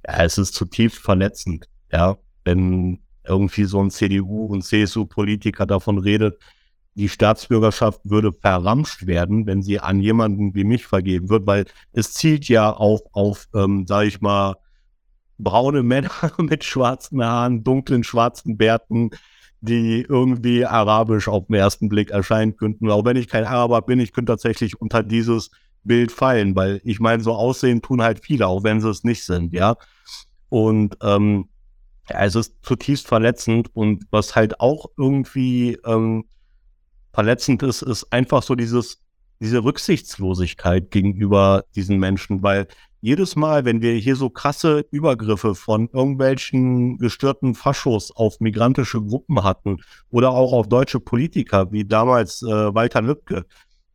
Ja, 0.08 0.24
es 0.24 0.38
ist 0.38 0.54
zutiefst 0.54 1.00
verletzend, 1.00 1.68
ja, 1.92 2.18
wenn 2.46 3.05
irgendwie 3.28 3.66
so 3.66 3.82
ein 3.82 3.92
CDU- 3.92 4.46
und 4.46 4.64
CSU-Politiker 4.64 5.66
davon 5.66 5.98
redet, 5.98 6.40
die 6.96 7.10
Staatsbürgerschaft 7.10 8.00
würde 8.04 8.32
verramscht 8.32 9.06
werden, 9.06 9.46
wenn 9.46 9.62
sie 9.62 9.80
an 9.80 10.00
jemanden 10.00 10.56
wie 10.56 10.64
mich 10.64 10.86
vergeben 10.86 11.30
wird, 11.30 11.46
weil 11.46 11.66
es 11.92 12.14
zielt 12.14 12.48
ja 12.48 12.72
auch 12.72 13.02
auf, 13.12 13.48
ähm, 13.54 13.86
sage 13.86 14.08
ich 14.08 14.22
mal, 14.22 14.56
braune 15.38 15.84
Männer 15.84 16.10
mit 16.38 16.64
schwarzen 16.64 17.24
Haaren, 17.24 17.64
dunklen 17.64 18.04
schwarzen 18.04 18.58
Bärten, 18.58 19.12
die 19.60 20.06
irgendwie 20.08 20.66
arabisch 20.66 21.28
auf 21.28 21.48
den 21.48 21.56
ersten 21.56 21.90
Blick 21.90 22.12
erscheinen 22.12 22.56
könnten. 22.56 22.90
Auch 22.90 23.04
wenn 23.04 23.18
ich 23.18 23.28
kein 23.28 23.46
Araber 23.46 23.82
bin, 23.82 24.00
ich 24.00 24.14
könnte 24.14 24.32
tatsächlich 24.32 24.80
unter 24.80 25.04
dieses 25.04 25.52
Bild 25.84 26.12
fallen, 26.12 26.56
weil 26.56 26.82
ich 26.84 27.00
meine, 27.00 27.22
so 27.22 27.34
aussehen 27.34 27.82
tun 27.82 28.02
halt 28.02 28.24
viele, 28.24 28.48
auch 28.48 28.64
wenn 28.64 28.82
sie 28.82 28.90
es 28.90 29.04
nicht 29.04 29.24
sind, 29.24 29.54
ja. 29.54 29.76
Und 30.50 30.98
ähm, 31.02 31.50
ja, 32.10 32.24
es 32.24 32.36
ist 32.36 32.56
zutiefst 32.62 33.08
verletzend 33.08 33.70
und 33.74 34.06
was 34.12 34.36
halt 34.36 34.60
auch 34.60 34.88
irgendwie 34.98 35.78
ähm, 35.86 36.26
verletzend 37.14 37.64
ist, 37.64 37.82
ist 37.82 38.12
einfach 38.12 38.44
so 38.44 38.56
dieses, 38.56 39.02
diese 39.40 39.64
Rücksichtslosigkeit 39.64 40.92
gegenüber 40.92 41.64
diesen 41.76 41.98
Menschen, 41.98 42.44
weil 42.44 42.68
jedes 43.02 43.36
Mal, 43.36 43.66
wenn 43.66 43.82
wir 43.82 43.94
hier 43.94 44.16
so 44.16 44.30
krasse 44.30 44.86
Übergriffe 44.90 45.54
von 45.54 45.90
irgendwelchen 45.94 46.98
gestörten 46.98 47.54
Faschos 47.54 48.12
auf 48.12 48.40
migrantische 48.40 49.02
Gruppen 49.02 49.44
hatten 49.44 49.78
oder 50.10 50.32
auch 50.32 50.54
auf 50.54 50.68
deutsche 50.68 51.00
Politiker, 51.00 51.72
wie 51.72 51.86
damals 51.86 52.42
äh, 52.42 52.48
Walter 52.48 53.04
Lübcke, 53.04 53.46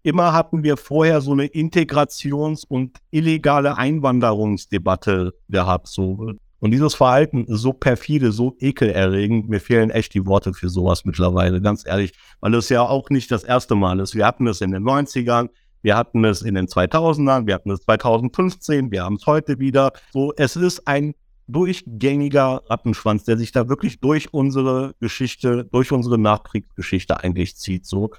immer 0.03 0.33
hatten 0.33 0.63
wir 0.63 0.77
vorher 0.77 1.21
so 1.21 1.33
eine 1.33 1.47
Integrations- 1.47 2.65
und 2.65 2.99
illegale 3.11 3.77
Einwanderungsdebatte 3.77 5.35
gehabt. 5.49 5.89
So. 5.89 6.35
Und 6.61 6.73
dieses 6.73 6.95
Verhalten 6.95 7.45
ist 7.47 7.61
so 7.61 7.73
perfide, 7.73 8.33
so 8.33 8.55
ekelerregend. 8.61 9.49
Mir 9.49 9.61
fehlen 9.61 9.91
echt 9.91 10.15
die 10.15 10.27
Worte 10.27 10.53
für 10.53 10.69
sowas 10.69 11.05
mittlerweile, 11.05 11.61
ganz 11.61 11.87
ehrlich, 11.87 12.13
weil 12.41 12.55
es 12.55 12.69
ja 12.69 12.83
auch 12.83 13.09
nicht 13.11 13.31
das 13.31 13.45
erste 13.45 13.75
Mal 13.75 13.99
ist. 14.01 14.15
Wir 14.15 14.27
hatten 14.27 14.47
es 14.47 14.61
in 14.61 14.71
den 14.71 14.85
90ern, 14.85 15.49
wir 15.83 15.97
hatten 15.97 16.25
es 16.25 16.43
in 16.43 16.55
den 16.55 16.67
2000ern, 16.67 17.47
wir 17.47 17.55
hatten 17.55 17.71
es 17.71 17.81
2015, 17.81 18.91
wir 18.91 19.05
haben 19.05 19.17
es 19.17 19.27
heute 19.27 19.59
wieder. 19.59 19.93
So, 20.13 20.35
es 20.37 20.55
ist 20.57 20.87
ein 20.87 21.15
durchgängiger 21.49 22.63
Rattenschwanz, 22.69 23.25
der 23.25 23.39
sich 23.39 23.53
da 23.53 23.69
wirklich 23.69 24.01
durch 24.01 24.33
unsere 24.33 24.95
Geschichte, 25.01 25.65
durch 25.65 25.93
unsere 25.93 26.19
Nachkriegsgeschichte 26.19 27.19
eigentlich 27.21 27.57
zieht. 27.57 27.87
So. 27.87 28.11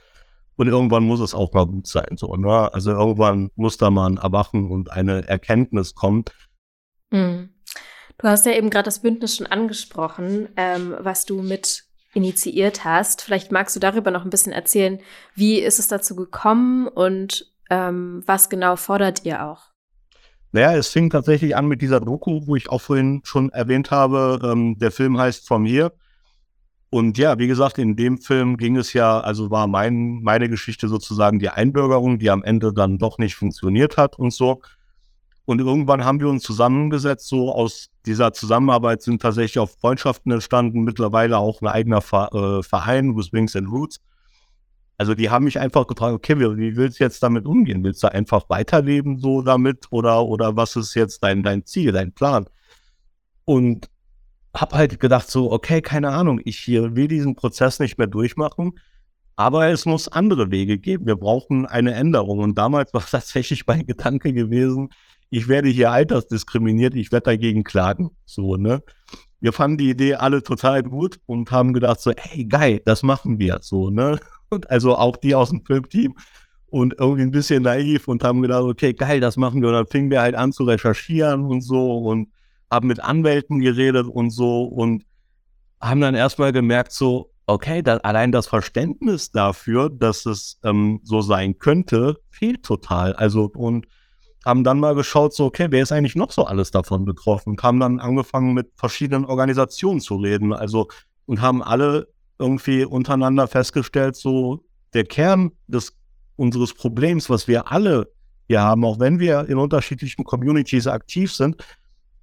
Und 0.56 0.68
irgendwann 0.68 1.04
muss 1.04 1.20
es 1.20 1.34
auch 1.34 1.54
mal 1.54 1.66
gut 1.66 1.88
sein. 1.88 2.18
So, 2.18 2.36
ne? 2.36 2.74
Also 2.74 2.92
irgendwann 2.92 3.52
muss 3.56 3.78
da 3.78 3.90
mal 3.90 4.08
ein 4.08 4.18
Erwachen 4.18 4.70
und 4.70 4.92
eine 4.92 5.28
Erkenntnis 5.28 5.96
kommen. 5.96 6.26
Mhm. 7.12 7.50
Du 8.22 8.28
hast 8.28 8.46
ja 8.46 8.52
eben 8.52 8.70
gerade 8.70 8.86
das 8.86 9.00
Bündnis 9.00 9.36
schon 9.36 9.48
angesprochen, 9.48 10.50
ähm, 10.56 10.96
was 11.00 11.26
du 11.26 11.42
mit 11.42 11.86
initiiert 12.14 12.86
hast. 12.86 13.24
Vielleicht 13.24 13.52
magst 13.52 13.76
du 13.76 13.80
darüber 13.80 14.12
noch 14.12 14.24
ein 14.24 14.30
bisschen 14.30 14.54
erzählen, 14.54 15.00
wie 15.34 15.60
ist 15.60 15.80
es 15.80 15.88
dazu 15.88 16.16
gekommen 16.16 16.88
und 16.88 17.52
ähm, 17.72 18.22
was 18.28 18.50
genau 18.50 18.76
fordert 18.76 19.26
ihr 19.26 19.44
auch? 19.44 19.72
Naja, 20.52 20.76
es 20.76 20.90
fing 20.90 21.10
tatsächlich 21.10 21.56
an 21.56 21.68
mit 21.68 21.82
dieser 21.82 22.00
Doku, 22.00 22.42
wo 22.46 22.56
ich 22.56 22.70
auch 22.70 22.82
vorhin 22.82 23.22
schon 23.24 23.50
erwähnt 23.50 23.90
habe. 23.90 24.40
Ähm, 24.44 24.78
der 24.78 24.92
Film 24.92 25.18
heißt 25.18 25.48
From 25.48 25.66
Here. 25.66 25.94
Und 26.92 27.18
ja, 27.18 27.40
wie 27.40 27.48
gesagt, 27.48 27.80
in 27.80 27.96
dem 27.96 28.18
Film 28.18 28.58
ging 28.58 28.76
es 28.76 28.92
ja, 28.92 29.22
also 29.22 29.50
war 29.50 29.66
mein, 29.66 30.22
meine 30.22 30.50
Geschichte 30.50 30.90
sozusagen 30.90 31.40
die 31.40 31.50
Einbürgerung, 31.50 32.20
die 32.20 32.30
am 32.30 32.44
Ende 32.44 32.74
dann 32.74 32.98
doch 32.98 33.18
nicht 33.18 33.36
funktioniert 33.36 33.96
hat 33.96 34.20
und 34.20 34.32
so. 34.32 34.62
Und 35.52 35.60
irgendwann 35.60 36.06
haben 36.06 36.22
wir 36.22 36.30
uns 36.30 36.44
zusammengesetzt, 36.44 37.28
so 37.28 37.54
aus 37.54 37.90
dieser 38.06 38.32
Zusammenarbeit 38.32 39.02
sind 39.02 39.22
tatsächlich 39.22 39.60
auch 39.60 39.70
Freundschaften 39.70 40.32
entstanden, 40.32 40.86
mittlerweile 40.86 41.40
auch 41.40 41.62
ein 41.62 41.68
eigener 41.68 41.98
äh, 41.98 42.64
Verein, 42.64 43.18
with 43.18 43.34
Wings 43.34 43.58
and 43.58 43.70
Roots. 43.70 44.00
Also 44.98 45.14
die 45.14 45.30
haben 45.30 45.44
mich 45.44 45.60
einfach 45.60 45.88
gefragt, 45.88 46.14
okay, 46.14 46.40
wie, 46.40 46.78
willst 46.78 47.02
du 47.02 47.04
jetzt 47.04 47.22
damit 47.22 47.46
umgehen? 47.46 47.84
Willst 47.84 48.02
du 48.02 48.10
einfach 48.10 48.46
weiterleben 48.48 49.20
so 49.20 49.42
damit 49.42 49.88
oder, 49.90 50.24
oder 50.24 50.56
was 50.56 50.78
ist 50.78 50.96
jetzt 50.96 51.22
dein, 51.22 51.44
dein 51.44 51.66
Ziel, 51.66 51.92
dein 51.92 52.14
Plan? 52.14 52.46
Und 53.44 53.90
habe 54.56 54.78
halt 54.78 55.02
gedacht 55.02 55.30
so, 55.30 55.52
okay, 55.52 55.82
keine 55.82 56.12
Ahnung, 56.12 56.40
ich 56.46 56.66
will 56.70 57.10
diesen 57.10 57.36
Prozess 57.36 57.82
nicht 57.82 57.98
mehr 57.98 58.08
durchmachen, 58.08 58.80
aber 59.36 59.68
es 59.68 59.86
muss 59.86 60.08
andere 60.08 60.50
Wege 60.50 60.78
geben. 60.78 61.08
Wir 61.08 61.18
brauchen 61.18 61.66
eine 61.66 61.94
Änderung. 61.94 62.40
Und 62.40 62.58
damals 62.58 62.94
war 62.94 63.06
tatsächlich 63.12 63.68
mein 63.68 63.86
Gedanke 63.86 64.32
gewesen, 64.32 64.92
ich 65.32 65.48
werde 65.48 65.70
hier 65.70 65.92
altersdiskriminiert, 65.92 66.94
ich 66.94 67.12
werde 67.12 67.32
dagegen 67.32 67.64
klagen. 67.64 68.12
So, 68.26 68.58
ne? 68.58 68.84
Wir 69.40 69.54
fanden 69.54 69.78
die 69.78 69.90
Idee 69.90 70.16
alle 70.16 70.44
total 70.44 70.84
gut 70.84 71.20
und 71.26 71.50
haben 71.50 71.74
gedacht 71.74 72.02
so, 72.02 72.12
hey, 72.16 72.46
geil, 72.46 72.82
das 72.86 73.02
machen 73.02 73.40
wir. 73.40 73.60
So, 73.62 73.90
ne? 73.90 74.20
Und 74.50 74.70
also 74.70 74.98
auch 74.98 75.16
die 75.16 75.34
aus 75.34 75.50
dem 75.50 75.66
Filmteam 75.66 76.16
und 76.68 76.96
irgendwie 77.00 77.22
ein 77.22 77.32
bisschen 77.32 77.64
naiv 77.64 78.10
und 78.10 78.24
haben 78.26 78.42
gedacht, 78.42 78.64
okay, 78.64 78.94
geil, 78.94 79.22
das 79.22 79.38
machen 79.38 79.62
wir. 79.62 79.70
Und 79.70 79.76
dann 79.76 79.88
fingen 79.88 80.12
wir 80.12 80.22
halt 80.22 80.36
an 80.36 80.52
zu 80.52 80.66
recherchieren 80.66 81.46
und 81.46 81.62
so 81.62 82.00
und 82.00 82.28
haben 82.70 82.88
mit 82.88 83.00
Anwälten 83.00 83.60
geredet 83.60 84.08
und 84.08 84.32
so 84.32 84.66
und 84.66 85.06
haben 85.80 86.02
dann 86.02 86.14
erstmal 86.14 86.52
gemerkt, 86.52 86.92
so, 86.92 87.32
okay, 87.46 87.82
da, 87.82 87.98
allein 87.98 88.34
das 88.34 88.48
Verständnis 88.48 89.32
dafür, 89.32 89.90
dass 89.90 90.26
es 90.26 90.60
ähm, 90.66 91.00
so 91.04 91.22
sein 91.22 91.58
könnte, 91.58 92.20
fehlt 92.30 92.64
total. 92.64 93.14
Also, 93.14 93.50
und 93.56 93.88
haben 94.46 94.64
dann 94.64 94.80
mal 94.80 94.96
geschaut, 94.96 95.34
so, 95.34 95.46
okay, 95.46 95.68
wer 95.70 95.84
ist 95.84 95.92
eigentlich 95.92 96.16
noch 96.16 96.32
so 96.32 96.46
alles 96.46 96.72
davon 96.72 97.06
betroffen? 97.06 97.56
Haben 97.62 97.80
dann 97.80 98.00
angefangen, 98.00 98.54
mit 98.54 98.72
verschiedenen 98.76 99.26
Organisationen 99.26 100.02
zu 100.02 100.16
reden. 100.16 100.54
Also, 100.54 100.88
und 101.26 101.42
haben 101.42 101.62
alle 101.62 102.08
irgendwie 102.40 102.86
untereinander 102.86 103.48
festgestellt, 103.48 104.16
so, 104.16 104.64
der 104.94 105.04
Kern 105.06 105.52
des, 105.68 105.96
unseres 106.36 106.74
Problems, 106.74 107.30
was 107.30 107.48
wir 107.48 107.72
alle 107.72 108.12
hier 108.48 108.62
haben, 108.62 108.84
auch 108.84 109.00
wenn 109.00 109.20
wir 109.20 109.48
in 109.48 109.58
unterschiedlichen 109.58 110.24
Communities 110.24 110.88
aktiv 110.88 111.34
sind, 111.34 111.64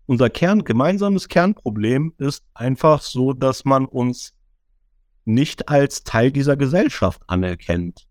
unser 0.07 0.31
Kern, 0.31 0.65
gemeinsames 0.65 1.29
Kernproblem 1.29 2.15
ist 2.19 2.43
einfach 2.55 3.03
so, 3.03 3.33
dass 3.33 3.65
man 3.65 3.85
uns 3.85 4.33
nicht 5.25 5.69
als 5.69 6.03
Teil 6.03 6.33
dieser 6.33 6.57
Gesellschaft 6.57 7.23
anerkennt. 7.27 8.08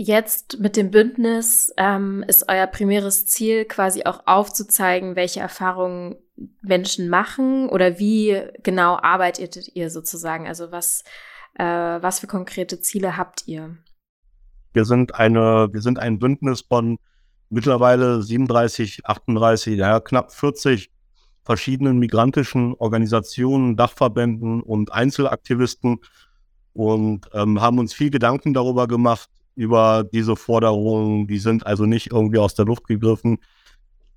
Jetzt 0.00 0.60
mit 0.60 0.76
dem 0.76 0.92
Bündnis 0.92 1.74
ähm, 1.76 2.24
ist 2.28 2.48
euer 2.48 2.68
primäres 2.68 3.26
Ziel 3.26 3.64
quasi 3.64 4.04
auch 4.04 4.20
aufzuzeigen, 4.26 5.16
welche 5.16 5.40
Erfahrungen 5.40 6.14
Menschen 6.62 7.08
machen 7.08 7.68
oder 7.68 7.98
wie 7.98 8.40
genau 8.62 8.96
arbeitet 8.96 9.74
ihr 9.74 9.90
sozusagen? 9.90 10.46
Also 10.46 10.70
was, 10.70 11.02
äh, 11.54 11.64
was 11.64 12.20
für 12.20 12.28
konkrete 12.28 12.78
Ziele 12.78 13.16
habt 13.16 13.48
ihr? 13.48 13.76
Wir 14.72 14.84
sind 14.84 15.16
eine, 15.16 15.68
wir 15.72 15.80
sind 15.80 15.98
ein 15.98 16.20
Bündnis 16.20 16.60
von 16.60 16.98
mittlerweile 17.50 18.22
37, 18.22 19.04
38, 19.04 19.76
ja, 19.76 19.98
knapp 19.98 20.30
40 20.30 20.92
verschiedenen 21.42 21.98
migrantischen 21.98 22.74
Organisationen, 22.74 23.76
Dachverbänden 23.76 24.62
und 24.62 24.92
Einzelaktivisten 24.92 25.98
und 26.72 27.28
ähm, 27.32 27.60
haben 27.60 27.80
uns 27.80 27.94
viel 27.94 28.10
Gedanken 28.10 28.54
darüber 28.54 28.86
gemacht, 28.86 29.28
über 29.58 30.04
diese 30.04 30.36
Forderungen. 30.36 31.26
Die 31.26 31.38
sind 31.38 31.66
also 31.66 31.84
nicht 31.84 32.12
irgendwie 32.12 32.38
aus 32.38 32.54
der 32.54 32.64
Luft 32.64 32.86
gegriffen. 32.86 33.38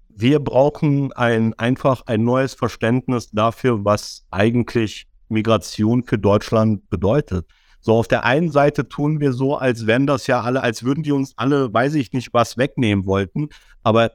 Wir 0.07 0.39
brauchen 0.39 1.11
ein, 1.13 1.55
einfach 1.55 2.03
ein 2.05 2.23
neues 2.23 2.53
Verständnis 2.53 3.31
dafür, 3.31 3.83
was 3.83 4.27
eigentlich 4.29 5.07
Migration 5.29 6.03
für 6.03 6.19
Deutschland 6.19 6.87
bedeutet. 6.91 7.47
So, 7.79 7.93
auf 7.95 8.07
der 8.07 8.23
einen 8.23 8.51
Seite 8.51 8.87
tun 8.87 9.19
wir 9.19 9.33
so, 9.33 9.55
als 9.57 9.87
wenn 9.87 10.05
das 10.05 10.27
ja 10.27 10.41
alle, 10.41 10.61
als 10.61 10.83
würden 10.83 11.01
die 11.01 11.11
uns 11.11 11.33
alle, 11.37 11.73
weiß 11.73 11.95
ich 11.95 12.13
nicht, 12.13 12.31
was 12.33 12.57
wegnehmen 12.57 13.07
wollten. 13.07 13.49
Aber 13.81 14.11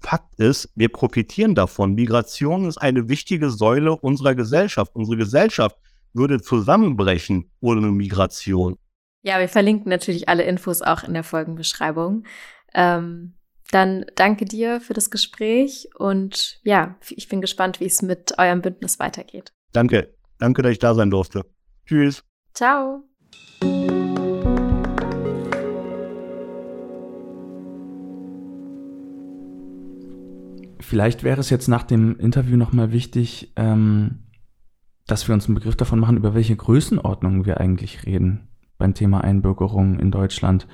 Fakt 0.00 0.34
ist, 0.36 0.70
wir 0.74 0.88
profitieren 0.88 1.54
davon. 1.54 1.94
Migration 1.94 2.66
ist 2.66 2.78
eine 2.78 3.08
wichtige 3.10 3.50
Säule 3.50 3.96
unserer 3.96 4.34
Gesellschaft. 4.34 4.94
Unsere 4.94 5.18
Gesellschaft 5.18 5.76
würde 6.14 6.40
zusammenbrechen 6.40 7.50
ohne 7.60 7.90
Migration. 7.90 8.76
Ja, 9.26 9.40
wir 9.40 9.48
verlinken 9.48 9.88
natürlich 9.88 10.28
alle 10.28 10.42
Infos 10.42 10.82
auch 10.82 11.02
in 11.02 11.14
der 11.14 11.24
Folgenbeschreibung. 11.24 12.24
Ähm, 12.74 13.32
dann 13.70 14.04
danke 14.16 14.44
dir 14.44 14.82
für 14.82 14.92
das 14.92 15.10
Gespräch 15.10 15.88
und 15.96 16.60
ja, 16.62 16.96
ich 17.08 17.26
bin 17.30 17.40
gespannt, 17.40 17.80
wie 17.80 17.86
es 17.86 18.02
mit 18.02 18.38
eurem 18.38 18.60
Bündnis 18.60 18.98
weitergeht. 18.98 19.54
Danke. 19.72 20.14
Danke, 20.38 20.60
dass 20.60 20.72
ich 20.72 20.78
da 20.78 20.94
sein 20.94 21.10
durfte. 21.10 21.46
Tschüss. 21.86 22.22
Ciao. 22.52 23.02
Vielleicht 30.80 31.24
wäre 31.24 31.40
es 31.40 31.48
jetzt 31.48 31.68
nach 31.68 31.84
dem 31.84 32.18
Interview 32.18 32.58
nochmal 32.58 32.92
wichtig, 32.92 33.54
ähm, 33.56 34.26
dass 35.06 35.26
wir 35.26 35.34
uns 35.34 35.46
einen 35.46 35.54
Begriff 35.54 35.76
davon 35.76 35.98
machen, 35.98 36.18
über 36.18 36.34
welche 36.34 36.56
Größenordnungen 36.56 37.46
wir 37.46 37.58
eigentlich 37.58 38.04
reden 38.04 38.50
beim 38.84 38.92
Thema 38.92 39.24
Einbürgerung 39.24 39.98
in 39.98 40.10
Deutschland. 40.10 40.66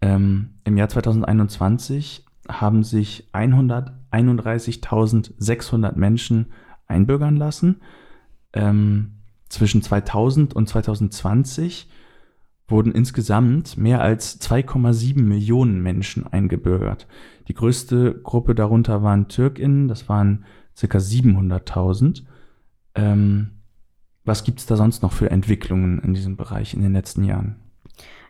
Ähm, 0.00 0.50
Im 0.62 0.76
Jahr 0.76 0.88
2021 0.88 2.24
haben 2.48 2.84
sich 2.84 3.28
131.600 3.32 5.96
Menschen 5.96 6.52
einbürgern 6.86 7.34
lassen. 7.34 7.80
Ähm, 8.52 9.16
zwischen 9.48 9.82
2000 9.82 10.54
und 10.54 10.68
2020 10.68 11.90
wurden 12.68 12.92
insgesamt 12.92 13.76
mehr 13.76 14.00
als 14.00 14.40
2,7 14.40 15.20
Millionen 15.20 15.82
Menschen 15.82 16.28
eingebürgert. 16.28 17.08
Die 17.48 17.54
größte 17.54 18.20
Gruppe 18.22 18.54
darunter 18.54 19.02
waren 19.02 19.26
TürkInnen, 19.26 19.88
das 19.88 20.08
waren 20.08 20.44
circa 20.76 20.98
700.000. 20.98 22.22
Ähm, 22.94 23.59
was 24.24 24.44
gibt 24.44 24.60
es 24.60 24.66
da 24.66 24.76
sonst 24.76 25.02
noch 25.02 25.12
für 25.12 25.30
Entwicklungen 25.30 26.00
in 26.00 26.14
diesem 26.14 26.36
Bereich 26.36 26.74
in 26.74 26.82
den 26.82 26.92
letzten 26.92 27.24
Jahren? 27.24 27.56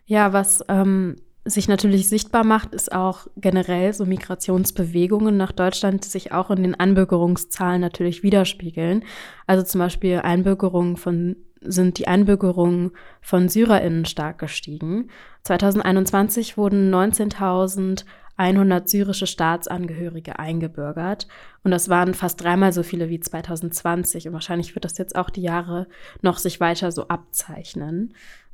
Ja, 0.05 0.33
was 0.33 0.63
ähm, 0.67 1.15
sich 1.45 1.67
natürlich 1.67 2.07
sichtbar 2.07 2.43
macht, 2.43 2.73
ist 2.73 2.91
auch 2.91 3.27
generell 3.37 3.93
so 3.93 4.05
Migrationsbewegungen 4.05 5.37
nach 5.37 5.51
Deutschland, 5.51 6.05
die 6.05 6.09
sich 6.09 6.31
auch 6.31 6.51
in 6.51 6.63
den 6.63 6.79
Anbürgerungszahlen 6.79 7.81
natürlich 7.81 8.23
widerspiegeln. 8.23 9.03
Also 9.47 9.63
zum 9.63 9.79
Beispiel 9.79 10.19
Einbürgerungen 10.19 10.97
von 10.97 11.35
sind 11.63 11.99
die 11.99 12.07
Einbürgerungen 12.07 12.91
von 13.21 13.47
SyrerInnen 13.47 14.05
stark 14.05 14.39
gestiegen. 14.39 15.11
2021 15.43 16.57
wurden 16.57 16.93
19.000 16.93 18.05
100 18.37 18.89
syrische 18.89 19.27
Staatsangehörige 19.27 20.39
eingebürgert. 20.39 21.27
Und 21.63 21.71
das 21.71 21.89
waren 21.89 22.13
fast 22.13 22.41
dreimal 22.41 22.73
so 22.73 22.83
viele 22.83 23.09
wie 23.09 23.19
2020. 23.19 24.27
Und 24.27 24.33
wahrscheinlich 24.33 24.75
wird 24.75 24.85
das 24.85 24.97
jetzt 24.97 25.15
auch 25.15 25.29
die 25.29 25.41
Jahre 25.41 25.87
noch 26.21 26.37
sich 26.37 26.59
weiter 26.59 26.91
so 26.91 27.07
abzeichnen. 27.07 28.13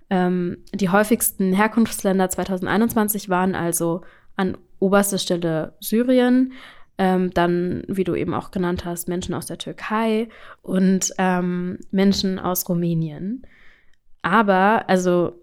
Ähm, 0.10 0.58
die 0.74 0.90
häufigsten 0.90 1.54
Herkunftsländer 1.54 2.30
2021 2.30 3.30
waren 3.30 3.56
also 3.56 4.02
an 4.36 4.58
oberster 4.80 5.18
Stelle 5.18 5.74
Syrien, 5.80 6.54
ähm, 6.98 7.32
dann, 7.34 7.84
wie 7.88 8.04
du 8.04 8.16
eben 8.16 8.34
auch 8.34 8.52
genannt 8.52 8.86
hast, 8.86 9.08
Menschen 9.08 9.34
aus 9.34 9.46
der 9.46 9.58
Türkei 9.58 10.30
und 10.62 11.14
ähm, 11.18 11.80
Menschen 11.92 12.40
aus 12.40 12.68
Rumänien. 12.70 13.46
Aber, 14.22 14.90
also, 14.90 15.34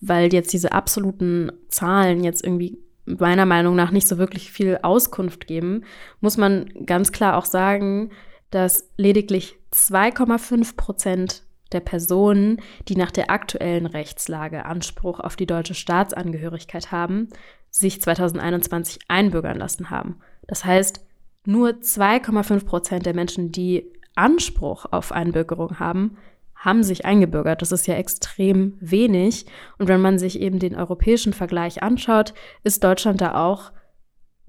weil 0.00 0.32
jetzt 0.32 0.52
diese 0.52 0.72
absoluten 0.72 1.52
Zahlen 1.68 2.24
jetzt 2.24 2.44
irgendwie 2.44 2.78
meiner 3.04 3.46
Meinung 3.46 3.74
nach 3.74 3.90
nicht 3.90 4.06
so 4.06 4.18
wirklich 4.18 4.52
viel 4.52 4.78
Auskunft 4.82 5.46
geben, 5.46 5.84
muss 6.20 6.36
man 6.36 6.70
ganz 6.86 7.12
klar 7.12 7.36
auch 7.36 7.46
sagen, 7.46 8.10
dass 8.50 8.90
lediglich 8.96 9.56
2,5 9.72 10.76
Prozent 10.76 11.42
der 11.72 11.80
Personen, 11.80 12.60
die 12.88 12.96
nach 12.96 13.10
der 13.10 13.30
aktuellen 13.30 13.86
Rechtslage 13.86 14.66
Anspruch 14.66 15.20
auf 15.20 15.36
die 15.36 15.46
deutsche 15.46 15.74
Staatsangehörigkeit 15.74 16.92
haben, 16.92 17.28
sich 17.70 18.00
2021 18.00 18.98
einbürgern 19.08 19.58
lassen 19.58 19.90
haben. 19.90 20.20
Das 20.46 20.64
heißt, 20.64 21.04
nur 21.44 21.70
2,5 21.70 22.66
Prozent 22.66 23.06
der 23.06 23.14
Menschen, 23.14 23.50
die 23.50 23.90
Anspruch 24.14 24.86
auf 24.90 25.12
Einbürgerung 25.12 25.78
haben, 25.78 26.18
haben 26.62 26.84
sich 26.84 27.04
eingebürgert. 27.04 27.60
Das 27.60 27.72
ist 27.72 27.88
ja 27.88 27.94
extrem 27.94 28.74
wenig. 28.80 29.46
Und 29.78 29.88
wenn 29.88 30.00
man 30.00 30.18
sich 30.18 30.40
eben 30.40 30.60
den 30.60 30.76
europäischen 30.76 31.32
Vergleich 31.32 31.82
anschaut, 31.82 32.34
ist 32.62 32.84
Deutschland 32.84 33.20
da 33.20 33.34
auch 33.34 33.72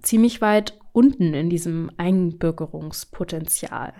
ziemlich 0.01 0.39
weit 0.39 0.79
unten 0.91 1.33
in 1.33 1.49
diesem 1.49 1.89
Einbürgerungspotenzial. 1.97 3.93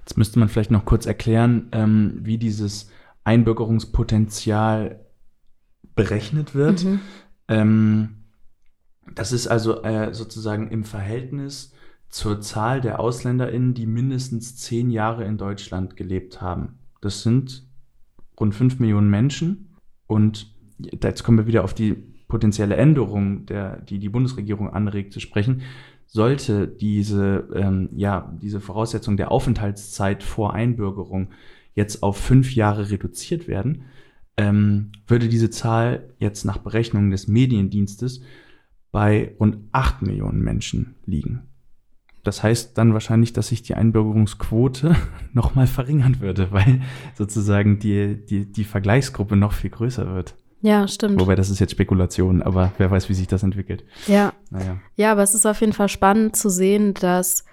Jetzt 0.00 0.16
müsste 0.16 0.38
man 0.38 0.48
vielleicht 0.48 0.70
noch 0.70 0.84
kurz 0.84 1.04
erklären, 1.04 1.68
ähm, 1.72 2.20
wie 2.22 2.38
dieses 2.38 2.88
Einbürgerungspotenzial 3.24 5.00
berechnet 5.96 6.54
wird. 6.54 6.84
Mhm. 6.84 7.00
Ähm, 7.48 8.08
das 9.12 9.32
ist 9.32 9.48
also 9.48 9.82
äh, 9.82 10.14
sozusagen 10.14 10.70
im 10.70 10.84
Verhältnis 10.84 11.72
zur 12.08 12.40
Zahl 12.40 12.80
der 12.80 13.00
AusländerInnen, 13.00 13.74
die 13.74 13.86
mindestens 13.86 14.56
zehn 14.58 14.90
Jahre 14.90 15.24
in 15.24 15.38
Deutschland 15.38 15.96
gelebt 15.96 16.40
haben. 16.40 16.78
Das 17.02 17.22
sind 17.22 17.66
rund 18.40 18.54
fünf 18.54 18.78
Millionen 18.80 19.10
Menschen. 19.10 19.76
Und 20.06 20.54
jetzt 20.78 21.22
kommen 21.22 21.36
wir 21.36 21.46
wieder 21.46 21.64
auf 21.64 21.74
die 21.74 21.92
potenzielle 22.28 22.76
Änderung, 22.76 23.44
der, 23.44 23.82
die 23.82 23.98
die 23.98 24.08
Bundesregierung 24.08 24.70
anregt, 24.70 25.12
zu 25.12 25.20
sprechen. 25.20 25.60
Sollte 26.06 26.66
diese, 26.66 27.48
ähm, 27.54 27.90
ja, 27.94 28.34
diese 28.40 28.60
Voraussetzung 28.60 29.18
der 29.18 29.30
Aufenthaltszeit 29.30 30.22
vor 30.22 30.54
Einbürgerung 30.54 31.28
jetzt 31.74 32.02
auf 32.02 32.16
fünf 32.16 32.54
Jahre 32.54 32.90
reduziert 32.90 33.48
werden, 33.48 33.84
ähm, 34.36 34.92
würde 35.06 35.28
diese 35.28 35.50
Zahl 35.50 36.14
jetzt 36.18 36.44
nach 36.44 36.58
Berechnungen 36.58 37.10
des 37.10 37.28
Mediendienstes 37.28 38.22
bei 38.92 39.34
rund 39.40 39.58
acht 39.72 40.02
Millionen 40.02 40.40
Menschen 40.40 40.94
liegen. 41.04 41.51
Das 42.24 42.42
heißt 42.42 42.78
dann 42.78 42.92
wahrscheinlich, 42.92 43.32
dass 43.32 43.48
sich 43.48 43.62
die 43.62 43.74
Einbürgerungsquote 43.74 44.94
nochmal 45.32 45.66
verringern 45.66 46.20
würde, 46.20 46.52
weil 46.52 46.82
sozusagen 47.16 47.78
die, 47.78 48.24
die, 48.24 48.50
die 48.50 48.64
Vergleichsgruppe 48.64 49.36
noch 49.36 49.52
viel 49.52 49.70
größer 49.70 50.14
wird. 50.14 50.34
Ja, 50.60 50.86
stimmt. 50.86 51.20
Wobei 51.20 51.34
das 51.34 51.50
ist 51.50 51.58
jetzt 51.58 51.72
Spekulation, 51.72 52.40
aber 52.40 52.72
wer 52.78 52.90
weiß, 52.90 53.08
wie 53.08 53.14
sich 53.14 53.26
das 53.26 53.42
entwickelt. 53.42 53.84
Ja. 54.06 54.32
Naja. 54.50 54.76
Ja, 54.94 55.12
aber 55.12 55.24
es 55.24 55.34
ist 55.34 55.44
auf 55.44 55.60
jeden 55.60 55.72
Fall 55.72 55.88
spannend 55.88 56.36
zu 56.36 56.48
sehen, 56.48 56.94
dass 56.94 57.44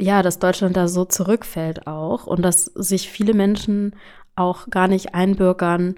ja, 0.00 0.22
dass 0.22 0.38
Deutschland 0.38 0.76
da 0.76 0.86
so 0.86 1.04
zurückfällt 1.04 1.86
auch 1.86 2.26
und 2.26 2.42
dass 2.42 2.66
sich 2.66 3.10
viele 3.10 3.34
Menschen 3.34 3.96
auch 4.36 4.70
gar 4.70 4.86
nicht 4.86 5.14
einbürgern 5.14 5.96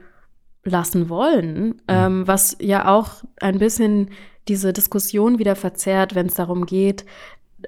lassen 0.64 1.08
wollen, 1.08 1.66
mhm. 1.66 1.80
ähm, 1.88 2.26
was 2.26 2.56
ja 2.60 2.88
auch 2.88 3.22
ein 3.40 3.58
bisschen 3.58 4.10
diese 4.48 4.72
Diskussion 4.72 5.38
wieder 5.38 5.54
verzerrt, 5.54 6.14
wenn 6.14 6.26
es 6.26 6.34
darum 6.34 6.66
geht, 6.66 7.04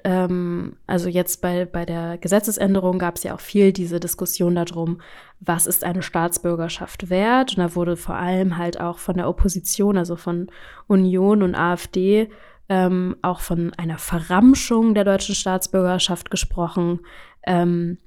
ähm, 0.03 0.77
also 0.87 1.09
jetzt 1.09 1.41
bei, 1.41 1.65
bei 1.65 1.85
der 1.85 2.17
Gesetzesänderung 2.17 2.99
gab 2.99 3.15
es 3.15 3.23
ja 3.23 3.35
auch 3.35 3.39
viel 3.39 3.73
diese 3.73 3.99
Diskussion 3.99 4.55
darum, 4.55 5.01
was 5.39 5.67
ist 5.67 5.83
eine 5.83 6.01
Staatsbürgerschaft 6.01 7.09
wert? 7.09 7.51
Und 7.51 7.59
da 7.59 7.75
wurde 7.75 7.97
vor 7.97 8.15
allem 8.15 8.57
halt 8.57 8.79
auch 8.79 8.97
von 8.97 9.17
der 9.17 9.27
Opposition, 9.27 9.97
also 9.97 10.15
von 10.15 10.47
Union 10.87 11.43
und 11.43 11.55
AfD, 11.55 12.29
ähm, 12.69 13.15
auch 13.21 13.41
von 13.41 13.73
einer 13.75 13.97
Verramschung 13.97 14.93
der 14.93 15.03
deutschen 15.03 15.35
Staatsbürgerschaft 15.35 16.31
gesprochen. 16.31 17.01
Ähm, 17.45 17.97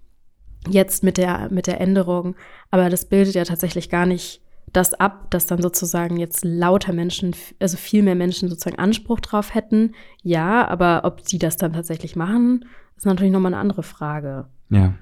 jetzt 0.68 1.04
mit 1.04 1.18
der, 1.18 1.48
mit 1.50 1.66
der 1.66 1.80
Änderung. 1.80 2.36
Aber 2.70 2.90
das 2.90 3.04
bildet 3.04 3.34
ja 3.34 3.44
tatsächlich 3.44 3.90
gar 3.90 4.06
nicht 4.06 4.40
das 4.76 4.94
ab, 4.94 5.30
dass 5.30 5.46
dann 5.46 5.62
sozusagen 5.62 6.18
jetzt 6.18 6.44
lauter 6.44 6.92
Menschen, 6.92 7.34
also 7.60 7.76
viel 7.76 8.02
mehr 8.02 8.14
Menschen 8.14 8.48
sozusagen 8.48 8.78
Anspruch 8.78 9.20
drauf 9.20 9.54
hätten. 9.54 9.94
Ja, 10.22 10.68
aber 10.68 11.02
ob 11.04 11.26
sie 11.26 11.38
das 11.38 11.56
dann 11.56 11.72
tatsächlich 11.72 12.14
machen, 12.14 12.66
ist 12.96 13.06
natürlich 13.06 13.32
nochmal 13.32 13.54
eine 13.54 13.60
andere 13.60 13.82
Frage. 13.82 14.46
Ja. 14.70 14.94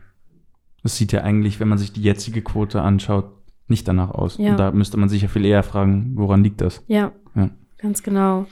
Das 0.82 0.96
sieht 0.96 1.12
ja 1.12 1.22
eigentlich, 1.22 1.60
wenn 1.60 1.68
man 1.68 1.78
sich 1.78 1.92
die 1.92 2.02
jetzige 2.02 2.42
Quote 2.42 2.82
anschaut, 2.82 3.32
nicht 3.66 3.88
danach 3.88 4.10
aus. 4.10 4.38
Ja. 4.38 4.52
Und 4.52 4.58
da 4.58 4.70
müsste 4.70 4.96
man 4.96 5.08
sich 5.08 5.22
ja 5.22 5.28
viel 5.28 5.44
eher 5.44 5.62
fragen, 5.62 6.12
woran 6.14 6.44
liegt 6.44 6.60
das? 6.60 6.84
Ja, 6.86 7.12
ja, 7.34 7.50
ganz 7.78 8.02
genau. 8.02 8.46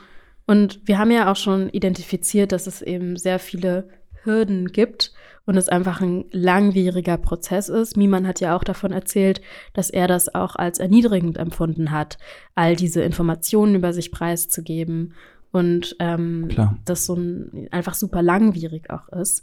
Und 0.46 0.80
wir 0.86 0.98
haben 0.98 1.10
ja 1.10 1.30
auch 1.30 1.36
schon 1.36 1.68
identifiziert, 1.68 2.52
dass 2.52 2.66
es 2.66 2.82
eben 2.82 3.16
sehr 3.16 3.38
viele 3.38 3.88
Hürden 4.24 4.68
gibt 4.72 5.12
und 5.47 5.57
es 5.57 5.68
einfach 5.68 6.01
ein 6.01 6.24
langwieriger 6.30 7.16
Prozess 7.16 7.68
ist. 7.68 7.97
Miman 7.97 8.26
hat 8.26 8.40
ja 8.40 8.57
auch 8.57 8.64
davon 8.64 8.93
erzählt, 8.93 9.40
dass 9.72 9.90
er 9.90 10.07
das 10.07 10.34
auch 10.34 10.57
als 10.57 10.78
erniedrigend 10.78 11.36
empfunden 11.36 11.90
hat, 11.90 12.18
all 12.55 12.76
diese 12.76 13.03
Informationen 13.03 13.74
über 13.74 13.93
sich 13.93 14.12
preiszugeben 14.12 15.14
und 15.51 15.97
ähm, 15.99 16.49
das 16.84 17.07
so 17.07 17.14
ein, 17.14 17.68
einfach 17.70 17.95
super 17.95 18.22
langwierig 18.22 18.90
auch 18.90 19.09
ist. 19.09 19.43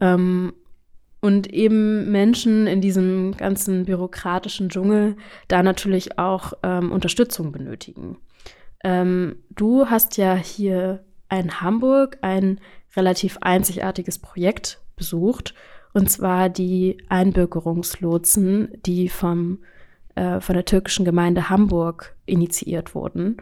Ähm, 0.00 0.52
und 1.20 1.52
eben 1.52 2.10
Menschen 2.10 2.66
in 2.66 2.80
diesem 2.80 3.36
ganzen 3.36 3.84
bürokratischen 3.84 4.70
Dschungel 4.70 5.16
da 5.48 5.62
natürlich 5.62 6.18
auch 6.18 6.54
ähm, 6.62 6.90
Unterstützung 6.92 7.52
benötigen. 7.52 8.16
Ähm, 8.82 9.36
du 9.50 9.86
hast 9.86 10.16
ja 10.16 10.34
hier 10.34 11.04
in 11.30 11.60
Hamburg 11.60 12.16
ein 12.22 12.58
relativ 12.96 13.36
einzigartiges 13.42 14.18
Projekt 14.18 14.80
besucht, 15.00 15.54
und 15.94 16.10
zwar 16.10 16.50
die 16.50 16.98
Einbürgerungslotsen, 17.08 18.68
die 18.86 19.08
vom, 19.08 19.58
äh, 20.14 20.40
von 20.40 20.54
der 20.54 20.66
türkischen 20.66 21.04
Gemeinde 21.04 21.48
Hamburg 21.48 22.14
initiiert 22.26 22.94
wurden. 22.94 23.38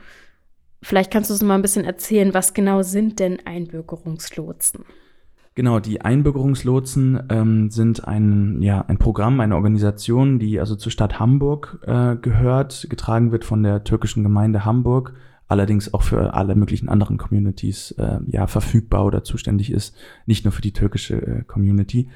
Vielleicht 0.81 1.11
kannst 1.11 1.29
du 1.29 1.35
uns 1.35 1.43
mal 1.43 1.57
ein 1.57 1.63
bisschen 1.63 1.85
erzählen, 1.85 2.33
was 2.33 2.55
genau 2.55 2.83
sind 2.83 3.19
denn 3.19 3.39
Einbürgerungslotsen? 3.45 4.85
Genau, 5.57 5.81
die 5.81 6.01
Einbürgerungslotsen 6.01 7.21
ähm, 7.31 7.71
sind 7.71 8.07
ein, 8.07 8.63
ja, 8.63 8.83
ein 8.83 8.99
Programm, 8.99 9.41
eine 9.41 9.57
Organisation, 9.57 10.39
die 10.39 10.61
also 10.61 10.77
zur 10.77 10.93
Stadt 10.93 11.19
Hamburg 11.19 11.81
äh, 11.85 12.15
gehört, 12.15 12.87
getragen 12.89 13.33
wird 13.33 13.45
von 13.45 13.65
der 13.65 13.83
türkischen 13.83 14.23
Gemeinde 14.23 14.65
Hamburg 14.65 15.15
allerdings 15.49 15.93
auch 15.93 16.03
für 16.03 16.35
alle 16.35 16.55
möglichen 16.55 16.89
anderen 16.89 17.17
Communities 17.17 17.93
äh, 17.93 18.21
ja 18.27 18.47
verfügbar 18.47 19.05
oder 19.05 19.25
zuständig 19.25 19.73
ist, 19.73 19.97
nicht 20.27 20.45
nur 20.45 20.53
für 20.53 20.63
die 20.63 20.73
türkische 20.73 21.17
äh, 21.17 21.43
Community. 21.45 22.09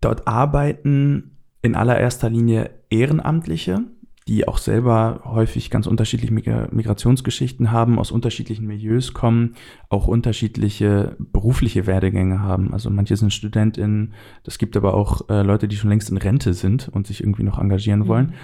Dort 0.00 0.26
arbeiten 0.26 1.36
in 1.60 1.74
allererster 1.74 2.30
Linie 2.30 2.70
Ehrenamtliche, 2.90 3.82
die 4.28 4.46
auch 4.46 4.58
selber 4.58 5.22
häufig 5.24 5.70
ganz 5.70 5.86
unterschiedliche 5.86 6.32
Migrationsgeschichten 6.32 7.72
haben, 7.72 7.98
aus 7.98 8.12
unterschiedlichen 8.12 8.66
Milieus 8.66 9.14
kommen, 9.14 9.56
auch 9.88 10.06
unterschiedliche 10.06 11.16
berufliche 11.18 11.86
Werdegänge 11.86 12.40
haben. 12.40 12.72
Also 12.72 12.88
manche 12.90 13.16
sind 13.16 13.32
StudentInnen, 13.32 14.14
das 14.44 14.58
gibt 14.58 14.76
aber 14.76 14.94
auch 14.94 15.28
äh, 15.28 15.42
Leute, 15.42 15.66
die 15.66 15.76
schon 15.76 15.90
längst 15.90 16.10
in 16.10 16.18
Rente 16.18 16.54
sind 16.54 16.88
und 16.88 17.06
sich 17.06 17.20
irgendwie 17.20 17.42
noch 17.42 17.58
engagieren 17.58 18.06
wollen. 18.06 18.34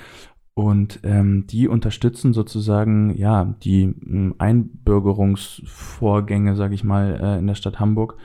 Und 0.59 1.00
ähm, 1.04 1.46
die 1.46 1.68
unterstützen 1.68 2.32
sozusagen 2.32 3.16
ja 3.16 3.54
die 3.62 3.82
ähm, 3.82 4.34
Einbürgerungsvorgänge, 4.38 6.56
sage 6.56 6.74
ich 6.74 6.82
mal, 6.82 7.20
äh, 7.22 7.38
in 7.38 7.46
der 7.46 7.54
Stadt 7.54 7.78
Hamburg. 7.78 8.16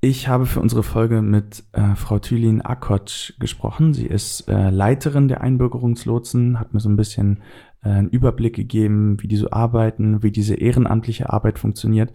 Ich 0.00 0.28
habe 0.28 0.46
für 0.46 0.60
unsere 0.60 0.84
Folge 0.84 1.22
mit 1.22 1.64
äh, 1.72 1.96
Frau 1.96 2.20
Thülin 2.20 2.62
Akkotsch 2.62 3.32
gesprochen. 3.40 3.94
Sie 3.94 4.06
ist 4.06 4.48
äh, 4.48 4.70
Leiterin 4.70 5.26
der 5.26 5.40
Einbürgerungslotsen, 5.40 6.60
hat 6.60 6.72
mir 6.72 6.78
so 6.78 6.88
ein 6.88 6.94
bisschen 6.94 7.42
äh, 7.82 7.88
einen 7.88 8.10
Überblick 8.10 8.54
gegeben, 8.54 9.20
wie 9.20 9.26
die 9.26 9.34
so 9.34 9.50
arbeiten, 9.50 10.22
wie 10.22 10.30
diese 10.30 10.54
ehrenamtliche 10.54 11.32
Arbeit 11.32 11.58
funktioniert. 11.58 12.12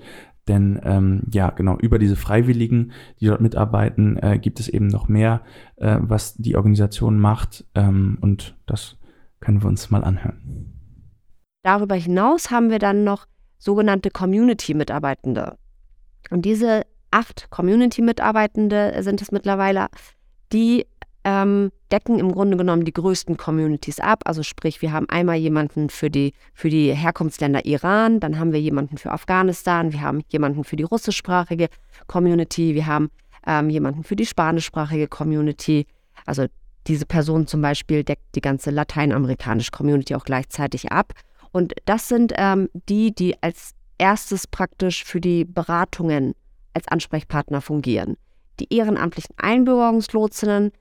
Denn 0.48 0.80
ähm, 0.86 1.24
ja, 1.30 1.50
genau, 1.50 1.78
über 1.78 2.00
diese 2.00 2.16
Freiwilligen, 2.16 2.94
die 3.20 3.26
dort 3.26 3.42
mitarbeiten, 3.42 4.16
äh, 4.16 4.40
gibt 4.40 4.62
es 4.62 4.70
eben 4.70 4.88
noch 4.88 5.10
mehr, 5.10 5.42
äh, 5.76 5.98
was 6.00 6.36
die 6.36 6.56
Organisation 6.56 7.20
macht. 7.20 7.66
Ähm, 7.76 8.18
und 8.22 8.56
das 8.66 8.97
können 9.40 9.62
wir 9.62 9.68
uns 9.68 9.90
mal 9.90 10.04
anhören. 10.04 10.74
Darüber 11.64 11.96
hinaus 11.96 12.50
haben 12.52 12.70
wir 12.70 12.80
dann 12.80 13.04
noch 13.04 13.26
sogenannte 13.58 14.10
Community-Mitarbeitende. 14.10 15.58
Und 16.30 16.44
diese 16.44 16.84
acht 17.12 17.50
Community-Mitarbeitende 17.50 19.02
sind 19.02 19.22
es 19.22 19.32
mittlerweile, 19.32 19.88
die 20.54 20.86
ähm, 21.24 21.72
decken 21.92 22.20
im 22.20 22.32
Grunde 22.32 22.56
genommen 22.56 22.86
die 22.86 22.94
größten 22.94 23.36
Communities 23.36 24.00
ab. 24.00 24.22
Also 24.26 24.44
sprich, 24.44 24.82
wir 24.82 24.94
haben 24.94 25.10
einmal 25.10 25.36
jemanden 25.36 25.90
für 25.90 26.10
die, 26.10 26.34
für 26.54 26.70
die 26.70 26.94
Herkunftsländer 26.94 27.66
Iran, 27.66 28.20
dann 28.20 28.40
haben 28.40 28.54
wir 28.54 28.62
jemanden 28.62 28.98
für 28.98 29.12
Afghanistan, 29.12 29.92
wir 29.92 30.02
haben 30.02 30.22
jemanden 30.30 30.64
für 30.64 30.78
die 30.78 30.84
russischsprachige 30.84 31.68
Community, 32.08 32.76
wir 32.76 32.86
haben 32.86 33.10
ähm, 33.46 33.70
jemanden 33.70 34.04
für 34.04 34.16
die 34.16 34.26
spanischsprachige 34.26 35.08
Community. 35.08 35.86
Also 36.26 36.46
diese 36.88 37.06
Person 37.06 37.48
zum 37.48 37.62
Beispiel 37.62 38.04
deckt 38.04 38.36
die 38.36 38.42
ganze 38.42 38.72
lateinamerikanische 38.72 39.72
Community 39.72 40.16
auch 40.16 40.26
gleichzeitig 40.26 40.92
ab. 40.92 41.14
Und 41.52 41.74
das 41.86 42.08
sind 42.08 42.34
ähm, 42.36 42.70
die, 42.90 43.14
die 43.14 43.42
als 43.42 43.72
erstes 43.98 44.48
praktisch 44.48 45.04
für 45.04 45.22
die 45.22 45.46
Beratungen 45.46 46.34
als 46.74 46.88
Ansprechpartner 46.88 47.62
fungieren. 47.62 48.18
Die 48.60 48.74
ehrenamtlichen 48.74 49.36
Einbürgerungslotsinnen, 49.38 50.72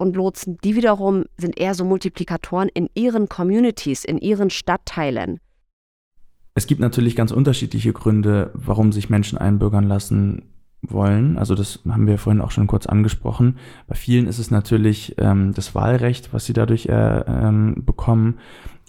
und 0.00 0.16
Lotsen, 0.16 0.56
die 0.64 0.74
wiederum 0.76 1.24
sind 1.36 1.60
eher 1.60 1.74
so 1.74 1.84
Multiplikatoren 1.84 2.70
in 2.72 2.88
ihren 2.94 3.28
Communities, 3.28 4.04
in 4.04 4.18
ihren 4.18 4.50
Stadtteilen. 4.50 5.38
Es 6.54 6.66
gibt 6.66 6.80
natürlich 6.80 7.14
ganz 7.14 7.30
unterschiedliche 7.30 7.92
Gründe, 7.92 8.50
warum 8.54 8.92
sich 8.92 9.10
Menschen 9.10 9.38
einbürgern 9.38 9.84
lassen 9.84 10.49
wollen. 10.82 11.38
Also 11.38 11.54
das 11.54 11.80
haben 11.88 12.06
wir 12.06 12.18
vorhin 12.18 12.40
auch 12.40 12.50
schon 12.50 12.66
kurz 12.66 12.86
angesprochen. 12.86 13.58
Bei 13.86 13.94
vielen 13.94 14.26
ist 14.26 14.38
es 14.38 14.50
natürlich 14.50 15.14
ähm, 15.18 15.52
das 15.54 15.74
Wahlrecht, 15.74 16.32
was 16.32 16.46
sie 16.46 16.52
dadurch 16.52 16.86
äh, 16.86 17.20
ähm, 17.26 17.82
bekommen, 17.84 18.38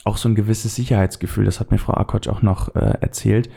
auch 0.03 0.17
so 0.17 0.29
ein 0.29 0.35
gewisses 0.35 0.75
Sicherheitsgefühl. 0.75 1.45
Das 1.45 1.59
hat 1.59 1.71
mir 1.71 1.77
Frau 1.77 1.93
Akotsch 1.93 2.27
auch 2.27 2.41
noch 2.41 2.75
äh, 2.75 2.97
erzählt. 3.01 3.49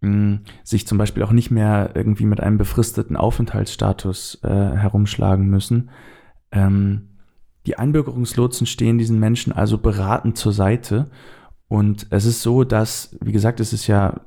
Mh, 0.00 0.40
sich 0.62 0.86
zum 0.86 0.98
Beispiel 0.98 1.22
auch 1.22 1.32
nicht 1.32 1.50
mehr 1.50 1.90
irgendwie 1.94 2.26
mit 2.26 2.40
einem 2.40 2.58
befristeten 2.58 3.16
Aufenthaltsstatus 3.16 4.40
äh, 4.44 4.48
herumschlagen 4.48 5.48
müssen. 5.48 5.90
Ähm, 6.52 7.08
die 7.66 7.78
Einbürgerungslotsen 7.78 8.66
stehen 8.66 8.98
diesen 8.98 9.18
Menschen 9.18 9.52
also 9.52 9.78
beratend 9.78 10.38
zur 10.38 10.52
Seite. 10.52 11.10
Und 11.68 12.06
es 12.10 12.24
ist 12.24 12.42
so, 12.42 12.64
dass, 12.64 13.16
wie 13.20 13.32
gesagt, 13.32 13.60
es 13.60 13.72
ist 13.72 13.86
ja, 13.88 14.20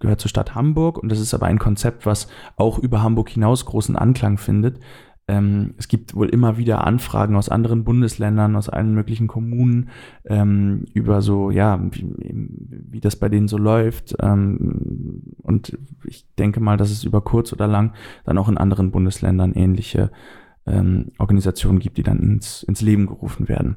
gehört 0.00 0.20
zur 0.20 0.28
Stadt 0.28 0.54
Hamburg 0.54 0.98
und 0.98 1.10
das 1.10 1.20
ist 1.20 1.34
aber 1.34 1.46
ein 1.46 1.58
Konzept, 1.58 2.06
was 2.06 2.28
auch 2.56 2.78
über 2.78 3.02
Hamburg 3.02 3.28
hinaus 3.30 3.64
großen 3.64 3.96
Anklang 3.96 4.38
findet. 4.38 4.80
Ähm, 5.28 5.74
es 5.76 5.88
gibt 5.88 6.14
wohl 6.14 6.30
immer 6.30 6.56
wieder 6.56 6.86
Anfragen 6.86 7.36
aus 7.36 7.50
anderen 7.50 7.84
Bundesländern, 7.84 8.56
aus 8.56 8.70
allen 8.70 8.94
möglichen 8.94 9.26
Kommunen 9.26 9.90
ähm, 10.24 10.86
über 10.94 11.20
so, 11.20 11.50
ja, 11.50 11.78
wie, 11.90 12.06
wie, 12.16 13.00
das 13.00 13.16
bei 13.16 13.28
denen 13.28 13.46
so 13.46 13.58
läuft. 13.58 14.16
Ähm, 14.20 15.34
und 15.42 15.76
ich 16.04 16.26
denke 16.36 16.60
mal, 16.60 16.78
dass 16.78 16.90
es 16.90 17.04
über 17.04 17.20
kurz 17.20 17.52
oder 17.52 17.66
lang 17.66 17.92
dann 18.24 18.38
auch 18.38 18.48
in 18.48 18.56
anderen 18.56 18.90
Bundesländern 18.90 19.52
ähnliche 19.52 20.10
ähm, 20.66 21.12
Organisationen 21.18 21.78
gibt, 21.78 21.98
die 21.98 22.02
dann 22.02 22.20
ins, 22.20 22.62
ins 22.62 22.80
Leben 22.80 23.06
gerufen 23.06 23.48
werden. 23.48 23.76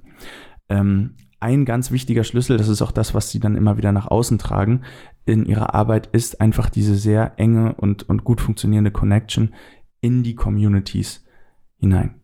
Ähm, 0.69 1.15
ein 1.41 1.65
ganz 1.65 1.91
wichtiger 1.91 2.23
Schlüssel, 2.23 2.57
das 2.57 2.67
ist 2.67 2.83
auch 2.83 2.91
das, 2.91 3.15
was 3.15 3.31
sie 3.31 3.39
dann 3.39 3.55
immer 3.55 3.75
wieder 3.75 3.91
nach 3.91 4.07
außen 4.07 4.37
tragen 4.37 4.81
in 5.25 5.45
ihrer 5.45 5.73
Arbeit, 5.73 6.07
ist 6.11 6.41
einfach 6.41 6.69
diese 6.69 6.95
sehr 6.95 7.33
enge 7.37 7.75
und, 7.75 8.07
und 8.09 8.23
gut 8.23 8.41
funktionierende 8.41 8.91
Connection 8.91 9.53
in 10.01 10.23
die 10.23 10.35
Communities 10.35 11.23
hinein. 11.77 12.15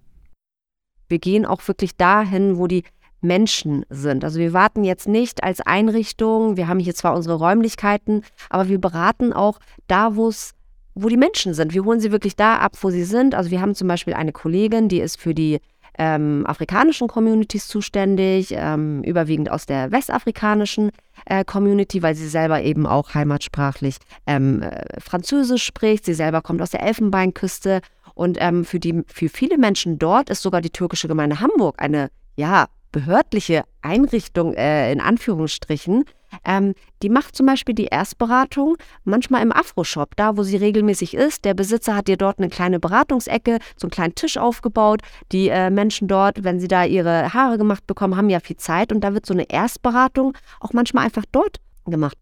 Wir 1.07 1.19
gehen 1.19 1.45
auch 1.45 1.65
wirklich 1.67 1.95
dahin, 1.95 2.57
wo 2.57 2.67
die 2.67 2.83
Menschen 3.21 3.85
sind. 3.89 4.23
Also 4.23 4.39
wir 4.39 4.53
warten 4.53 4.83
jetzt 4.83 5.07
nicht 5.07 5.43
als 5.43 5.61
Einrichtung, 5.61 6.57
wir 6.57 6.67
haben 6.67 6.79
hier 6.79 6.95
zwar 6.95 7.15
unsere 7.15 7.35
Räumlichkeiten, 7.35 8.23
aber 8.49 8.67
wir 8.67 8.79
beraten 8.79 9.33
auch 9.33 9.59
da, 9.87 10.15
wo 10.15 10.27
es 10.27 10.53
wo 10.99 11.09
die 11.09 11.17
Menschen 11.17 11.53
sind. 11.53 11.75
Wir 11.75 11.85
holen 11.85 11.99
sie 11.99 12.11
wirklich 12.11 12.35
da 12.35 12.57
ab, 12.57 12.75
wo 12.81 12.89
sie 12.89 13.03
sind. 13.03 13.35
Also 13.35 13.51
wir 13.51 13.61
haben 13.61 13.75
zum 13.75 13.87
Beispiel 13.87 14.15
eine 14.15 14.31
Kollegin, 14.31 14.89
die 14.89 14.99
ist 14.99 15.21
für 15.21 15.35
die 15.35 15.59
ähm, 15.97 16.45
afrikanischen 16.45 17.07
Communities 17.07 17.67
zuständig, 17.67 18.53
ähm, 18.55 19.03
überwiegend 19.03 19.49
aus 19.49 19.65
der 19.65 19.91
westafrikanischen 19.91 20.91
äh, 21.25 21.43
Community, 21.43 22.01
weil 22.03 22.15
sie 22.15 22.27
selber 22.27 22.61
eben 22.61 22.85
auch 22.85 23.13
heimatsprachlich 23.13 23.97
ähm, 24.25 24.61
äh, 24.61 24.99
Französisch 24.99 25.63
spricht. 25.63 26.05
Sie 26.05 26.13
selber 26.13 26.41
kommt 26.41 26.61
aus 26.61 26.71
der 26.71 26.83
Elfenbeinküste 26.83 27.81
und 28.13 28.37
ähm, 28.39 28.65
für, 28.65 28.79
die, 28.79 29.03
für 29.07 29.29
viele 29.29 29.57
Menschen 29.57 29.99
dort 29.99 30.29
ist 30.29 30.41
sogar 30.41 30.61
die 30.61 30.71
türkische 30.71 31.07
Gemeinde 31.07 31.39
Hamburg 31.39 31.75
eine, 31.79 32.09
ja, 32.35 32.67
behördliche 32.91 33.63
Einrichtung 33.81 34.53
äh, 34.53 34.91
in 34.91 35.01
Anführungsstrichen, 35.01 36.05
ähm, 36.45 36.73
die 37.03 37.09
macht 37.09 37.35
zum 37.35 37.45
Beispiel 37.45 37.75
die 37.75 37.85
Erstberatung 37.85 38.77
manchmal 39.03 39.41
im 39.41 39.51
Afro-Shop, 39.51 40.15
da 40.15 40.37
wo 40.37 40.43
sie 40.43 40.57
regelmäßig 40.57 41.13
ist. 41.13 41.45
Der 41.45 41.53
Besitzer 41.53 41.95
hat 41.95 42.09
ihr 42.09 42.17
dort 42.17 42.39
eine 42.39 42.49
kleine 42.49 42.79
Beratungsecke, 42.79 43.59
so 43.75 43.85
einen 43.85 43.91
kleinen 43.91 44.15
Tisch 44.15 44.37
aufgebaut. 44.37 45.01
Die 45.31 45.49
äh, 45.49 45.69
Menschen 45.69 46.07
dort, 46.07 46.43
wenn 46.43 46.59
sie 46.59 46.67
da 46.67 46.83
ihre 46.83 47.33
Haare 47.33 47.57
gemacht 47.57 47.87
bekommen, 47.87 48.17
haben 48.17 48.29
ja 48.29 48.39
viel 48.39 48.57
Zeit 48.57 48.91
und 48.91 49.01
da 49.01 49.13
wird 49.13 49.25
so 49.25 49.33
eine 49.33 49.49
Erstberatung 49.49 50.33
auch 50.59 50.73
manchmal 50.73 51.05
einfach 51.05 51.25
dort 51.31 51.57
gemacht. 51.85 52.17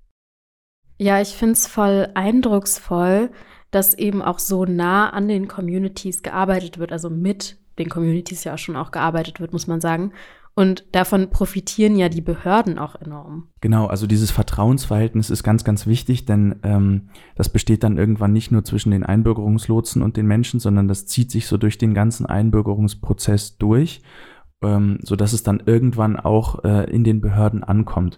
Ja, 0.97 1.19
ich 1.21 1.29
finde 1.29 1.53
es 1.53 1.67
voll 1.67 2.09
eindrucksvoll, 2.13 3.29
dass 3.71 3.93
eben 3.93 4.21
auch 4.21 4.39
so 4.39 4.63
nah 4.63 5.09
an 5.09 5.27
den 5.27 5.47
Communities 5.47 6.23
gearbeitet 6.23 6.77
wird, 6.77 6.93
also 6.93 7.09
mit 7.09 7.57
den 7.77 7.89
Communities 7.89 8.45
ja 8.45 8.53
auch 8.53 8.57
schon 8.57 8.77
auch 8.77 8.91
gearbeitet 8.91 9.41
wird, 9.41 9.51
muss 9.51 9.67
man 9.67 9.81
sagen. 9.81 10.13
Und 10.57 10.85
davon 10.93 11.29
profitieren 11.29 11.97
ja 11.97 12.07
die 12.07 12.21
Behörden 12.21 12.79
auch 12.79 12.95
enorm. 12.95 13.49
Genau, 13.59 13.87
also 13.87 14.07
dieses 14.07 14.31
Vertrauensverhältnis 14.31 15.29
ist 15.29 15.43
ganz, 15.43 15.65
ganz 15.65 15.85
wichtig, 15.85 16.25
denn 16.25 16.55
ähm, 16.63 17.09
das 17.35 17.49
besteht 17.49 17.83
dann 17.83 17.97
irgendwann 17.97 18.31
nicht 18.31 18.53
nur 18.53 18.63
zwischen 18.63 18.91
den 18.91 19.03
Einbürgerungslotsen 19.03 20.01
und 20.01 20.15
den 20.15 20.25
Menschen, 20.25 20.61
sondern 20.61 20.87
das 20.87 21.07
zieht 21.07 21.29
sich 21.29 21.47
so 21.47 21.57
durch 21.57 21.77
den 21.77 21.93
ganzen 21.93 22.25
Einbürgerungsprozess 22.25 23.57
durch, 23.57 24.01
ähm, 24.63 24.99
sodass 25.03 25.33
es 25.33 25.43
dann 25.43 25.61
irgendwann 25.65 26.15
auch 26.17 26.63
äh, 26.63 26.89
in 26.89 27.03
den 27.03 27.19
Behörden 27.19 27.65
ankommt. 27.65 28.17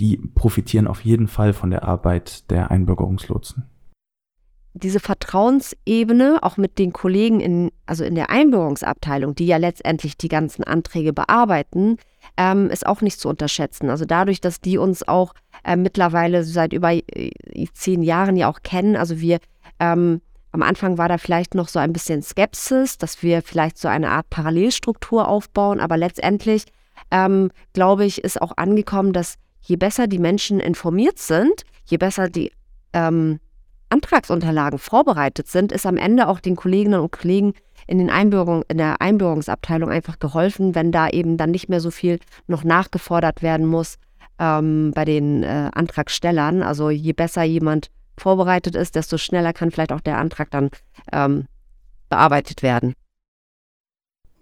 Die 0.00 0.18
profitieren 0.18 0.86
auf 0.86 1.02
jeden 1.02 1.28
Fall 1.28 1.54
von 1.54 1.70
der 1.70 1.84
Arbeit 1.84 2.50
der 2.50 2.70
Einbürgerungslotsen 2.70 3.64
diese 4.74 5.00
Vertrauensebene 5.00 6.38
auch 6.42 6.56
mit 6.56 6.78
den 6.78 6.92
Kollegen 6.92 7.40
in, 7.40 7.72
also 7.86 8.04
in 8.04 8.14
der 8.14 8.30
Einbürgerungsabteilung, 8.30 9.34
die 9.34 9.46
ja 9.46 9.56
letztendlich 9.56 10.16
die 10.16 10.28
ganzen 10.28 10.64
Anträge 10.64 11.12
bearbeiten, 11.12 11.98
ähm, 12.36 12.70
ist 12.70 12.86
auch 12.86 13.00
nicht 13.00 13.18
zu 13.18 13.28
unterschätzen. 13.28 13.90
Also 13.90 14.04
dadurch, 14.04 14.40
dass 14.40 14.60
die 14.60 14.78
uns 14.78 15.06
auch 15.06 15.34
äh, 15.64 15.76
mittlerweile 15.76 16.44
seit 16.44 16.72
über 16.72 16.92
äh, 16.92 17.30
zehn 17.74 18.02
Jahren 18.02 18.36
ja 18.36 18.48
auch 18.48 18.62
kennen, 18.62 18.96
also 18.96 19.20
wir 19.20 19.38
ähm, 19.78 20.20
am 20.52 20.62
Anfang 20.62 20.98
war 20.98 21.08
da 21.08 21.18
vielleicht 21.18 21.54
noch 21.54 21.68
so 21.68 21.78
ein 21.78 21.92
bisschen 21.92 22.22
Skepsis, 22.22 22.98
dass 22.98 23.22
wir 23.22 23.42
vielleicht 23.42 23.78
so 23.78 23.88
eine 23.88 24.10
Art 24.10 24.30
Parallelstruktur 24.30 25.28
aufbauen, 25.28 25.80
aber 25.80 25.96
letztendlich 25.96 26.64
ähm, 27.10 27.50
glaube 27.72 28.04
ich, 28.04 28.22
ist 28.22 28.40
auch 28.40 28.56
angekommen, 28.56 29.12
dass 29.12 29.36
je 29.60 29.76
besser 29.76 30.06
die 30.06 30.18
Menschen 30.18 30.60
informiert 30.60 31.18
sind, 31.18 31.62
je 31.84 31.98
besser 31.98 32.28
die 32.28 32.52
ähm, 32.92 33.38
Antragsunterlagen 33.90 34.78
vorbereitet 34.78 35.48
sind, 35.48 35.72
ist 35.72 35.86
am 35.86 35.96
Ende 35.96 36.28
auch 36.28 36.40
den 36.40 36.56
Kolleginnen 36.56 37.00
und 37.00 37.12
Kollegen 37.12 37.54
in, 37.86 37.98
den 37.98 38.10
Einbürgerung, 38.10 38.64
in 38.68 38.78
der 38.78 39.00
Einbürgerungsabteilung 39.00 39.90
einfach 39.90 40.18
geholfen, 40.18 40.74
wenn 40.74 40.92
da 40.92 41.08
eben 41.08 41.36
dann 41.36 41.50
nicht 41.50 41.68
mehr 41.68 41.80
so 41.80 41.90
viel 41.90 42.18
noch 42.46 42.64
nachgefordert 42.64 43.42
werden 43.42 43.66
muss 43.66 43.98
ähm, 44.38 44.92
bei 44.94 45.04
den 45.04 45.42
äh, 45.42 45.70
Antragstellern. 45.72 46.62
Also 46.62 46.90
je 46.90 47.12
besser 47.12 47.42
jemand 47.42 47.90
vorbereitet 48.16 48.74
ist, 48.74 48.94
desto 48.94 49.18
schneller 49.18 49.52
kann 49.52 49.70
vielleicht 49.70 49.92
auch 49.92 50.00
der 50.00 50.18
Antrag 50.18 50.50
dann 50.50 50.70
ähm, 51.12 51.46
bearbeitet 52.08 52.62
werden. 52.62 52.94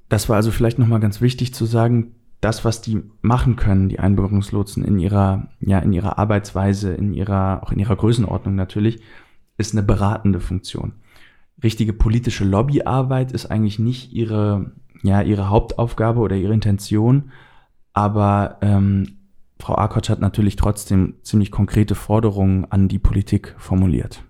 Das 0.08 0.28
war 0.28 0.36
also 0.36 0.50
vielleicht 0.50 0.78
nochmal 0.78 1.00
ganz 1.00 1.20
wichtig 1.20 1.54
zu 1.54 1.64
sagen, 1.66 2.14
das, 2.40 2.64
was 2.64 2.80
die 2.80 3.02
machen 3.20 3.56
können, 3.56 3.88
die 3.88 3.98
Einbürgerungslotsen 3.98 4.84
in 4.84 4.98
ihrer, 4.98 5.48
ja, 5.60 5.80
in 5.80 5.92
ihrer 5.92 6.18
Arbeitsweise, 6.18 6.94
in 6.94 7.12
ihrer, 7.12 7.62
auch 7.62 7.72
in 7.72 7.78
ihrer 7.78 7.96
Größenordnung 7.96 8.54
natürlich, 8.54 9.00
ist 9.58 9.74
eine 9.74 9.82
beratende 9.82 10.40
Funktion. 10.40 10.94
Richtige 11.62 11.92
politische 11.92 12.44
Lobbyarbeit 12.44 13.32
ist 13.32 13.46
eigentlich 13.46 13.78
nicht 13.78 14.12
ihre, 14.12 14.72
ja, 15.02 15.20
ihre 15.20 15.50
Hauptaufgabe 15.50 16.20
oder 16.20 16.36
ihre 16.36 16.54
Intention, 16.54 17.32
aber 17.92 18.58
ähm, 18.62 19.18
Frau 19.58 19.76
Akotsch 19.76 20.08
hat 20.08 20.20
natürlich 20.20 20.56
trotzdem 20.56 21.16
ziemlich 21.22 21.50
konkrete 21.50 21.96
Forderungen 21.96 22.64
an 22.70 22.88
die 22.88 23.00
Politik 23.00 23.54
formuliert. 23.58 24.22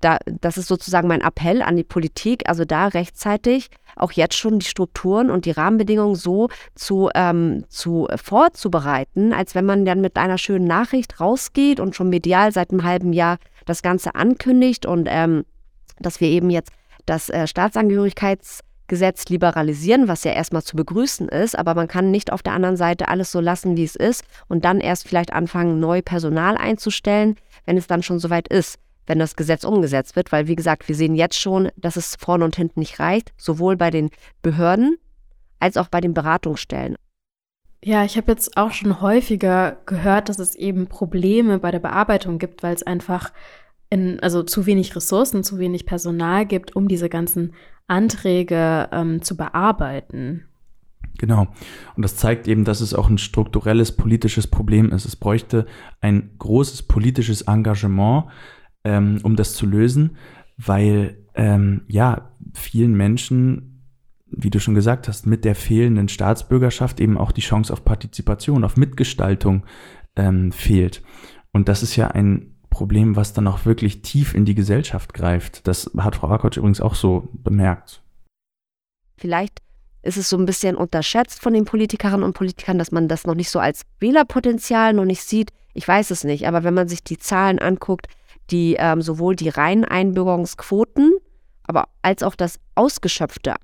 Da, 0.00 0.18
das 0.26 0.56
ist 0.56 0.68
sozusagen 0.68 1.08
mein 1.08 1.20
Appell 1.20 1.60
an 1.60 1.76
die 1.76 1.84
Politik, 1.84 2.48
also 2.48 2.64
da 2.64 2.86
rechtzeitig 2.88 3.68
auch 3.96 4.12
jetzt 4.12 4.36
schon 4.36 4.58
die 4.58 4.66
Strukturen 4.66 5.30
und 5.30 5.44
die 5.44 5.50
Rahmenbedingungen 5.50 6.14
so 6.14 6.48
zu, 6.74 7.10
ähm, 7.14 7.64
zu 7.68 8.08
vorzubereiten, 8.16 9.32
als 9.32 9.54
wenn 9.54 9.66
man 9.66 9.84
dann 9.84 10.00
mit 10.00 10.16
einer 10.16 10.38
schönen 10.38 10.66
Nachricht 10.66 11.20
rausgeht 11.20 11.80
und 11.80 11.94
schon 11.94 12.08
medial 12.08 12.50
seit 12.52 12.70
einem 12.70 12.84
halben 12.84 13.12
Jahr 13.12 13.36
das 13.66 13.82
Ganze 13.82 14.14
ankündigt 14.14 14.86
und 14.86 15.06
ähm, 15.10 15.44
dass 16.00 16.20
wir 16.20 16.28
eben 16.28 16.50
jetzt 16.50 16.72
das 17.06 17.28
äh, 17.28 17.46
Staatsangehörigkeits 17.46 18.60
Gesetz 18.86 19.26
liberalisieren, 19.28 20.08
was 20.08 20.24
ja 20.24 20.32
erstmal 20.32 20.62
zu 20.62 20.76
begrüßen 20.76 21.28
ist, 21.28 21.58
aber 21.58 21.74
man 21.74 21.88
kann 21.88 22.10
nicht 22.10 22.32
auf 22.32 22.42
der 22.42 22.52
anderen 22.52 22.76
Seite 22.76 23.08
alles 23.08 23.32
so 23.32 23.40
lassen, 23.40 23.76
wie 23.76 23.84
es 23.84 23.96
ist 23.96 24.24
und 24.48 24.64
dann 24.64 24.80
erst 24.80 25.08
vielleicht 25.08 25.32
anfangen, 25.32 25.80
neu 25.80 26.02
Personal 26.02 26.58
einzustellen, 26.58 27.36
wenn 27.64 27.78
es 27.78 27.86
dann 27.86 28.02
schon 28.02 28.18
soweit 28.18 28.46
ist, 28.48 28.78
wenn 29.06 29.18
das 29.18 29.36
Gesetz 29.36 29.64
umgesetzt 29.64 30.16
wird, 30.16 30.32
weil 30.32 30.48
wie 30.48 30.56
gesagt, 30.56 30.88
wir 30.88 30.94
sehen 30.94 31.14
jetzt 31.14 31.38
schon, 31.38 31.70
dass 31.76 31.96
es 31.96 32.16
vorne 32.18 32.44
und 32.44 32.56
hinten 32.56 32.80
nicht 32.80 32.98
reicht, 33.00 33.32
sowohl 33.36 33.76
bei 33.76 33.90
den 33.90 34.10
Behörden 34.42 34.96
als 35.60 35.76
auch 35.76 35.88
bei 35.88 36.00
den 36.00 36.14
Beratungsstellen. 36.14 36.96
Ja, 37.82 38.04
ich 38.04 38.16
habe 38.16 38.32
jetzt 38.32 38.56
auch 38.56 38.72
schon 38.72 39.02
häufiger 39.02 39.76
gehört, 39.84 40.30
dass 40.30 40.38
es 40.38 40.54
eben 40.54 40.86
Probleme 40.86 41.58
bei 41.58 41.70
der 41.70 41.80
Bearbeitung 41.80 42.38
gibt, 42.38 42.62
weil 42.62 42.74
es 42.74 42.82
einfach 42.82 43.32
in, 43.90 44.20
also 44.20 44.42
zu 44.42 44.64
wenig 44.64 44.96
Ressourcen, 44.96 45.44
zu 45.44 45.58
wenig 45.58 45.84
Personal 45.84 46.46
gibt, 46.46 46.74
um 46.74 46.88
diese 46.88 47.10
ganzen 47.10 47.52
Anträge 47.86 48.88
ähm, 48.90 49.20
zu 49.20 49.36
bearbeiten. 49.36 50.44
Genau. 51.18 51.46
Und 51.94 52.02
das 52.02 52.16
zeigt 52.16 52.48
eben, 52.48 52.64
dass 52.64 52.80
es 52.80 52.94
auch 52.94 53.08
ein 53.08 53.18
strukturelles 53.18 53.92
politisches 53.92 54.46
Problem 54.46 54.90
ist. 54.90 55.04
Es 55.04 55.16
bräuchte 55.16 55.66
ein 56.00 56.30
großes 56.38 56.82
politisches 56.84 57.42
Engagement, 57.42 58.24
ähm, 58.84 59.20
um 59.22 59.36
das 59.36 59.54
zu 59.54 59.66
lösen, 59.66 60.16
weil 60.56 61.18
ähm, 61.34 61.82
ja 61.88 62.30
vielen 62.52 62.94
Menschen 62.94 63.74
wie 64.36 64.50
du 64.50 64.60
schon 64.60 64.74
gesagt 64.74 65.08
hast, 65.08 65.26
mit 65.26 65.44
der 65.44 65.54
fehlenden 65.54 66.08
Staatsbürgerschaft 66.08 67.00
eben 67.00 67.18
auch 67.18 67.32
die 67.32 67.40
Chance 67.40 67.72
auf 67.72 67.84
Partizipation, 67.84 68.64
auf 68.64 68.76
Mitgestaltung 68.76 69.64
ähm, 70.16 70.52
fehlt. 70.52 71.02
Und 71.52 71.68
das 71.68 71.82
ist 71.82 71.96
ja 71.96 72.08
ein 72.08 72.56
Problem, 72.70 73.16
was 73.16 73.32
dann 73.32 73.46
auch 73.46 73.64
wirklich 73.64 74.02
tief 74.02 74.34
in 74.34 74.44
die 74.44 74.54
Gesellschaft 74.54 75.14
greift. 75.14 75.66
Das 75.68 75.90
hat 75.96 76.16
Frau 76.16 76.28
Akotsch 76.28 76.56
übrigens 76.56 76.80
auch 76.80 76.94
so 76.94 77.28
bemerkt. 77.32 78.02
Vielleicht 79.16 79.60
ist 80.02 80.16
es 80.16 80.28
so 80.28 80.36
ein 80.36 80.46
bisschen 80.46 80.76
unterschätzt 80.76 81.40
von 81.40 81.54
den 81.54 81.64
Politikerinnen 81.64 82.24
und 82.24 82.34
Politikern, 82.34 82.78
dass 82.78 82.92
man 82.92 83.08
das 83.08 83.26
noch 83.26 83.34
nicht 83.34 83.50
so 83.50 83.60
als 83.60 83.82
Wählerpotenzial 84.00 84.92
noch 84.92 85.04
nicht 85.04 85.22
sieht. 85.22 85.50
Ich 85.72 85.86
weiß 85.86 86.10
es 86.10 86.24
nicht, 86.24 86.46
aber 86.46 86.64
wenn 86.64 86.74
man 86.74 86.88
sich 86.88 87.04
die 87.04 87.18
Zahlen 87.18 87.58
anguckt, 87.58 88.08
die 88.50 88.76
ähm, 88.78 89.02
sowohl 89.02 89.36
die 89.36 89.48
reinen 89.48 89.84
Einbürgerungsquoten, 89.84 91.12
aber 91.64 91.88
als 92.02 92.22
auch 92.22 92.34
das 92.34 92.58
ausgeschöpfte 92.74 93.54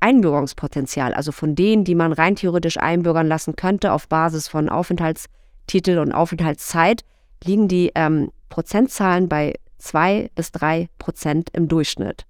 Einbürgerungspotenzial, 0.00 1.12
also 1.14 1.32
von 1.32 1.54
denen, 1.54 1.84
die 1.84 1.94
man 1.94 2.12
rein 2.12 2.36
theoretisch 2.36 2.78
einbürgern 2.78 3.26
lassen 3.26 3.56
könnte 3.56 3.92
auf 3.92 4.08
Basis 4.08 4.48
von 4.48 4.68
Aufenthaltstitel 4.68 5.98
und 5.98 6.12
Aufenthaltszeit, 6.12 7.02
liegen 7.44 7.68
die 7.68 7.92
ähm, 7.94 8.30
Prozentzahlen 8.48 9.28
bei 9.28 9.54
zwei 9.78 10.30
bis 10.34 10.52
drei 10.52 10.88
Prozent 10.98 11.50
im 11.52 11.68
Durchschnitt. 11.68 12.24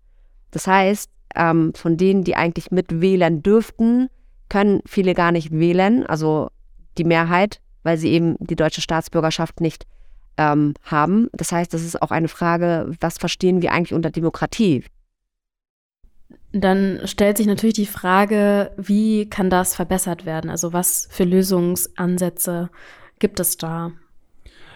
Das 0.50 0.66
heißt, 0.66 1.10
ähm, 1.36 1.72
von 1.74 1.96
denen, 1.96 2.24
die 2.24 2.36
eigentlich 2.36 2.70
mitwählen 2.70 3.42
dürften, 3.42 4.08
können 4.48 4.82
viele 4.86 5.14
gar 5.14 5.32
nicht 5.32 5.52
wählen, 5.52 6.04
also 6.06 6.50
die 6.98 7.04
Mehrheit, 7.04 7.60
weil 7.82 7.98
sie 7.98 8.10
eben 8.10 8.36
die 8.40 8.56
deutsche 8.56 8.80
Staatsbürgerschaft 8.80 9.60
nicht 9.60 9.86
ähm, 10.36 10.74
haben. 10.84 11.28
Das 11.32 11.52
heißt, 11.52 11.72
das 11.72 11.82
ist 11.82 12.00
auch 12.00 12.10
eine 12.10 12.28
Frage, 12.28 12.92
was 13.00 13.18
verstehen 13.18 13.62
wir 13.62 13.72
eigentlich 13.72 13.94
unter 13.94 14.10
Demokratie? 14.10 14.84
Dann 16.52 17.00
stellt 17.04 17.36
sich 17.36 17.46
natürlich 17.46 17.74
die 17.74 17.86
Frage, 17.86 18.72
wie 18.76 19.28
kann 19.28 19.50
das 19.50 19.74
verbessert 19.76 20.26
werden? 20.26 20.50
Also 20.50 20.72
was 20.72 21.06
für 21.10 21.24
Lösungsansätze 21.24 22.70
gibt 23.18 23.38
es 23.38 23.56
da? 23.56 23.92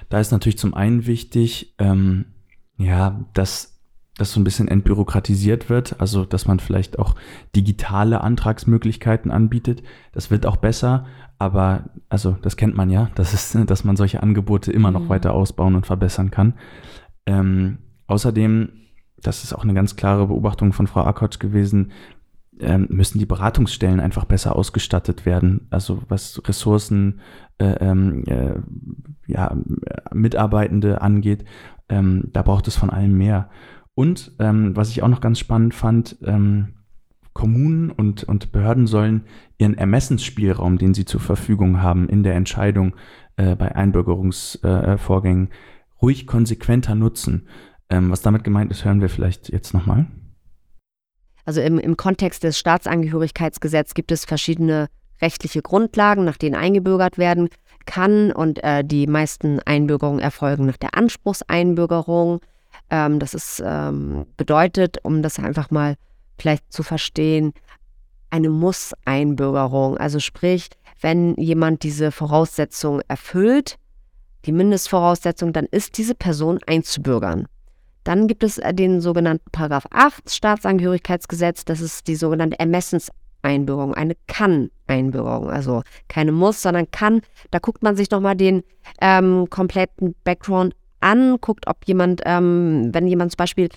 Da 0.09 0.21
ist 0.21 0.31
natürlich 0.31 0.59
zum 0.59 0.75
einen 0.75 1.07
wichtig, 1.07 1.75
ähm, 1.79 2.27
ja, 2.77 3.25
dass 3.35 3.74
das 4.17 4.33
so 4.33 4.41
ein 4.41 4.45
bisschen 4.45 4.69
entbürokratisiert 4.69 5.69
wird, 5.69 6.01
also 6.01 6.25
dass 6.25 6.47
man 6.47 6.61
vielleicht 6.61 6.99
auch 6.99 7.17
digitale 7.57 8.21
Antragsmöglichkeiten 8.21 9.31
anbietet. 9.31 9.83
Das 10.13 10.31
wird 10.31 10.47
auch 10.47 10.57
besser, 10.57 11.07
aber 11.39 11.85
also 12.09 12.37
das 12.43 12.57
kennt 12.57 12.77
man 12.77 12.91
ja, 12.91 13.11
das 13.17 13.35
ist, 13.35 13.59
dass 13.67 13.85
man 13.85 13.97
solche 13.97 14.23
Angebote 14.23 14.71
immer 14.73 14.91
noch 14.91 15.05
mhm. 15.05 15.09
weiter 15.09 15.35
ausbauen 15.35 15.75
und 15.75 15.87
verbessern 15.87 16.31
kann. 16.31 16.55
Ähm, 17.27 17.79
außerdem 18.07 18.69
das 19.25 19.43
ist 19.43 19.53
auch 19.53 19.65
eine 19.65 19.75
ganz 19.75 19.97
klare 19.97 20.27
Beobachtung 20.27 20.73
von 20.73 20.87
Frau 20.87 21.03
Akotsch 21.05 21.39
gewesen, 21.39 21.93
ähm, 22.61 22.87
müssen 22.91 23.19
die 23.19 23.27
Beratungsstellen 23.27 23.99
einfach 23.99 24.27
besser 24.27 24.55
ausgestattet 24.55 25.27
werden. 25.27 25.67
Also 25.71 26.03
was 26.09 26.41
Ressourcen, 26.47 27.21
äh, 27.59 27.75
ähm, 27.81 28.25
äh, 28.27 28.55
ja, 29.27 29.57
Mitarbeitende 30.13 31.01
angeht, 31.01 31.45
ähm, 31.89 32.29
da 32.33 32.43
braucht 32.43 32.69
es 32.69 32.77
von 32.77 32.91
allem 32.91 33.17
mehr. 33.17 33.51
Und 33.95 34.33
ähm, 34.39 34.77
was 34.77 34.91
ich 34.91 35.03
auch 35.03 35.09
noch 35.09 35.21
ganz 35.21 35.39
spannend 35.39 35.75
fand, 35.75 36.17
ähm, 36.25 36.75
Kommunen 37.33 37.91
und, 37.91 38.25
und 38.25 38.53
Behörden 38.53 38.87
sollen 38.87 39.25
ihren 39.59 39.77
Ermessensspielraum, 39.77 40.79
den 40.79 40.95
sie 40.95 41.05
zur 41.05 41.21
Verfügung 41.21 41.83
haben 41.83 42.09
in 42.09 42.23
der 42.23 42.35
Entscheidung 42.35 42.95
äh, 43.37 43.57
bei 43.57 43.75
Einbürgerungsvorgängen, 43.75 45.51
ruhig 46.01 46.27
konsequenter 46.27 46.95
nutzen. 46.95 47.49
Ähm, 47.91 48.11
was 48.11 48.23
damit 48.23 48.45
gemeint 48.45 48.71
ist, 48.71 48.85
hören 48.85 49.01
wir 49.01 49.09
vielleicht 49.09 49.49
jetzt 49.51 49.75
nochmal. 49.75 50.07
Also 51.45 51.61
im, 51.61 51.79
im 51.79 51.97
Kontext 51.97 52.45
des 52.45 52.59
Staatsangehörigkeitsgesetzes 52.59 53.95
gibt 53.95 54.13
es 54.13 54.25
verschiedene 54.25 54.89
rechtliche 55.21 55.63
Grundlagen, 55.63 56.25
nach 56.25 56.37
denen 56.37 56.55
eingebürgert 56.55 57.19
werden 57.19 57.49
kann. 57.85 58.33
Und 58.33 58.63
äh, 58.65 58.85
die 58.85 59.07
meisten 59.07 59.61
Einbürgerungen 59.61 60.21
erfolgen 60.21 60.67
nach 60.67 60.77
der 60.77 60.95
Anspruchseinbürgerung. 60.97 62.41
Ähm, 62.95 63.19
das 63.19 63.35
ist, 63.35 63.61
ähm, 63.67 64.25
bedeutet, 64.37 64.99
um 65.03 65.21
das 65.21 65.41
einfach 65.41 65.73
mal 65.73 65.97
vielleicht 66.39 66.73
zu 66.73 66.85
verstehen, 66.85 67.53
eine 68.31 68.51
Muss-Einbürgerung. 68.51 69.99
Also 69.99 70.21
sprich, 70.21 70.69
wenn 71.01 71.35
jemand 71.35 71.83
diese 71.83 72.13
Voraussetzung 72.13 73.01
erfüllt, 73.09 73.79
die 74.45 74.53
Mindestvoraussetzung, 74.53 75.53
dann 75.53 75.67
ist 75.67 75.99
diese 75.99 76.15
Person 76.15 76.61
einzubürgern. 76.67 77.49
Dann 78.05 78.29
gibt 78.29 78.45
es 78.45 78.59
äh, 78.59 78.73
den 78.73 79.01
sogenannten 79.01 79.51
Paragraph 79.51 79.87
8 79.91 80.31
Staatsangehörigkeitsgesetz. 80.31 81.65
Das 81.65 81.81
ist 81.81 82.07
die 82.07 82.15
sogenannte 82.15 82.61
Ermessenseinbürgerung, 82.61 83.95
eine 83.95 84.15
Kann-Einbürgerung. 84.29 85.51
Also 85.51 85.83
keine 86.07 86.31
Muss, 86.31 86.63
sondern 86.63 86.89
Kann. 86.93 87.23
Da 87.51 87.59
guckt 87.59 87.83
man 87.83 87.97
sich 87.97 88.11
nochmal 88.13 88.37
den 88.37 88.63
ähm, 89.01 89.51
kompletten 89.51 90.15
Background 90.23 90.77
an, 91.05 91.37
guckt, 91.41 91.67
ob 91.67 91.85
jemand, 91.87 92.23
ähm, 92.25 92.91
wenn 92.93 93.07
jemand 93.07 93.33
zum 93.33 93.37
Beispiel 93.37 93.69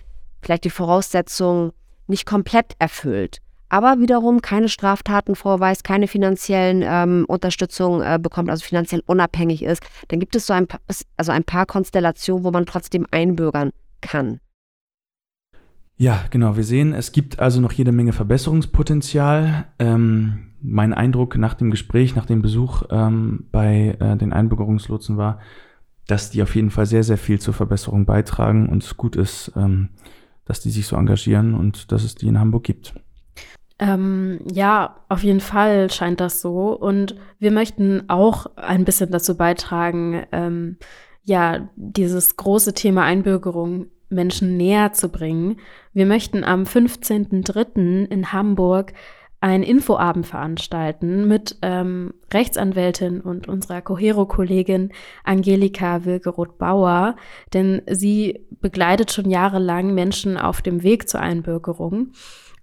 vielleicht 0.42 0.64
die 0.64 0.70
Voraussetzungen 0.70 1.72
nicht 2.08 2.26
komplett 2.26 2.76
erfüllt, 2.80 3.40
aber 3.70 4.00
wiederum 4.00 4.42
keine 4.42 4.70
Straftaten 4.70 5.36
vorweist, 5.36 5.84
keine 5.84 6.08
finanziellen 6.08 6.84
ähm, 6.86 7.26
Unterstützung 7.28 8.02
äh, 8.02 8.18
bekommt, 8.22 8.50
also 8.50 8.64
finanziell 8.64 9.04
unabhängig 9.06 9.62
ist, 9.62 9.84
dann 10.08 10.20
gibt 10.20 10.36
es 10.36 10.48
so 10.48 10.54
ein, 10.54 10.68
also 11.18 11.32
ein 11.32 11.44
paar 11.44 11.66
Konstellationen, 11.66 12.46
wo 12.46 12.52
man 12.52 12.66
trotzdem 12.66 13.06
einbürgern 13.12 13.72
kann. 14.02 14.40
Ja, 15.98 16.26
genau. 16.30 16.56
Wir 16.56 16.64
sehen, 16.64 16.94
es 16.94 17.12
gibt 17.12 17.40
also 17.40 17.60
noch 17.60 17.72
jede 17.72 17.92
Menge 17.92 18.14
Verbesserungspotenzial. 18.14 19.66
Ähm, 19.80 20.54
mein 20.62 20.94
Eindruck 20.94 21.38
nach 21.38 21.56
dem 21.56 21.72
Gespräch, 21.72 22.16
nach 22.16 22.28
dem 22.28 22.42
Besuch 22.42 22.84
ähm, 22.92 23.48
bei 23.52 23.98
äh, 24.00 24.16
den 24.16 24.32
Einbürgerungslotsen 24.32 25.18
war, 25.18 25.40
dass 26.08 26.30
die 26.30 26.42
auf 26.42 26.56
jeden 26.56 26.72
Fall 26.72 26.86
sehr, 26.86 27.04
sehr 27.04 27.18
viel 27.18 27.40
zur 27.40 27.54
Verbesserung 27.54 28.06
beitragen 28.06 28.70
und 28.70 28.84
es 28.84 28.98
gut 28.98 29.16
ist, 29.16 29.52
ähm, 29.56 29.90
dass 30.46 30.62
die 30.62 30.72
sich 30.72 30.88
so 30.88 30.96
engagieren 30.96 31.54
und 31.54 31.92
dass 31.92 32.04
es 32.04 32.16
die 32.16 32.28
in 32.28 32.40
Hamburg 32.40 32.64
gibt. 32.64 32.94
Ähm, 33.80 34.40
ja, 34.52 35.02
auf 35.10 35.24
jeden 35.24 35.42
Fall 35.42 35.92
scheint 35.92 36.20
das 36.20 36.42
so. 36.42 36.72
Und 36.72 37.16
wir 37.38 37.52
möchten 37.52 38.10
auch 38.10 38.48
ein 38.56 38.86
bisschen 38.86 39.12
dazu 39.12 39.38
beitragen, 39.38 40.26
ähm, 40.32 40.78
ja, 41.24 41.70
dieses 41.76 42.38
große 42.38 42.74
Thema 42.74 43.04
Einbürgerung 43.04 43.88
Menschen 44.10 44.56
näher 44.58 44.94
zu 44.94 45.10
bringen. 45.10 45.58
Wir 45.94 46.06
möchten 46.06 46.44
am 46.44 46.64
15.03. 46.64 48.06
in 48.06 48.32
Hamburg 48.32 48.94
einen 49.40 49.64
Infoabend 49.64 50.26
veranstalten 50.26 51.28
mit 51.28 51.58
ähm, 51.62 52.14
Rechtsanwältin 52.34 53.22
und 53.22 53.48
unserer 53.48 53.82
Cohero-Kollegin 53.82 54.92
Angelika 55.24 56.06
Wilgeroth-Bauer, 56.06 57.16
denn 57.54 57.82
sie 57.88 58.46
begleitet 58.50 59.12
schon 59.12 59.30
jahrelang 59.30 59.94
Menschen 59.94 60.38
auf 60.38 60.62
dem 60.62 60.82
Weg 60.82 61.08
zur 61.08 61.20
Einbürgerung 61.20 62.14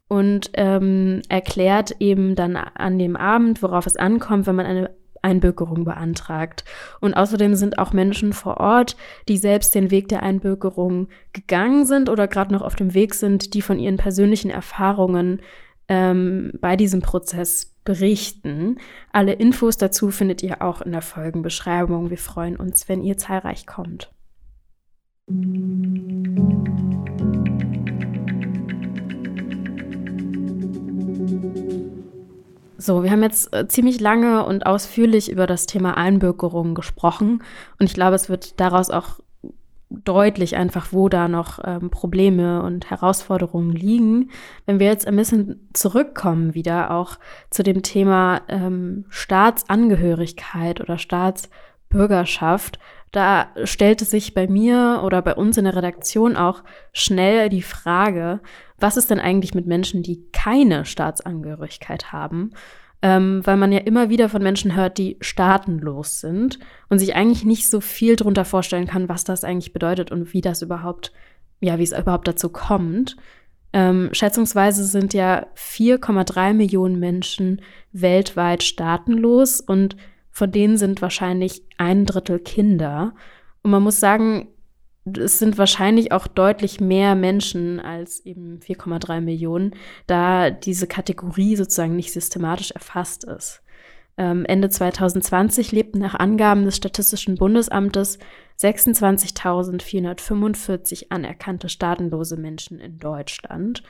und 0.08 0.50
ähm, 0.54 1.22
erklärt 1.28 1.96
eben 2.00 2.34
dann 2.34 2.56
an 2.56 2.98
dem 2.98 3.16
Abend, 3.16 3.62
worauf 3.62 3.86
es 3.86 3.96
ankommt, 3.96 4.46
wenn 4.46 4.56
man 4.56 4.66
eine 4.66 4.90
Einbürgerung 5.22 5.84
beantragt. 5.84 6.64
Und 7.00 7.14
außerdem 7.14 7.54
sind 7.54 7.78
auch 7.78 7.92
Menschen 7.92 8.32
vor 8.32 8.58
Ort, 8.58 8.96
die 9.28 9.38
selbst 9.38 9.74
den 9.74 9.90
Weg 9.90 10.08
der 10.08 10.22
Einbürgerung 10.22 11.08
gegangen 11.32 11.86
sind 11.86 12.10
oder 12.10 12.28
gerade 12.28 12.52
noch 12.52 12.62
auf 12.62 12.76
dem 12.76 12.94
Weg 12.94 13.14
sind, 13.14 13.54
die 13.54 13.62
von 13.62 13.78
ihren 13.78 13.96
persönlichen 13.96 14.50
Erfahrungen 14.50 15.40
ähm, 15.88 16.52
bei 16.60 16.76
diesem 16.76 17.02
Prozess 17.02 17.74
berichten. 17.84 18.78
Alle 19.12 19.34
Infos 19.34 19.76
dazu 19.76 20.10
findet 20.10 20.42
ihr 20.42 20.62
auch 20.62 20.80
in 20.80 20.92
der 20.92 21.02
Folgenbeschreibung. 21.02 22.10
Wir 22.10 22.18
freuen 22.18 22.56
uns, 22.56 22.88
wenn 22.88 23.02
ihr 23.02 23.18
zahlreich 23.18 23.66
kommt. 23.66 24.10
So, 32.76 33.02
wir 33.02 33.10
haben 33.10 33.22
jetzt 33.22 33.54
äh, 33.54 33.66
ziemlich 33.66 33.98
lange 33.98 34.44
und 34.44 34.66
ausführlich 34.66 35.30
über 35.30 35.46
das 35.46 35.64
Thema 35.64 35.96
Einbürgerung 35.96 36.74
gesprochen 36.74 37.42
und 37.78 37.86
ich 37.86 37.94
glaube, 37.94 38.16
es 38.16 38.28
wird 38.28 38.60
daraus 38.60 38.90
auch 38.90 39.20
deutlich 40.04 40.56
einfach, 40.56 40.88
wo 40.92 41.08
da 41.08 41.28
noch 41.28 41.58
ähm, 41.64 41.90
Probleme 41.90 42.62
und 42.62 42.90
Herausforderungen 42.90 43.72
liegen. 43.72 44.30
Wenn 44.66 44.78
wir 44.78 44.86
jetzt 44.86 45.06
ein 45.06 45.16
bisschen 45.16 45.68
zurückkommen 45.72 46.54
wieder 46.54 46.90
auch 46.90 47.18
zu 47.50 47.62
dem 47.62 47.82
Thema 47.82 48.42
ähm, 48.48 49.04
Staatsangehörigkeit 49.08 50.80
oder 50.80 50.98
Staatsbürgerschaft, 50.98 52.78
da 53.12 53.46
stellte 53.62 54.04
sich 54.04 54.34
bei 54.34 54.48
mir 54.48 55.02
oder 55.04 55.22
bei 55.22 55.36
uns 55.36 55.56
in 55.56 55.64
der 55.64 55.76
Redaktion 55.76 56.36
auch 56.36 56.64
schnell 56.92 57.48
die 57.48 57.62
Frage, 57.62 58.40
was 58.78 58.96
ist 58.96 59.10
denn 59.10 59.20
eigentlich 59.20 59.54
mit 59.54 59.66
Menschen, 59.66 60.02
die 60.02 60.24
keine 60.32 60.84
Staatsangehörigkeit 60.84 62.12
haben? 62.12 62.50
Ähm, 63.04 63.42
weil 63.44 63.58
man 63.58 63.70
ja 63.70 63.80
immer 63.80 64.08
wieder 64.08 64.30
von 64.30 64.42
Menschen 64.42 64.74
hört, 64.74 64.96
die 64.96 65.18
staatenlos 65.20 66.20
sind 66.20 66.58
und 66.88 66.98
sich 66.98 67.14
eigentlich 67.14 67.44
nicht 67.44 67.68
so 67.68 67.82
viel 67.82 68.16
darunter 68.16 68.46
vorstellen 68.46 68.86
kann, 68.86 69.10
was 69.10 69.24
das 69.24 69.44
eigentlich 69.44 69.74
bedeutet 69.74 70.10
und 70.10 70.32
wie 70.32 70.40
das 70.40 70.62
überhaupt, 70.62 71.12
ja, 71.60 71.78
wie 71.78 71.82
es 71.82 71.92
überhaupt 71.92 72.26
dazu 72.26 72.48
kommt. 72.48 73.16
Ähm, 73.74 74.08
schätzungsweise 74.12 74.84
sind 74.84 75.12
ja 75.12 75.46
4,3 75.54 76.54
Millionen 76.54 76.98
Menschen 76.98 77.60
weltweit 77.92 78.62
staatenlos 78.62 79.60
und 79.60 79.96
von 80.30 80.50
denen 80.50 80.78
sind 80.78 81.02
wahrscheinlich 81.02 81.62
ein 81.76 82.06
Drittel 82.06 82.38
Kinder. 82.38 83.12
Und 83.62 83.70
man 83.70 83.82
muss 83.82 84.00
sagen, 84.00 84.48
es 85.04 85.38
sind 85.38 85.58
wahrscheinlich 85.58 86.12
auch 86.12 86.26
deutlich 86.26 86.80
mehr 86.80 87.14
Menschen 87.14 87.78
als 87.78 88.24
eben 88.24 88.60
4,3 88.60 89.20
Millionen, 89.20 89.74
da 90.06 90.48
diese 90.50 90.86
Kategorie 90.86 91.56
sozusagen 91.56 91.96
nicht 91.96 92.12
systematisch 92.12 92.70
erfasst 92.70 93.24
ist. 93.24 93.60
Ähm, 94.16 94.44
Ende 94.46 94.70
2020 94.70 95.72
lebten 95.72 95.98
nach 95.98 96.14
Angaben 96.14 96.64
des 96.64 96.76
Statistischen 96.76 97.34
Bundesamtes 97.34 98.20
26.445 98.60 101.06
anerkannte 101.10 101.68
staatenlose 101.68 102.36
Menschen 102.36 102.78
in 102.78 102.98
Deutschland. 102.98 103.82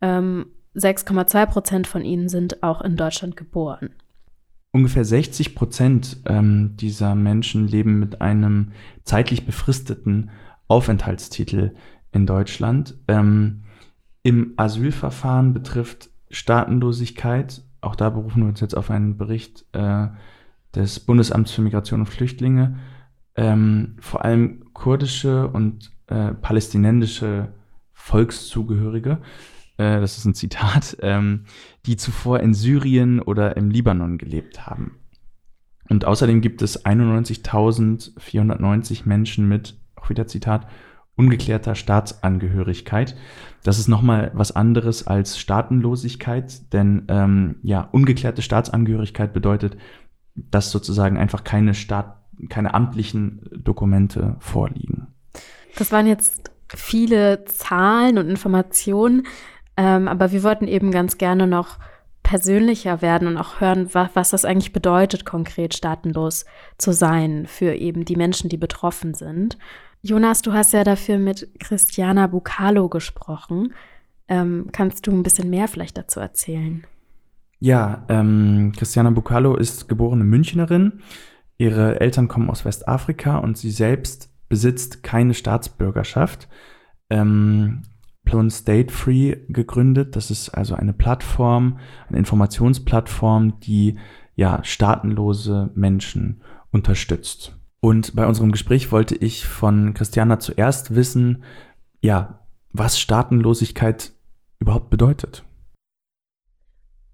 Ähm, 0.00 0.46
6,2 0.76 1.46
Prozent 1.46 1.86
von 1.86 2.04
ihnen 2.04 2.28
sind 2.28 2.62
auch 2.62 2.80
in 2.80 2.96
Deutschland 2.96 3.36
geboren. 3.36 3.90
Ungefähr 4.70 5.04
60 5.04 5.54
Prozent 5.54 6.22
ähm, 6.26 6.76
dieser 6.78 7.14
Menschen 7.14 7.68
leben 7.68 7.98
mit 7.98 8.22
einem 8.22 8.72
zeitlich 9.04 9.44
befristeten 9.44 10.30
Aufenthaltstitel 10.72 11.74
in 12.12 12.24
Deutschland. 12.24 12.96
Ähm, 13.06 13.64
Im 14.22 14.54
Asylverfahren 14.56 15.52
betrifft 15.52 16.08
Staatenlosigkeit, 16.30 17.62
auch 17.82 17.94
da 17.94 18.08
berufen 18.08 18.42
wir 18.42 18.48
uns 18.48 18.60
jetzt 18.60 18.74
auf 18.74 18.90
einen 18.90 19.18
Bericht 19.18 19.66
äh, 19.72 20.06
des 20.74 21.00
Bundesamts 21.00 21.52
für 21.52 21.60
Migration 21.60 22.00
und 22.00 22.06
Flüchtlinge, 22.06 22.78
ähm, 23.36 23.96
vor 24.00 24.24
allem 24.24 24.72
kurdische 24.72 25.48
und 25.48 25.92
äh, 26.06 26.32
palästinensische 26.32 27.52
Volkszugehörige, 27.92 29.20
äh, 29.76 30.00
das 30.00 30.16
ist 30.16 30.24
ein 30.24 30.32
Zitat, 30.32 30.96
ähm, 31.02 31.44
die 31.84 31.98
zuvor 31.98 32.40
in 32.40 32.54
Syrien 32.54 33.20
oder 33.20 33.58
im 33.58 33.68
Libanon 33.68 34.16
gelebt 34.16 34.66
haben. 34.66 34.96
Und 35.90 36.06
außerdem 36.06 36.40
gibt 36.40 36.62
es 36.62 36.86
91.490 36.86 39.02
Menschen 39.04 39.46
mit 39.46 39.81
auch 40.02 40.10
wieder 40.10 40.26
Zitat, 40.26 40.66
ungeklärter 41.16 41.74
Staatsangehörigkeit. 41.74 43.16
Das 43.62 43.78
ist 43.78 43.88
nochmal 43.88 44.30
was 44.34 44.52
anderes 44.52 45.06
als 45.06 45.38
Staatenlosigkeit, 45.38 46.72
denn 46.72 47.04
ähm, 47.08 47.56
ja, 47.62 47.88
ungeklärte 47.92 48.42
Staatsangehörigkeit 48.42 49.32
bedeutet, 49.32 49.76
dass 50.34 50.70
sozusagen 50.70 51.18
einfach 51.18 51.44
keine 51.44 51.74
Staat, 51.74 52.16
keine 52.48 52.74
amtlichen 52.74 53.42
Dokumente 53.52 54.36
vorliegen. 54.40 55.08
Das 55.76 55.92
waren 55.92 56.06
jetzt 56.06 56.50
viele 56.68 57.44
Zahlen 57.44 58.18
und 58.18 58.28
Informationen, 58.28 59.26
ähm, 59.76 60.08
aber 60.08 60.32
wir 60.32 60.42
wollten 60.42 60.66
eben 60.66 60.90
ganz 60.90 61.18
gerne 61.18 61.46
noch 61.46 61.78
persönlicher 62.22 63.02
werden 63.02 63.28
und 63.28 63.36
auch 63.36 63.60
hören, 63.60 63.88
was, 63.92 64.10
was 64.14 64.30
das 64.30 64.44
eigentlich 64.44 64.72
bedeutet, 64.72 65.26
konkret 65.26 65.74
staatenlos 65.74 66.46
zu 66.78 66.92
sein 66.92 67.46
für 67.46 67.74
eben 67.74 68.04
die 68.04 68.16
Menschen, 68.16 68.48
die 68.48 68.56
betroffen 68.56 69.12
sind. 69.12 69.58
Jonas, 70.02 70.42
du 70.42 70.52
hast 70.52 70.72
ja 70.72 70.82
dafür 70.82 71.18
mit 71.18 71.48
Christiana 71.60 72.26
Bucalo 72.26 72.88
gesprochen. 72.88 73.72
Ähm, 74.26 74.68
kannst 74.72 75.06
du 75.06 75.12
ein 75.12 75.22
bisschen 75.22 75.48
mehr 75.48 75.68
vielleicht 75.68 75.96
dazu 75.96 76.18
erzählen? 76.18 76.84
Ja, 77.60 78.04
ähm, 78.08 78.72
Christiana 78.76 79.10
Bucalo 79.10 79.56
ist 79.56 79.88
geborene 79.88 80.24
Münchnerin. 80.24 81.00
Ihre 81.56 82.00
Eltern 82.00 82.26
kommen 82.26 82.50
aus 82.50 82.64
Westafrika 82.64 83.38
und 83.38 83.56
sie 83.56 83.70
selbst 83.70 84.30
besitzt 84.48 85.04
keine 85.04 85.34
Staatsbürgerschaft. 85.34 86.48
Ähm, 87.08 87.82
Plon 88.24 88.50
State 88.50 88.92
Free 88.92 89.36
gegründet. 89.48 90.16
Das 90.16 90.32
ist 90.32 90.48
also 90.50 90.74
eine 90.74 90.92
Plattform, 90.92 91.78
eine 92.08 92.18
Informationsplattform, 92.18 93.60
die 93.60 93.98
ja 94.34 94.64
staatenlose 94.64 95.70
Menschen 95.76 96.42
unterstützt. 96.72 97.56
Und 97.84 98.14
bei 98.14 98.26
unserem 98.26 98.52
Gespräch 98.52 98.92
wollte 98.92 99.16
ich 99.16 99.44
von 99.44 99.92
Christiana 99.92 100.38
zuerst 100.38 100.94
wissen, 100.94 101.42
ja, 102.00 102.38
was 102.70 102.98
Staatenlosigkeit 102.98 104.12
überhaupt 104.60 104.88
bedeutet. 104.88 105.42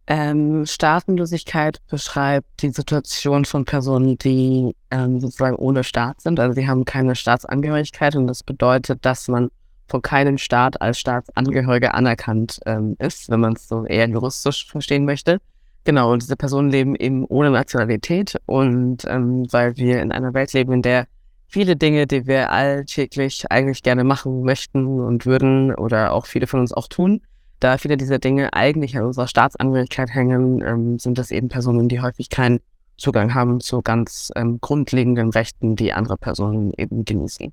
Ähm, 0.06 0.66
Staatenlosigkeit 0.66 1.80
beschreibt 1.90 2.62
die 2.62 2.68
Situation 2.68 3.46
von 3.46 3.64
Personen, 3.64 4.18
die 4.18 4.76
ähm, 4.90 5.20
sozusagen 5.20 5.56
ohne 5.56 5.84
Staat 5.84 6.20
sind. 6.20 6.38
Also 6.38 6.54
sie 6.54 6.68
haben 6.68 6.84
keine 6.84 7.14
Staatsangehörigkeit 7.14 8.14
und 8.14 8.26
das 8.26 8.42
bedeutet, 8.42 9.06
dass 9.06 9.26
man 9.28 9.48
von 9.86 10.02
keinem 10.02 10.36
Staat 10.36 10.82
als 10.82 10.98
Staatsangehöriger 10.98 11.94
anerkannt 11.94 12.60
ähm, 12.66 12.94
ist, 12.98 13.30
wenn 13.30 13.40
man 13.40 13.54
es 13.54 13.68
so 13.68 13.86
eher 13.86 14.06
juristisch 14.06 14.66
verstehen 14.66 15.06
möchte. 15.06 15.40
Genau, 15.84 16.12
und 16.12 16.22
diese 16.22 16.36
Personen 16.36 16.70
leben 16.70 16.94
eben 16.96 17.24
ohne 17.24 17.50
Nationalität 17.50 18.36
und 18.46 19.04
ähm, 19.06 19.46
weil 19.50 19.76
wir 19.76 20.02
in 20.02 20.12
einer 20.12 20.34
Welt 20.34 20.52
leben, 20.52 20.72
in 20.72 20.82
der 20.82 21.06
viele 21.46 21.76
Dinge, 21.76 22.06
die 22.06 22.26
wir 22.26 22.52
alltäglich 22.52 23.50
eigentlich 23.50 23.82
gerne 23.82 24.04
machen 24.04 24.42
möchten 24.42 24.86
und 25.00 25.24
würden 25.24 25.74
oder 25.74 26.12
auch 26.12 26.26
viele 26.26 26.46
von 26.46 26.60
uns 26.60 26.72
auch 26.72 26.88
tun, 26.88 27.22
da 27.60 27.78
viele 27.78 27.96
dieser 27.96 28.18
Dinge 28.18 28.52
eigentlich 28.52 28.96
an 28.96 29.04
unserer 29.04 29.26
Staatsangehörigkeit 29.26 30.14
hängen, 30.14 30.62
ähm, 30.62 30.98
sind 30.98 31.18
das 31.18 31.30
eben 31.30 31.48
Personen, 31.48 31.88
die 31.88 32.00
häufig 32.00 32.28
keinen 32.28 32.60
Zugang 32.96 33.34
haben 33.34 33.60
zu 33.60 33.80
ganz 33.80 34.30
ähm, 34.36 34.60
grundlegenden 34.60 35.30
Rechten, 35.30 35.76
die 35.76 35.92
andere 35.92 36.16
Personen 36.16 36.72
eben 36.76 37.04
genießen. 37.04 37.52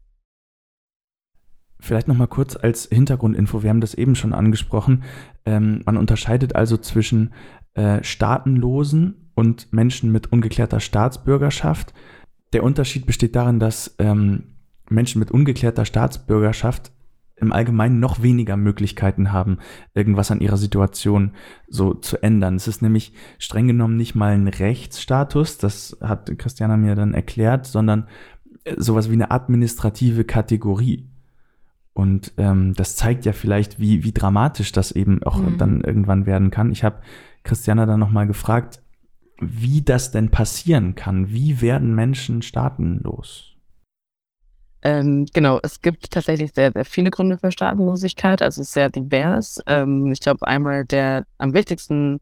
Vielleicht 1.80 2.08
noch 2.08 2.16
mal 2.16 2.28
kurz 2.28 2.56
als 2.56 2.86
Hintergrundinfo, 2.86 3.62
wir 3.62 3.70
haben 3.70 3.82
das 3.82 3.94
eben 3.94 4.16
schon 4.16 4.34
angesprochen. 4.34 5.04
Ähm, 5.46 5.82
man 5.86 5.98
unterscheidet 5.98 6.56
also 6.56 6.78
zwischen 6.78 7.34
äh, 7.76 8.04
Staatenlosen 8.04 9.30
und 9.36 9.72
Menschen 9.72 10.12
mit 10.12 10.32
ungeklärter 10.32 10.80
Staatsbürgerschaft. 10.80 11.94
Der 12.54 12.64
Unterschied 12.64 13.06
besteht 13.06 13.36
darin, 13.36 13.60
dass 13.60 13.96
ähm, 14.00 14.56
Menschen 14.90 15.20
mit 15.20 15.32
ungeklärter 15.32 15.86
Staatsbürgerschaft 15.86 16.92
im 17.38 17.52
Allgemeinen 17.52 18.00
noch 18.00 18.22
weniger 18.22 18.56
Möglichkeiten 18.56 19.34
haben, 19.34 19.58
irgendwas 19.94 20.32
an 20.32 20.40
ihrer 20.40 20.58
Situation 20.58 21.32
so 21.68 21.94
zu 21.94 22.22
ändern. 22.24 22.56
Es 22.56 22.68
ist 22.68 22.82
nämlich 22.82 23.12
streng 23.40 23.68
genommen 23.68 23.98
nicht 23.98 24.16
mal 24.16 24.34
ein 24.34 24.48
Rechtsstatus, 24.48 25.58
das 25.58 25.98
hat 26.02 26.32
Christiana 26.38 26.78
mir 26.78 26.96
dann 26.96 27.14
erklärt, 27.14 27.66
sondern 27.66 28.08
äh, 28.64 28.76
sowas 28.78 29.10
wie 29.10 29.16
eine 29.16 29.32
administrative 29.32 30.24
Kategorie. 30.24 31.10
Und 31.94 32.34
ähm, 32.38 32.74
das 32.74 32.96
zeigt 32.96 33.26
ja 33.26 33.34
vielleicht, 33.34 33.80
wie, 33.80 34.04
wie 34.04 34.12
dramatisch 34.12 34.72
das 34.72 34.92
eben 34.92 35.24
auch 35.24 35.38
mhm. 35.38 35.58
dann 35.58 35.82
irgendwann 35.82 36.26
werden 36.26 36.52
kann. 36.52 36.72
Ich 36.72 36.84
habe 36.84 36.98
Christiana 37.46 37.86
dann 37.86 38.00
nochmal 38.00 38.28
gefragt, 38.28 38.82
wie 39.40 39.82
das 39.82 40.12
denn 40.12 40.32
passieren 40.32 40.96
kann. 40.96 41.30
Wie 41.30 41.62
werden 41.62 41.96
Menschen 41.96 42.42
staatenlos? 42.42 43.56
Ähm, 44.82 45.26
genau, 45.34 45.60
es 45.64 45.82
gibt 45.82 46.12
tatsächlich 46.12 46.54
sehr, 46.54 46.72
sehr 46.72 46.86
viele 46.86 47.10
Gründe 47.10 47.38
für 47.38 47.52
Staatenlosigkeit. 47.52 48.42
Also 48.42 48.62
es 48.62 48.68
ist 48.68 48.74
sehr 48.74 48.90
divers. 48.90 49.60
Ähm, 49.66 50.12
ich 50.12 50.20
glaube, 50.20 50.46
einmal 50.48 50.86
der 50.86 51.26
am 51.38 51.54
wichtigsten 51.54 52.20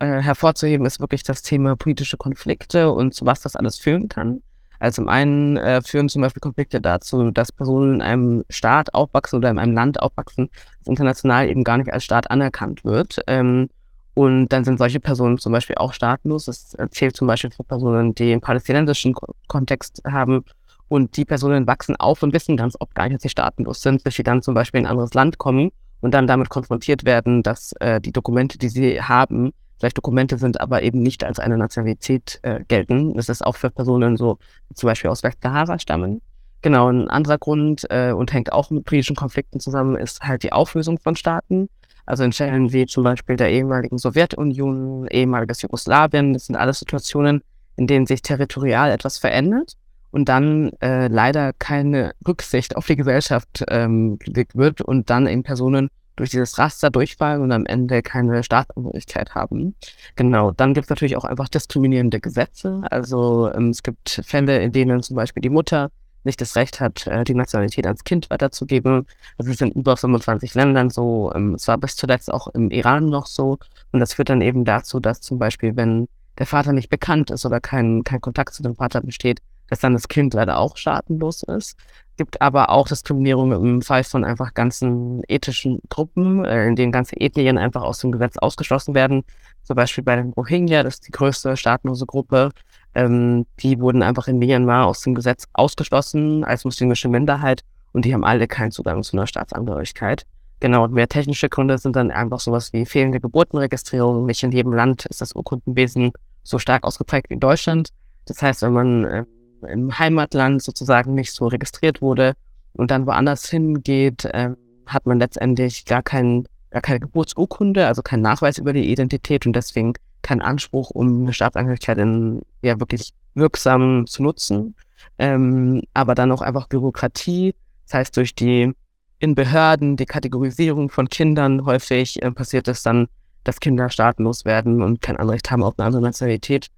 äh, 0.00 0.20
hervorzuheben 0.20 0.86
ist 0.86 0.98
wirklich 1.00 1.22
das 1.22 1.42
Thema 1.42 1.76
politische 1.76 2.16
Konflikte 2.16 2.90
und 2.90 3.14
zu 3.14 3.26
was 3.26 3.42
das 3.42 3.54
alles 3.54 3.78
führen 3.78 4.08
kann. 4.08 4.42
Also 4.80 5.02
zum 5.02 5.08
einen 5.08 5.56
äh, 5.56 5.82
führen 5.82 6.08
zum 6.08 6.22
Beispiel 6.22 6.40
Konflikte 6.40 6.80
dazu, 6.80 7.30
dass 7.30 7.52
Personen 7.52 7.94
in 7.94 8.02
einem 8.02 8.44
Staat 8.50 8.92
aufwachsen 8.92 9.38
oder 9.38 9.50
in 9.50 9.58
einem 9.58 9.74
Land 9.74 10.02
aufwachsen, 10.02 10.50
das 10.80 10.88
international 10.88 11.48
eben 11.48 11.64
gar 11.64 11.78
nicht 11.78 11.92
als 11.92 12.04
Staat 12.04 12.30
anerkannt 12.30 12.84
wird. 12.84 13.20
Ähm, 13.28 13.68
und 14.14 14.48
dann 14.48 14.64
sind 14.64 14.78
solche 14.78 15.00
Personen 15.00 15.38
zum 15.38 15.52
Beispiel 15.52 15.76
auch 15.76 15.92
staatenlos. 15.92 16.44
Das 16.44 16.76
zählt 16.90 17.16
zum 17.16 17.26
Beispiel 17.26 17.50
für 17.50 17.64
Personen, 17.64 18.14
die 18.14 18.32
einen 18.32 18.40
palästinensischen 18.40 19.14
Kontext 19.48 20.02
haben. 20.06 20.44
Und 20.88 21.16
die 21.16 21.24
Personen 21.24 21.66
wachsen 21.66 21.96
auf 21.96 22.22
und 22.22 22.32
wissen 22.32 22.56
ganz 22.56 22.76
oft 22.78 22.94
gar 22.94 23.04
nicht, 23.04 23.16
dass 23.16 23.22
sie 23.22 23.28
staatenlos 23.28 23.82
sind, 23.82 24.04
bis 24.04 24.14
sie 24.14 24.22
dann 24.22 24.42
zum 24.42 24.54
Beispiel 24.54 24.80
in 24.80 24.86
ein 24.86 24.92
anderes 24.92 25.14
Land 25.14 25.38
kommen 25.38 25.72
und 26.00 26.12
dann 26.14 26.26
damit 26.26 26.50
konfrontiert 26.50 27.04
werden, 27.04 27.42
dass 27.42 27.72
äh, 27.80 28.00
die 28.00 28.12
Dokumente, 28.12 28.58
die 28.58 28.68
sie 28.68 29.02
haben, 29.02 29.52
vielleicht 29.78 29.96
Dokumente 29.96 30.38
sind, 30.38 30.60
aber 30.60 30.82
eben 30.82 31.02
nicht 31.02 31.24
als 31.24 31.38
eine 31.40 31.58
Nationalität 31.58 32.38
äh, 32.42 32.60
gelten. 32.68 33.14
Das 33.14 33.28
ist 33.28 33.44
auch 33.44 33.56
für 33.56 33.70
Personen 33.70 34.16
so, 34.16 34.38
die 34.70 34.74
zum 34.74 34.88
Beispiel 34.88 35.10
aus 35.10 35.22
Westsahara 35.22 35.78
stammen. 35.78 36.20
Genau, 36.62 36.88
ein 36.88 37.10
anderer 37.10 37.38
Grund 37.38 37.86
äh, 37.90 38.12
und 38.12 38.32
hängt 38.32 38.52
auch 38.52 38.70
mit 38.70 38.84
politischen 38.84 39.16
Konflikten 39.16 39.60
zusammen, 39.60 39.96
ist 39.96 40.22
halt 40.22 40.42
die 40.42 40.52
Auflösung 40.52 40.98
von 40.98 41.16
Staaten. 41.16 41.68
Also 42.06 42.24
in 42.24 42.32
Stellen 42.32 42.72
wie 42.72 42.86
zum 42.86 43.04
Beispiel 43.04 43.36
der 43.36 43.50
ehemaligen 43.50 43.98
Sowjetunion, 43.98 45.06
ehemaliges 45.08 45.62
Jugoslawien, 45.62 46.34
das 46.34 46.46
sind 46.46 46.56
alles 46.56 46.78
Situationen, 46.78 47.42
in 47.76 47.86
denen 47.86 48.06
sich 48.06 48.22
territorial 48.22 48.90
etwas 48.90 49.18
verändert 49.18 49.74
und 50.10 50.28
dann 50.28 50.70
äh, 50.80 51.08
leider 51.08 51.52
keine 51.52 52.12
Rücksicht 52.26 52.76
auf 52.76 52.86
die 52.86 52.96
Gesellschaft 52.96 53.64
ähm, 53.68 54.18
gelegt 54.18 54.54
wird 54.54 54.80
und 54.80 55.10
dann 55.10 55.26
eben 55.26 55.42
Personen 55.42 55.88
durch 56.16 56.30
dieses 56.30 56.58
Raster 56.58 56.90
durchfallen 56.90 57.42
und 57.42 57.50
am 57.50 57.66
Ende 57.66 58.02
keine 58.02 58.44
Staatsangehörigkeit 58.44 59.34
haben. 59.34 59.74
Genau, 60.14 60.52
dann 60.52 60.74
gibt 60.74 60.84
es 60.84 60.90
natürlich 60.90 61.16
auch 61.16 61.24
einfach 61.24 61.48
diskriminierende 61.48 62.20
Gesetze. 62.20 62.82
Also 62.90 63.50
ähm, 63.52 63.70
es 63.70 63.82
gibt 63.82 64.20
Fälle, 64.24 64.62
in 64.62 64.70
denen 64.70 65.02
zum 65.02 65.16
Beispiel 65.16 65.40
die 65.40 65.50
Mutter 65.50 65.90
nicht 66.24 66.40
das 66.40 66.56
Recht 66.56 66.80
hat, 66.80 67.06
äh, 67.06 67.24
die 67.24 67.34
Nationalität 67.34 67.86
ans 67.86 68.04
Kind 68.04 68.30
weiterzugeben. 68.30 69.06
Das 69.38 69.46
ist 69.46 69.62
in 69.62 69.70
über 69.72 69.96
25 69.96 70.54
Ländern 70.54 70.90
so. 70.90 71.32
Ähm, 71.34 71.54
es 71.54 71.68
war 71.68 71.78
bis 71.78 71.96
zuletzt 71.96 72.32
auch 72.32 72.48
im 72.48 72.70
Iran 72.70 73.06
noch 73.06 73.26
so. 73.26 73.58
Und 73.92 74.00
das 74.00 74.14
führt 74.14 74.30
dann 74.30 74.40
eben 74.40 74.64
dazu, 74.64 75.00
dass 75.00 75.20
zum 75.20 75.38
Beispiel, 75.38 75.76
wenn 75.76 76.08
der 76.38 76.46
Vater 76.46 76.72
nicht 76.72 76.88
bekannt 76.88 77.30
ist 77.30 77.46
oder 77.46 77.60
kein, 77.60 78.02
kein 78.04 78.20
Kontakt 78.20 78.54
zu 78.54 78.62
dem 78.62 78.76
Vater 78.76 79.00
besteht, 79.00 79.40
dass 79.68 79.80
dann 79.80 79.94
das 79.94 80.08
Kind 80.08 80.34
leider 80.34 80.58
auch 80.58 80.76
staatenlos 80.76 81.42
ist. 81.42 81.76
Gibt 82.16 82.40
aber 82.40 82.70
auch 82.70 82.86
Diskriminierung 82.86 83.52
im 83.52 83.82
Fall 83.82 84.04
von 84.04 84.24
einfach 84.24 84.54
ganzen 84.54 85.22
ethischen 85.26 85.80
Gruppen, 85.88 86.44
äh, 86.44 86.66
in 86.66 86.76
denen 86.76 86.92
ganze 86.92 87.20
Ethnien 87.20 87.58
einfach 87.58 87.82
aus 87.82 87.98
dem 87.98 88.12
Gesetz 88.12 88.36
ausgeschlossen 88.36 88.94
werden. 88.94 89.24
Zum 89.62 89.76
Beispiel 89.76 90.04
bei 90.04 90.16
den 90.16 90.32
Rohingya, 90.32 90.82
das 90.82 90.94
ist 90.94 91.08
die 91.08 91.12
größte 91.12 91.56
staatenlose 91.56 92.06
Gruppe. 92.06 92.50
Ähm, 92.94 93.46
die 93.60 93.80
wurden 93.80 94.02
einfach 94.02 94.28
in 94.28 94.38
Myanmar 94.38 94.86
aus 94.86 95.00
dem 95.00 95.14
Gesetz 95.14 95.46
ausgeschlossen 95.52 96.44
als 96.44 96.64
muslimische 96.64 97.08
Minderheit 97.08 97.62
und 97.92 98.04
die 98.04 98.14
haben 98.14 98.24
alle 98.24 98.46
keinen 98.46 98.70
Zugang 98.70 99.02
zu 99.02 99.16
einer 99.16 99.26
Staatsangehörigkeit. 99.26 100.26
Genau, 100.60 100.84
und 100.84 100.92
mehr 100.92 101.08
technische 101.08 101.48
Gründe 101.48 101.78
sind 101.78 101.96
dann 101.96 102.10
einfach 102.10 102.40
sowas 102.40 102.72
wie 102.72 102.86
fehlende 102.86 103.20
Geburtenregistrierung. 103.20 104.24
Nicht 104.26 104.42
in 104.42 104.52
jedem 104.52 104.72
Land 104.72 105.06
ist 105.06 105.20
das 105.20 105.34
Urkundenwesen 105.34 106.12
so 106.42 106.58
stark 106.58 106.84
ausgeprägt 106.84 107.30
wie 107.30 107.34
in 107.34 107.40
Deutschland. 107.40 107.90
Das 108.26 108.40
heißt, 108.40 108.62
wenn 108.62 108.72
man 108.72 109.04
äh, 109.04 109.24
im 109.68 109.98
Heimatland 109.98 110.62
sozusagen 110.62 111.14
nicht 111.14 111.32
so 111.32 111.46
registriert 111.48 112.00
wurde 112.00 112.34
und 112.72 112.90
dann 112.90 113.06
woanders 113.06 113.48
hingeht, 113.48 114.24
äh, 114.26 114.50
hat 114.86 115.06
man 115.06 115.18
letztendlich 115.18 115.84
gar, 115.84 116.02
kein, 116.02 116.46
gar 116.70 116.82
keine 116.82 117.00
Geburtsurkunde, 117.00 117.86
also 117.86 118.02
keinen 118.02 118.22
Nachweis 118.22 118.58
über 118.58 118.72
die 118.72 118.90
Identität 118.90 119.46
und 119.46 119.54
deswegen 119.54 119.94
keinen 120.24 120.42
Anspruch, 120.42 120.90
um 120.90 121.22
eine 121.22 121.32
Staatsangehörigkeit 121.32 121.98
in, 121.98 122.42
ja 122.62 122.80
wirklich 122.80 123.12
wirksam 123.34 124.06
zu 124.06 124.22
nutzen. 124.22 124.74
Ähm, 125.18 125.82
aber 125.92 126.16
dann 126.16 126.32
auch 126.32 126.42
einfach 126.42 126.66
Bürokratie, 126.66 127.54
das 127.84 127.94
heißt 127.94 128.16
durch 128.16 128.34
die 128.34 128.72
in 129.20 129.34
Behörden 129.34 129.96
die 129.96 130.06
Kategorisierung 130.06 130.90
von 130.90 131.08
Kindern 131.08 131.64
häufig 131.64 132.20
äh, 132.22 132.30
passiert 132.32 132.66
es 132.68 132.82
dann, 132.82 133.06
dass 133.44 133.60
Kinder 133.60 133.88
staatenlos 133.90 134.44
werden 134.44 134.82
und 134.82 135.00
kein 135.00 135.16
Anrecht 135.16 135.50
haben 135.50 135.62
auf 135.62 135.78
eine 135.78 135.86
andere 135.86 136.02
Nationalität. 136.02 136.68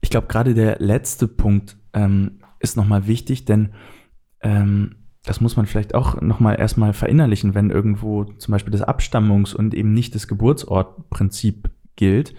Ich 0.00 0.10
glaube, 0.10 0.28
gerade 0.28 0.54
der 0.54 0.78
letzte 0.78 1.28
Punkt 1.28 1.76
ähm, 1.92 2.40
ist 2.60 2.76
nochmal 2.76 3.06
wichtig, 3.06 3.44
denn 3.44 3.74
ähm, 4.40 4.94
das 5.24 5.40
muss 5.40 5.56
man 5.56 5.66
vielleicht 5.66 5.94
auch 5.94 6.20
nochmal 6.20 6.58
erstmal 6.58 6.92
verinnerlichen, 6.92 7.54
wenn 7.54 7.70
irgendwo 7.70 8.24
zum 8.24 8.52
Beispiel 8.52 8.70
das 8.70 8.82
Abstammungs- 8.82 9.54
und 9.54 9.74
eben 9.74 9.92
nicht 9.92 10.14
das 10.14 10.28
Geburtsortprinzip 10.28 11.70
gilt, 11.98 12.34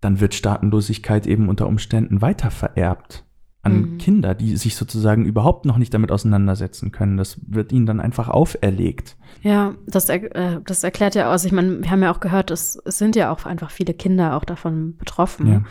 dann 0.00 0.20
wird 0.20 0.34
Staatenlosigkeit 0.34 1.28
eben 1.28 1.48
unter 1.48 1.68
Umständen 1.68 2.20
weiter 2.20 2.50
vererbt 2.50 3.24
an 3.62 3.80
mhm. 3.80 3.98
Kinder, 3.98 4.34
die 4.34 4.56
sich 4.56 4.76
sozusagen 4.76 5.24
überhaupt 5.24 5.66
noch 5.66 5.76
nicht 5.76 5.92
damit 5.92 6.12
auseinandersetzen 6.12 6.92
können. 6.92 7.16
Das 7.16 7.38
wird 7.46 7.72
ihnen 7.72 7.86
dann 7.86 8.00
einfach 8.00 8.28
auferlegt. 8.28 9.16
Ja, 9.42 9.74
das, 9.86 10.08
äh, 10.08 10.60
das 10.64 10.84
erklärt 10.84 11.14
ja 11.14 11.32
aus. 11.32 11.44
Ich 11.44 11.52
meine, 11.52 11.82
wir 11.82 11.90
haben 11.90 12.02
ja 12.02 12.12
auch 12.12 12.20
gehört, 12.20 12.50
es, 12.50 12.80
es 12.84 12.98
sind 12.98 13.16
ja 13.16 13.32
auch 13.32 13.44
einfach 13.44 13.70
viele 13.70 13.92
Kinder 13.92 14.36
auch 14.36 14.44
davon 14.44 14.96
betroffen. 14.96 15.46
Ja. 15.48 15.62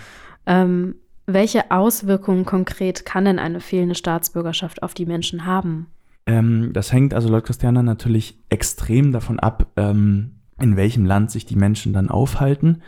Ähm, 0.45 0.95
welche 1.25 1.71
Auswirkungen 1.71 2.45
konkret 2.45 3.05
kann 3.05 3.25
denn 3.25 3.39
eine 3.39 3.59
fehlende 3.59 3.95
Staatsbürgerschaft 3.95 4.83
auf 4.83 4.93
die 4.93 5.05
Menschen 5.05 5.45
haben? 5.45 5.87
Ähm, 6.27 6.71
das 6.73 6.91
hängt 6.91 7.13
also 7.13 7.29
laut 7.29 7.45
Christiana 7.45 7.81
natürlich 7.81 8.43
extrem 8.49 9.11
davon 9.11 9.39
ab, 9.39 9.71
ähm, 9.77 10.31
in 10.59 10.75
welchem 10.75 11.05
Land 11.05 11.31
sich 11.31 11.45
die 11.45 11.55
Menschen 11.55 11.93
dann 11.93 12.09
aufhalten. 12.09 12.81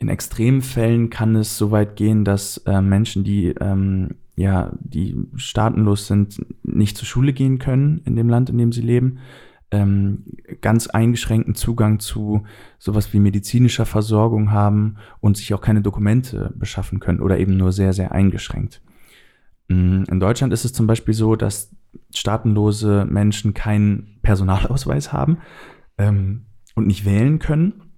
In 0.00 0.08
extremen 0.08 0.62
Fällen 0.62 1.10
kann 1.10 1.36
es 1.36 1.58
so 1.58 1.70
weit 1.70 1.94
gehen, 1.94 2.24
dass 2.24 2.56
äh, 2.66 2.80
Menschen, 2.80 3.22
die 3.22 3.48
ähm, 3.60 4.16
ja, 4.34 4.72
die 4.80 5.14
staatenlos 5.36 6.06
sind, 6.06 6.40
nicht 6.62 6.96
zur 6.96 7.06
Schule 7.06 7.34
gehen 7.34 7.58
können 7.58 8.00
in 8.06 8.16
dem 8.16 8.30
Land, 8.30 8.48
in 8.48 8.56
dem 8.56 8.72
sie 8.72 8.80
leben, 8.80 9.18
ähm, 9.70 10.24
ganz 10.62 10.86
eingeschränkten 10.86 11.54
Zugang 11.54 12.00
zu 12.00 12.44
sowas 12.78 13.12
wie 13.12 13.20
medizinischer 13.20 13.84
Versorgung 13.84 14.50
haben 14.50 14.96
und 15.20 15.36
sich 15.36 15.52
auch 15.52 15.60
keine 15.60 15.82
Dokumente 15.82 16.54
beschaffen 16.56 17.00
können 17.00 17.20
oder 17.20 17.38
eben 17.38 17.58
nur 17.58 17.70
sehr, 17.70 17.92
sehr 17.92 18.12
eingeschränkt. 18.12 18.80
Mm, 19.68 20.04
in 20.10 20.20
Deutschland 20.20 20.54
ist 20.54 20.64
es 20.64 20.72
zum 20.72 20.86
Beispiel 20.86 21.14
so, 21.14 21.36
dass 21.36 21.70
staatenlose 22.14 23.06
Menschen 23.08 23.52
keinen 23.52 24.18
Personalausweis 24.22 25.12
haben 25.12 25.36
ähm, 25.98 26.46
und 26.74 26.86
nicht 26.86 27.04
wählen 27.04 27.38
können. 27.38 27.89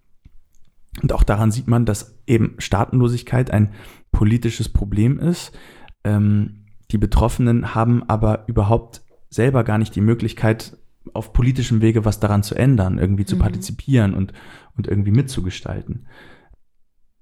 Und 1.00 1.12
auch 1.12 1.22
daran 1.22 1.50
sieht 1.50 1.68
man, 1.68 1.86
dass 1.86 2.18
eben 2.26 2.54
Staatenlosigkeit 2.58 3.50
ein 3.50 3.72
politisches 4.10 4.68
Problem 4.68 5.18
ist. 5.18 5.56
Ähm, 6.04 6.66
die 6.90 6.98
Betroffenen 6.98 7.74
haben 7.74 8.02
aber 8.08 8.44
überhaupt 8.46 9.02
selber 9.30 9.64
gar 9.64 9.78
nicht 9.78 9.94
die 9.94 10.02
Möglichkeit, 10.02 10.76
auf 11.14 11.32
politischem 11.32 11.80
Wege 11.80 12.04
was 12.04 12.20
daran 12.20 12.42
zu 12.42 12.54
ändern, 12.54 12.98
irgendwie 12.98 13.24
zu 13.24 13.36
mhm. 13.36 13.40
partizipieren 13.40 14.14
und, 14.14 14.32
und 14.76 14.86
irgendwie 14.86 15.10
mitzugestalten. 15.10 16.06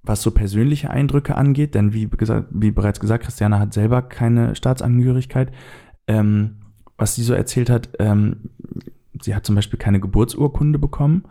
Was 0.02 0.22
so 0.22 0.30
persönliche 0.30 0.90
Eindrücke 0.90 1.36
angeht, 1.36 1.74
denn 1.74 1.92
wie, 1.92 2.08
gesagt, 2.08 2.48
wie 2.50 2.70
bereits 2.70 3.00
gesagt, 3.00 3.24
Christiane 3.24 3.58
hat 3.58 3.72
selber 3.72 4.02
keine 4.02 4.54
Staatsangehörigkeit. 4.54 5.52
Ähm, 6.06 6.56
was 6.96 7.14
sie 7.14 7.22
so 7.22 7.32
erzählt 7.32 7.70
hat, 7.70 7.90
ähm, 7.98 8.50
sie 9.20 9.34
hat 9.34 9.46
zum 9.46 9.54
Beispiel 9.54 9.78
keine 9.78 10.00
Geburtsurkunde 10.00 10.78
bekommen. 10.78 11.24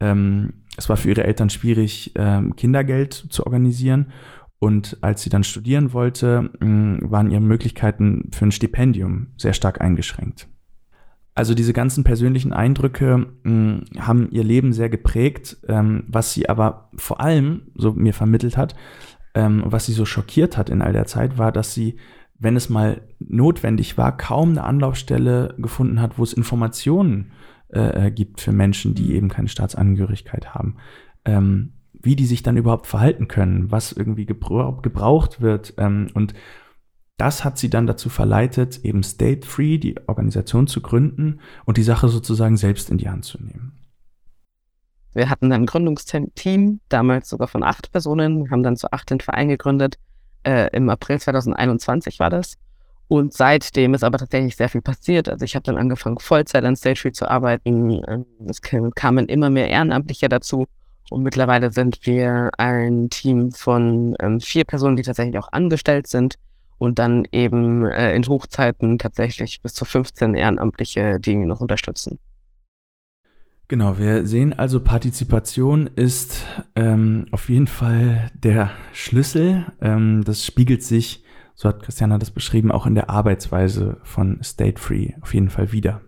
Ähm, 0.00 0.64
es 0.78 0.88
war 0.88 0.96
für 0.96 1.08
ihre 1.08 1.24
Eltern 1.24 1.50
schwierig, 1.50 2.12
ähm, 2.14 2.54
Kindergeld 2.56 3.12
zu 3.12 3.44
organisieren. 3.44 4.12
Und 4.60 4.96
als 5.02 5.22
sie 5.22 5.30
dann 5.30 5.44
studieren 5.44 5.92
wollte, 5.92 6.50
mh, 6.60 7.10
waren 7.10 7.30
ihre 7.30 7.40
Möglichkeiten 7.40 8.30
für 8.32 8.46
ein 8.46 8.52
Stipendium 8.52 9.28
sehr 9.36 9.52
stark 9.52 9.80
eingeschränkt. 9.80 10.48
Also 11.34 11.54
diese 11.54 11.72
ganzen 11.72 12.02
persönlichen 12.04 12.52
Eindrücke 12.52 13.26
mh, 13.42 13.82
haben 13.98 14.30
ihr 14.30 14.44
Leben 14.44 14.72
sehr 14.72 14.88
geprägt, 14.88 15.58
ähm, 15.68 16.04
was 16.08 16.32
sie 16.32 16.48
aber 16.48 16.90
vor 16.96 17.20
allem, 17.20 17.62
so 17.74 17.92
mir 17.92 18.14
vermittelt 18.14 18.56
hat, 18.56 18.74
ähm, 19.34 19.62
was 19.66 19.86
sie 19.86 19.92
so 19.92 20.04
schockiert 20.04 20.56
hat 20.56 20.70
in 20.70 20.80
all 20.82 20.92
der 20.92 21.06
Zeit, 21.06 21.38
war, 21.38 21.52
dass 21.52 21.74
sie, 21.74 21.96
wenn 22.38 22.56
es 22.56 22.68
mal 22.68 23.02
notwendig 23.18 23.98
war, 23.98 24.16
kaum 24.16 24.50
eine 24.50 24.64
Anlaufstelle 24.64 25.54
gefunden 25.58 26.00
hat, 26.00 26.18
wo 26.18 26.22
es 26.22 26.32
Informationen 26.32 27.32
äh, 27.72 28.06
äh, 28.06 28.10
gibt 28.10 28.40
für 28.40 28.52
Menschen, 28.52 28.94
die 28.94 29.14
eben 29.14 29.28
keine 29.28 29.48
Staatsangehörigkeit 29.48 30.54
haben. 30.54 30.76
Ähm, 31.24 31.72
wie 31.92 32.16
die 32.16 32.26
sich 32.26 32.42
dann 32.42 32.56
überhaupt 32.56 32.86
verhalten 32.86 33.28
können, 33.28 33.70
was 33.70 33.92
irgendwie 33.92 34.26
gebrauch, 34.26 34.82
gebraucht 34.82 35.40
wird. 35.40 35.74
Ähm, 35.78 36.08
und 36.14 36.34
das 37.16 37.44
hat 37.44 37.58
sie 37.58 37.68
dann 37.68 37.86
dazu 37.86 38.08
verleitet, 38.08 38.84
eben 38.84 39.02
State 39.02 39.46
Free, 39.46 39.78
die 39.78 39.96
Organisation 40.06 40.68
zu 40.68 40.80
gründen 40.80 41.40
und 41.64 41.76
die 41.76 41.82
Sache 41.82 42.08
sozusagen 42.08 42.56
selbst 42.56 42.90
in 42.90 42.98
die 42.98 43.10
Hand 43.10 43.24
zu 43.24 43.42
nehmen. 43.42 43.72
Wir 45.12 45.28
hatten 45.28 45.50
ein 45.50 45.66
Gründungsteam, 45.66 46.80
damals 46.88 47.28
sogar 47.28 47.48
von 47.48 47.64
acht 47.64 47.90
Personen, 47.90 48.50
haben 48.50 48.62
dann 48.62 48.76
zu 48.76 48.92
acht 48.92 49.10
den 49.10 49.20
Verein 49.20 49.48
gegründet. 49.48 49.98
Äh, 50.44 50.68
Im 50.76 50.88
April 50.88 51.18
2021 51.18 52.20
war 52.20 52.30
das. 52.30 52.56
Und 53.08 53.32
seitdem 53.32 53.94
ist 53.94 54.04
aber 54.04 54.18
tatsächlich 54.18 54.54
sehr 54.54 54.68
viel 54.68 54.82
passiert. 54.82 55.30
Also 55.30 55.44
ich 55.44 55.54
habe 55.54 55.62
dann 55.64 55.78
angefangen, 55.78 56.18
Vollzeit 56.18 56.64
an 56.64 56.76
Stage 56.76 56.96
Street 56.96 57.16
zu 57.16 57.28
arbeiten. 57.28 58.26
Es 58.46 58.60
kamen 58.60 59.28
immer 59.28 59.48
mehr 59.48 59.68
Ehrenamtliche 59.68 60.28
dazu. 60.28 60.66
Und 61.10 61.22
mittlerweile 61.22 61.72
sind 61.72 62.04
wir 62.06 62.50
ein 62.58 63.08
Team 63.08 63.50
von 63.52 64.14
ähm, 64.20 64.40
vier 64.40 64.64
Personen, 64.64 64.96
die 64.96 65.02
tatsächlich 65.02 65.38
auch 65.38 65.50
angestellt 65.52 66.06
sind. 66.06 66.34
Und 66.76 66.98
dann 66.98 67.26
eben 67.32 67.86
äh, 67.86 68.14
in 68.14 68.26
Hochzeiten 68.26 68.98
tatsächlich 68.98 69.62
bis 69.62 69.72
zu 69.72 69.86
15 69.86 70.34
Ehrenamtliche, 70.34 71.18
die 71.18 71.34
noch 71.34 71.60
unterstützen. 71.60 72.18
Genau, 73.68 73.98
wir 73.98 74.26
sehen 74.26 74.52
also, 74.52 74.80
Partizipation 74.80 75.88
ist 75.94 76.46
ähm, 76.76 77.26
auf 77.32 77.48
jeden 77.48 77.66
Fall 77.66 78.30
der 78.34 78.70
Schlüssel. 78.92 79.66
Ähm, 79.80 80.24
das 80.24 80.46
spiegelt 80.46 80.82
sich 80.82 81.24
so 81.60 81.68
hat 81.68 81.82
Christiana 81.82 82.18
das 82.18 82.30
beschrieben, 82.30 82.70
auch 82.70 82.86
in 82.86 82.94
der 82.94 83.10
Arbeitsweise 83.10 83.96
von 84.04 84.40
State 84.44 84.80
Free 84.80 85.14
auf 85.22 85.34
jeden 85.34 85.50
Fall 85.50 85.72
wieder. 85.72 86.00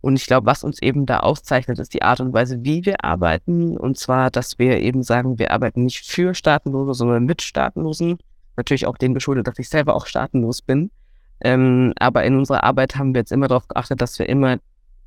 Und 0.00 0.16
ich 0.16 0.26
glaube, 0.26 0.46
was 0.46 0.64
uns 0.64 0.80
eben 0.80 1.04
da 1.04 1.20
auszeichnet, 1.20 1.78
ist 1.78 1.92
die 1.92 2.00
Art 2.00 2.20
und 2.20 2.32
Weise, 2.32 2.64
wie 2.64 2.86
wir 2.86 3.04
arbeiten. 3.04 3.76
Und 3.76 3.98
zwar, 3.98 4.30
dass 4.30 4.58
wir 4.58 4.80
eben 4.80 5.02
sagen, 5.02 5.38
wir 5.38 5.50
arbeiten 5.50 5.84
nicht 5.84 6.06
für 6.06 6.32
Staatenlose, 6.32 6.94
sondern 6.94 7.26
mit 7.26 7.42
Staatenlosen. 7.42 8.16
Natürlich 8.56 8.86
auch 8.86 8.96
dem 8.96 9.12
geschuldet, 9.12 9.46
dass 9.46 9.58
ich 9.58 9.68
selber 9.68 9.94
auch 9.94 10.06
staatenlos 10.06 10.62
bin. 10.62 10.90
Ähm, 11.42 11.92
aber 11.98 12.24
in 12.24 12.38
unserer 12.38 12.64
Arbeit 12.64 12.96
haben 12.96 13.12
wir 13.12 13.20
jetzt 13.20 13.32
immer 13.32 13.46
darauf 13.46 13.68
geachtet, 13.68 14.00
dass 14.00 14.18
wir 14.18 14.26
immer, 14.26 14.56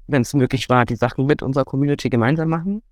wenn 0.06 0.22
es 0.22 0.36
möglich 0.36 0.70
war, 0.70 0.86
die 0.86 0.96
Sachen 0.96 1.26
mit 1.26 1.42
unserer 1.42 1.66
Community 1.66 2.12
gemeinsam 2.12 2.50
machen 2.50 2.84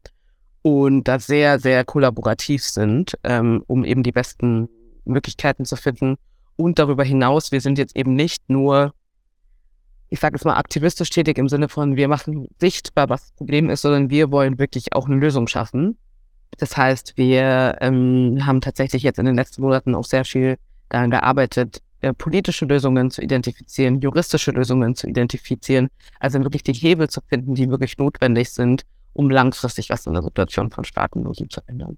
und 0.64 1.08
da 1.08 1.20
sehr, 1.20 1.60
sehr 1.60 1.86
kollaborativ 1.86 2.64
sind, 2.64 3.16
ähm, 3.24 3.64
um 3.68 3.86
eben 3.86 4.02
die 4.02 4.12
besten 4.12 4.70
Möglichkeiten 5.06 5.66
zu 5.66 5.76
finden. 5.76 6.18
Und 6.62 6.78
darüber 6.78 7.04
hinaus, 7.04 7.52
wir 7.52 7.60
sind 7.60 7.80
jetzt 7.80 7.96
eben 7.96 8.14
nicht 8.14 8.48
nur, 8.48 8.94
ich 10.10 10.20
sage 10.20 10.36
jetzt 10.36 10.46
mal, 10.46 10.58
aktivistisch 10.58 11.10
tätig 11.10 11.40
im 11.40 11.50
Sinne 11.50 11.70
von, 11.70 11.96
wir 11.96 12.08
machen 12.08 12.50
sichtbar, 12.60 13.10
was 13.10 13.22
das 13.22 13.32
Problem 13.32 13.72
ist, 13.72 13.82
sondern 13.82 14.12
wir 14.12 14.32
wollen 14.32 14.60
wirklich 14.60 14.94
auch 14.94 15.08
eine 15.08 15.16
Lösung 15.16 15.48
schaffen. 15.48 15.98
Das 16.60 16.78
heißt, 16.78 17.14
wir 17.18 17.78
ähm, 17.82 18.46
haben 18.46 18.62
tatsächlich 18.62 19.02
jetzt 19.02 19.18
in 19.18 19.26
den 19.26 19.34
letzten 19.34 19.64
Monaten 19.64 19.96
auch 19.96 20.06
sehr 20.06 20.24
viel 20.24 20.60
daran 20.90 21.10
gearbeitet, 21.10 21.82
äh, 22.02 22.14
politische 22.14 22.66
Lösungen 22.66 23.10
zu 23.10 23.24
identifizieren, 23.24 24.00
juristische 24.00 24.52
Lösungen 24.52 24.94
zu 24.94 25.08
identifizieren, 25.08 25.90
also 26.20 26.44
wirklich 26.44 26.62
die 26.62 26.74
Hebel 26.74 27.10
zu 27.10 27.22
finden, 27.22 27.56
die 27.56 27.72
wirklich 27.72 27.98
notwendig 27.98 28.52
sind, 28.52 28.84
um 29.14 29.32
langfristig 29.32 29.90
was 29.90 30.06
in 30.06 30.14
der 30.14 30.22
Situation 30.22 30.70
von 30.70 30.84
Staatenlosen 30.84 31.50
zu 31.50 31.62
ändern. 31.66 31.98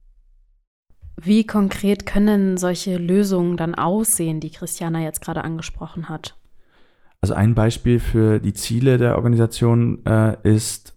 Wie 1.16 1.46
konkret 1.46 2.06
können 2.06 2.58
solche 2.58 2.98
Lösungen 2.98 3.58
dann 3.58 3.76
aussehen, 3.76 4.40
die 4.40 4.50
Christiana 4.50 5.02
jetzt 5.02 5.22
gerade 5.22 5.44
angesprochen 5.44 6.10
hat? 6.10 6.36
Also 7.22 7.36
ein 7.36 7.56
Beispiel 7.56 8.00
für 8.00 8.40
die 8.40 8.54
Ziele 8.54 8.98
der 8.98 9.16
Organisation 9.16 10.06
äh, 10.06 10.36
ist 10.44 10.94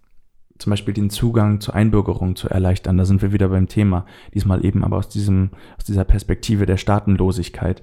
zum 0.59 0.71
Beispiel 0.71 0.95
den 0.95 1.11
Zugang 1.11 1.61
zur 1.61 1.75
Einbürgerung 1.75 2.35
zu 2.35 2.49
erleichtern. 2.49 2.97
Da 2.97 3.05
sind 3.05 3.23
wir 3.23 3.33
wieder 3.33 3.49
beim 3.49 3.69
Thema. 3.69 4.07
Diesmal 4.35 4.65
eben 4.65 4.85
aber 4.85 4.97
aus, 4.97 5.09
diesem, 5.09 5.51
aus 5.77 5.85
dieser 5.85 6.05
Perspektive 6.05 6.67
der 6.67 6.79
Staatenlosigkeit. 6.79 7.83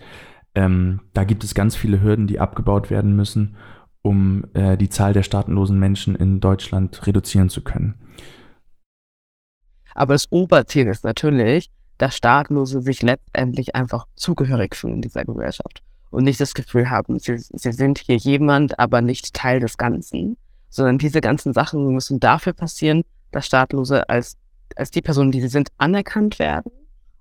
Ähm, 0.55 1.01
da 1.14 1.23
gibt 1.23 1.43
es 1.43 1.53
ganz 1.53 1.76
viele 1.76 2.01
Hürden, 2.01 2.27
die 2.27 2.39
abgebaut 2.39 2.89
werden 2.89 3.15
müssen, 3.15 3.55
um 4.01 4.45
äh, 4.53 4.77
die 4.77 4.89
Zahl 4.89 5.14
der 5.14 5.23
staatenlosen 5.23 5.80
Menschen 5.80 6.15
in 6.15 6.39
Deutschland 6.39 7.05
reduzieren 7.07 7.49
zu 7.49 7.64
können. 7.64 7.95
Aber 9.95 10.15
das 10.15 10.31
Oberziel 10.31 10.88
ist 10.88 11.03
natürlich, 11.03 11.69
dass 12.03 12.17
Staatenlose 12.17 12.81
sich 12.81 13.01
letztendlich 13.01 13.75
einfach 13.75 14.07
zugehörig 14.17 14.75
fühlen 14.75 14.95
in 14.95 15.01
dieser 15.01 15.23
Gesellschaft 15.23 15.81
und 16.11 16.25
nicht 16.25 16.41
das 16.41 16.53
Gefühl 16.53 16.89
haben, 16.89 17.17
sie, 17.17 17.38
sie 17.38 17.71
sind 17.71 17.97
hier 17.97 18.17
jemand, 18.17 18.77
aber 18.77 18.99
nicht 18.99 19.34
Teil 19.34 19.61
des 19.61 19.77
Ganzen, 19.77 20.35
sondern 20.69 20.97
diese 20.97 21.21
ganzen 21.21 21.53
Sachen 21.53 21.93
müssen 21.93 22.19
dafür 22.19 22.51
passieren, 22.51 23.03
dass 23.31 23.45
Staatenlose 23.45 24.09
als, 24.09 24.35
als 24.75 24.91
die 24.91 25.01
Personen, 25.01 25.31
die 25.31 25.39
sie 25.39 25.47
sind, 25.47 25.69
anerkannt 25.77 26.39
werden 26.39 26.73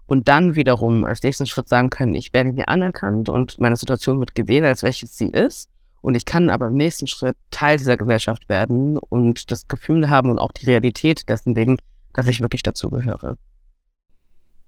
und 0.07 0.27
dann 0.27 0.57
wiederum 0.57 1.05
als 1.05 1.23
nächsten 1.23 1.47
Schritt 1.47 1.69
sagen 1.69 1.89
können, 1.89 2.17
ich 2.17 2.33
werde 2.33 2.51
hier 2.51 2.69
anerkannt 2.69 3.29
und 3.29 3.61
meine 3.61 3.77
Situation 3.77 4.19
wird 4.19 4.35
gewählt, 4.35 4.65
als 4.65 4.83
welches 4.83 5.17
sie 5.17 5.29
ist. 5.29 5.71
Und 6.01 6.17
ich 6.17 6.25
kann 6.25 6.51
aber 6.51 6.67
im 6.67 6.75
nächsten 6.75 7.07
Schritt 7.07 7.37
Teil 7.53 7.79
dieser 7.79 7.97
Gesellschaft 7.97 8.49
werden 8.49 8.99
und 8.99 9.53
das 9.53 9.69
Gefühl 9.69 10.11
haben 10.11 10.29
und 10.29 10.41
auch 10.41 10.51
die 10.51 10.67
Realität 10.67 11.29
dessen 11.29 11.55
leben, 11.55 11.77
dass 12.15 12.27
ich 12.27 12.41
wirklich 12.41 12.65
dazugehöre. 12.65 13.37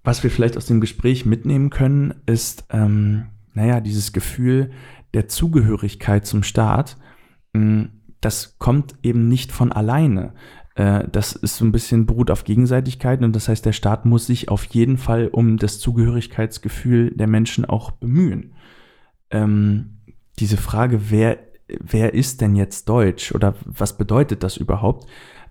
Was 0.05 0.23
wir 0.23 0.31
vielleicht 0.31 0.57
aus 0.59 0.67
dem 0.67 0.81
Gespräch 0.81 1.25
mitnehmen 1.25 1.71
können, 1.71 2.15
ist, 2.27 2.67
ähm, 2.71 3.27
naja, 3.55 3.81
dieses 3.81 4.13
Gefühl 4.13 4.71
der 5.15 5.29
Zugehörigkeit 5.29 6.27
zum 6.27 6.43
Staat, 6.43 6.99
mh, 7.55 7.61
hm, 7.61 7.89
das 8.21 8.59
kommt 8.59 8.95
eben 9.03 9.29
nicht 9.29 9.53
von 9.53 9.71
alleine. 9.71 10.33
Äh, 10.77 11.09
das 11.11 11.35
ist 11.35 11.57
so 11.57 11.65
ein 11.65 11.73
bisschen 11.73 12.07
beruht 12.07 12.31
auf 12.31 12.45
Gegenseitigkeit 12.45 13.23
und 13.23 13.35
das 13.35 13.49
heißt, 13.49 13.65
der 13.65 13.73
Staat 13.73 14.07
muss 14.07 14.27
sich 14.27 14.49
auf 14.49 14.65
jeden 14.67 14.97
Fall 14.97 15.29
um 15.29 15.57
das 15.57 15.79
Zugehörigkeitsgefühl 15.79 17.11
der 17.15 17.27
Menschen 17.27 17.65
auch 17.65 17.91
bemühen. 17.91 18.55
Ähm, 19.31 19.99
diese 20.39 20.57
Frage, 20.57 21.11
wer, 21.11 21.39
wer 21.69 22.15
ist 22.15 22.41
denn 22.41 22.57
jetzt 22.57 22.89
Deutsch 22.89 23.33
oder 23.35 23.55
was 23.65 23.97
bedeutet 23.97 24.43
das 24.43 24.57
überhaupt? 24.57 25.07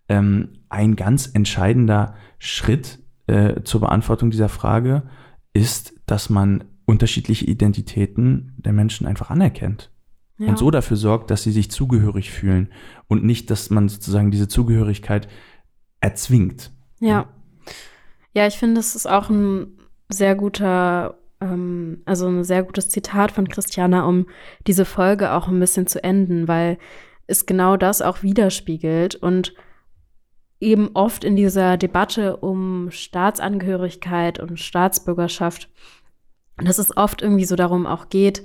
Ähm, 0.10 0.50
ein 0.70 0.96
ganz 0.96 1.30
entscheidender 1.34 2.16
Schritt 2.40 3.03
äh, 3.28 3.64
zur 3.64 3.82
Beantwortung 3.82 4.32
dieser 4.32 4.50
Frage 4.50 5.04
ist, 5.54 5.94
dass 6.06 6.30
man 6.30 6.66
unterschiedliche 6.86 7.46
Identitäten 7.46 8.54
der 8.58 8.74
Menschen 8.74 9.08
einfach 9.08 9.30
anerkennt. 9.30 9.92
Ja. 10.38 10.48
Und 10.48 10.58
so 10.58 10.72
dafür 10.72 10.98
sorgt, 10.98 11.32
dass 11.32 11.44
sie 11.44 11.52
sich 11.52 11.72
zugehörig 11.72 12.32
fühlen 12.32 12.70
und 13.08 13.24
nicht, 13.24 13.50
dass 13.50 13.70
man 13.70 13.88
sozusagen 13.88 14.32
diese 14.32 14.48
Zugehörigkeit 14.48 15.28
erzwingt. 16.02 16.72
Ja. 17.00 17.28
Ja, 18.34 18.48
ich 18.48 18.58
finde, 18.58 18.76
das 18.76 18.96
ist 18.96 19.08
auch 19.08 19.30
ein 19.30 19.78
sehr 20.10 20.36
guter, 20.36 21.20
ähm, 21.40 22.02
also 22.06 22.28
ein 22.28 22.44
sehr 22.44 22.64
gutes 22.64 22.90
Zitat 22.90 23.32
von 23.32 23.48
Christiana, 23.48 24.06
um 24.06 24.26
diese 24.66 24.86
Folge 24.86 25.32
auch 25.32 25.48
ein 25.48 25.60
bisschen 25.60 25.86
zu 25.86 26.04
enden, 26.04 26.48
weil 26.48 26.80
es 27.28 27.46
genau 27.46 27.78
das 27.78 28.02
auch 28.02 28.24
widerspiegelt 28.24 29.16
und 29.16 29.54
eben 30.64 30.92
oft 30.94 31.24
in 31.24 31.36
dieser 31.36 31.78
Debatte 31.78 32.38
um 32.38 32.90
Staatsangehörigkeit 32.90 34.40
und 34.40 34.60
Staatsbürgerschaft, 34.60 35.70
dass 36.58 36.80
es 36.80 36.96
oft 36.96 37.22
irgendwie 37.22 37.46
so 37.46 37.56
darum 37.56 37.86
auch 37.86 38.10
geht, 38.10 38.44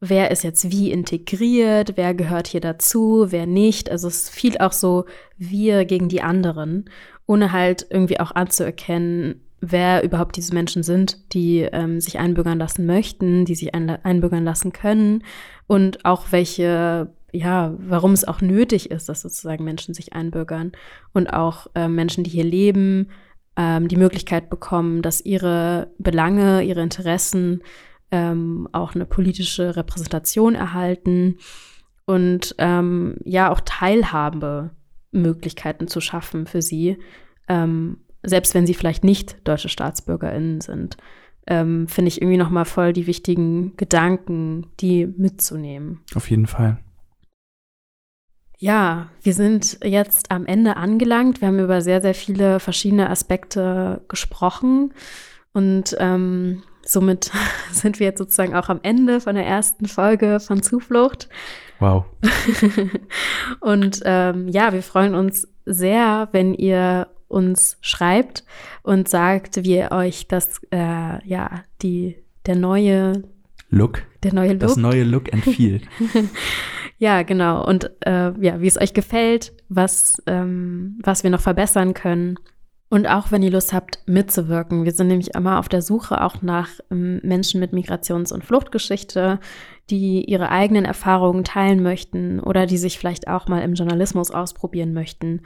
wer 0.00 0.30
ist 0.30 0.42
jetzt 0.42 0.70
wie 0.70 0.90
integriert, 0.90 1.92
wer 1.96 2.14
gehört 2.14 2.48
hier 2.48 2.60
dazu, 2.60 3.26
wer 3.30 3.46
nicht. 3.46 3.90
Also 3.90 4.08
es 4.08 4.28
viel 4.28 4.58
auch 4.58 4.72
so 4.72 5.04
wir 5.38 5.84
gegen 5.84 6.08
die 6.08 6.22
anderen, 6.22 6.90
ohne 7.26 7.52
halt 7.52 7.86
irgendwie 7.90 8.18
auch 8.18 8.32
anzuerkennen, 8.32 9.40
wer 9.60 10.02
überhaupt 10.02 10.36
diese 10.36 10.54
Menschen 10.54 10.82
sind, 10.82 11.32
die 11.34 11.60
ähm, 11.60 12.00
sich 12.00 12.18
einbürgern 12.18 12.58
lassen 12.58 12.84
möchten, 12.84 13.44
die 13.44 13.54
sich 13.54 13.74
einbürgern 13.74 14.44
lassen 14.44 14.72
können 14.72 15.22
und 15.68 16.04
auch 16.04 16.26
welche 16.30 17.12
ja, 17.32 17.74
warum 17.78 18.12
es 18.12 18.24
auch 18.24 18.40
nötig 18.40 18.90
ist, 18.90 19.08
dass 19.08 19.22
sozusagen 19.22 19.64
Menschen 19.64 19.94
sich 19.94 20.12
einbürgern 20.12 20.72
und 21.12 21.32
auch 21.32 21.68
äh, 21.74 21.86
Menschen, 21.88 22.22
die 22.24 22.30
hier 22.30 22.44
leben, 22.44 23.08
ähm, 23.56 23.88
die 23.88 23.96
Möglichkeit 23.96 24.50
bekommen, 24.50 25.00
dass 25.02 25.24
ihre 25.24 25.90
Belange, 25.98 26.62
ihre 26.62 26.82
Interessen 26.82 27.62
ähm, 28.10 28.68
auch 28.72 28.94
eine 28.94 29.06
politische 29.06 29.76
Repräsentation 29.76 30.54
erhalten 30.54 31.38
und 32.04 32.54
ähm, 32.58 33.16
ja 33.24 33.50
auch 33.50 33.60
Teilhabemöglichkeiten 33.64 35.88
zu 35.88 36.02
schaffen 36.02 36.46
für 36.46 36.60
sie, 36.60 36.98
ähm, 37.48 38.00
selbst 38.22 38.54
wenn 38.54 38.66
sie 38.66 38.74
vielleicht 38.74 39.04
nicht 39.04 39.38
deutsche 39.48 39.70
StaatsbürgerInnen 39.70 40.60
sind. 40.60 40.98
Ähm, 41.46 41.86
finde 41.88 42.08
ich 42.08 42.20
irgendwie 42.22 42.36
nochmal 42.36 42.66
voll 42.66 42.92
die 42.92 43.08
wichtigen 43.08 43.76
Gedanken, 43.76 44.66
die 44.78 45.06
mitzunehmen. 45.06 46.00
Auf 46.14 46.30
jeden 46.30 46.46
Fall. 46.46 46.78
Ja, 48.62 49.08
wir 49.24 49.34
sind 49.34 49.78
jetzt 49.82 50.30
am 50.30 50.46
Ende 50.46 50.76
angelangt. 50.76 51.40
Wir 51.40 51.48
haben 51.48 51.58
über 51.58 51.80
sehr, 51.80 52.00
sehr 52.00 52.14
viele 52.14 52.60
verschiedene 52.60 53.10
Aspekte 53.10 54.02
gesprochen 54.06 54.94
und 55.52 55.96
ähm, 55.98 56.62
somit 56.86 57.32
sind 57.72 57.98
wir 57.98 58.06
jetzt 58.06 58.18
sozusagen 58.18 58.54
auch 58.54 58.68
am 58.68 58.78
Ende 58.84 59.20
von 59.20 59.34
der 59.34 59.44
ersten 59.44 59.86
Folge 59.86 60.38
von 60.38 60.62
Zuflucht. 60.62 61.28
Wow. 61.80 62.04
und 63.60 64.00
ähm, 64.04 64.46
ja, 64.46 64.72
wir 64.72 64.84
freuen 64.84 65.16
uns 65.16 65.48
sehr, 65.66 66.28
wenn 66.30 66.54
ihr 66.54 67.08
uns 67.26 67.78
schreibt 67.80 68.44
und 68.84 69.08
sagt, 69.08 69.64
wie 69.64 69.78
ihr 69.78 69.90
euch 69.90 70.28
das, 70.28 70.60
äh, 70.70 71.26
ja, 71.26 71.64
die, 71.82 72.16
der 72.46 72.54
neue 72.54 73.24
Look. 73.70 74.02
Der 74.22 74.32
neue 74.32 74.52
Look. 74.52 74.60
Das 74.60 74.76
neue 74.76 75.02
Look 75.02 75.32
and 75.32 75.42
Feel. 75.42 75.80
Ja, 77.02 77.24
genau. 77.24 77.66
Und 77.66 77.90
äh, 78.06 78.30
ja, 78.40 78.60
wie 78.60 78.68
es 78.68 78.80
euch 78.80 78.94
gefällt, 78.94 79.52
was, 79.68 80.22
ähm, 80.28 81.00
was 81.02 81.24
wir 81.24 81.30
noch 81.30 81.40
verbessern 81.40 81.94
können. 81.94 82.38
Und 82.90 83.08
auch 83.08 83.32
wenn 83.32 83.42
ihr 83.42 83.50
Lust 83.50 83.72
habt, 83.72 83.98
mitzuwirken. 84.06 84.84
Wir 84.84 84.92
sind 84.92 85.08
nämlich 85.08 85.34
immer 85.34 85.58
auf 85.58 85.68
der 85.68 85.82
Suche 85.82 86.20
auch 86.20 86.42
nach 86.42 86.68
ähm, 86.92 87.18
Menschen 87.24 87.58
mit 87.58 87.72
Migrations- 87.72 88.32
und 88.32 88.44
Fluchtgeschichte, 88.44 89.40
die 89.90 90.30
ihre 90.30 90.50
eigenen 90.50 90.84
Erfahrungen 90.84 91.42
teilen 91.42 91.82
möchten 91.82 92.38
oder 92.38 92.66
die 92.66 92.78
sich 92.78 93.00
vielleicht 93.00 93.26
auch 93.26 93.48
mal 93.48 93.62
im 93.62 93.74
Journalismus 93.74 94.30
ausprobieren 94.30 94.92
möchten 94.92 95.40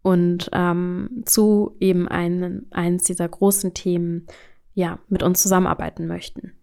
und 0.00 0.48
ähm, 0.54 1.24
zu 1.26 1.76
eben 1.78 2.08
ein, 2.08 2.64
eins 2.70 3.04
dieser 3.04 3.28
großen 3.28 3.74
Themen 3.74 4.26
ja, 4.72 4.98
mit 5.10 5.22
uns 5.22 5.42
zusammenarbeiten 5.42 6.06
möchten. 6.06 6.54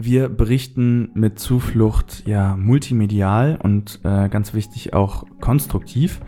Wir 0.00 0.28
berichten 0.28 1.10
mit 1.14 1.40
Zuflucht 1.40 2.22
ja 2.24 2.56
multimedial 2.56 3.58
und 3.60 3.98
äh, 4.04 4.28
ganz 4.28 4.54
wichtig 4.54 4.94
auch 4.94 5.24
konstruktiv. 5.40 6.20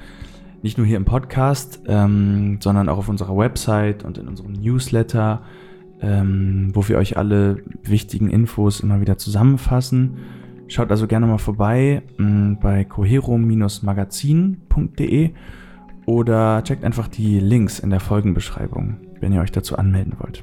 Nicht 0.60 0.76
nur 0.76 0.88
hier 0.88 0.96
im 0.96 1.04
Podcast, 1.04 1.80
ähm, 1.86 2.58
sondern 2.60 2.88
auch 2.88 2.98
auf 2.98 3.08
unserer 3.08 3.36
Website 3.36 4.04
und 4.04 4.18
in 4.18 4.26
unserem 4.26 4.54
Newsletter, 4.54 5.42
ähm, 6.00 6.72
wo 6.74 6.88
wir 6.88 6.98
euch 6.98 7.16
alle 7.16 7.62
wichtigen 7.84 8.28
Infos 8.28 8.80
immer 8.80 9.00
wieder 9.00 9.18
zusammenfassen. 9.18 10.16
Schaut 10.66 10.90
also 10.90 11.06
gerne 11.06 11.28
mal 11.28 11.38
vorbei 11.38 12.02
mh, 12.18 12.28
mm, 12.28 12.58
bei 12.60 12.82
cohero-magazin.de 12.82 15.30
oder 16.06 16.64
checkt 16.64 16.82
einfach 16.82 17.06
die 17.06 17.38
Links 17.38 17.78
in 17.78 17.90
der 17.90 18.00
Folgenbeschreibung, 18.00 18.96
wenn 19.20 19.32
ihr 19.32 19.42
euch 19.42 19.52
dazu 19.52 19.78
anmelden 19.78 20.14
wollt. 20.18 20.42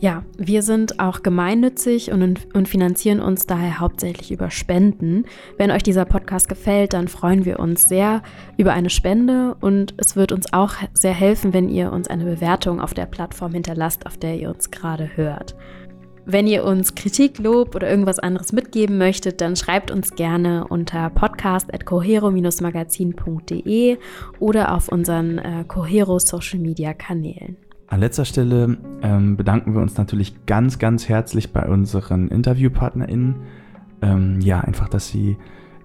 Ja, 0.00 0.22
wir 0.36 0.62
sind 0.62 1.00
auch 1.00 1.24
gemeinnützig 1.24 2.12
und, 2.12 2.54
und, 2.54 2.68
finanzieren 2.68 3.18
uns 3.18 3.46
daher 3.46 3.80
hauptsächlich 3.80 4.30
über 4.30 4.48
Spenden. 4.48 5.24
Wenn 5.56 5.72
euch 5.72 5.82
dieser 5.82 6.04
Podcast 6.04 6.48
gefällt, 6.48 6.92
dann 6.92 7.08
freuen 7.08 7.44
wir 7.44 7.58
uns 7.58 7.82
sehr 7.82 8.22
über 8.56 8.74
eine 8.74 8.90
Spende 8.90 9.56
und 9.60 9.94
es 9.96 10.14
wird 10.14 10.30
uns 10.30 10.52
auch 10.52 10.74
sehr 10.94 11.14
helfen, 11.14 11.52
wenn 11.52 11.68
ihr 11.68 11.90
uns 11.90 12.06
eine 12.06 12.26
Bewertung 12.26 12.80
auf 12.80 12.94
der 12.94 13.06
Plattform 13.06 13.54
hinterlasst, 13.54 14.06
auf 14.06 14.16
der 14.16 14.38
ihr 14.38 14.50
uns 14.50 14.70
gerade 14.70 15.16
hört. 15.16 15.56
Wenn 16.24 16.46
ihr 16.46 16.62
uns 16.62 16.94
Kritik, 16.94 17.38
Lob 17.38 17.74
oder 17.74 17.90
irgendwas 17.90 18.20
anderes 18.20 18.52
mitgeben 18.52 18.98
möchtet, 18.98 19.40
dann 19.40 19.56
schreibt 19.56 19.90
uns 19.90 20.14
gerne 20.14 20.64
unter 20.68 21.10
podcast.cohero-magazin.de 21.10 23.98
oder 24.38 24.74
auf 24.74 24.90
unseren 24.90 25.38
äh, 25.38 25.64
Cohero 25.66 26.20
Social 26.20 26.60
Media 26.60 26.94
Kanälen. 26.94 27.56
An 27.88 28.00
letzter 28.00 28.26
Stelle 28.26 28.76
ähm, 29.00 29.36
bedanken 29.38 29.74
wir 29.74 29.80
uns 29.80 29.96
natürlich 29.96 30.44
ganz, 30.44 30.78
ganz 30.78 31.08
herzlich 31.08 31.52
bei 31.52 31.66
unseren 31.66 32.28
InterviewpartnerInnen. 32.28 33.36
Ähm, 34.02 34.40
ja, 34.40 34.60
einfach, 34.60 34.90
dass 34.90 35.08
sie 35.08 35.38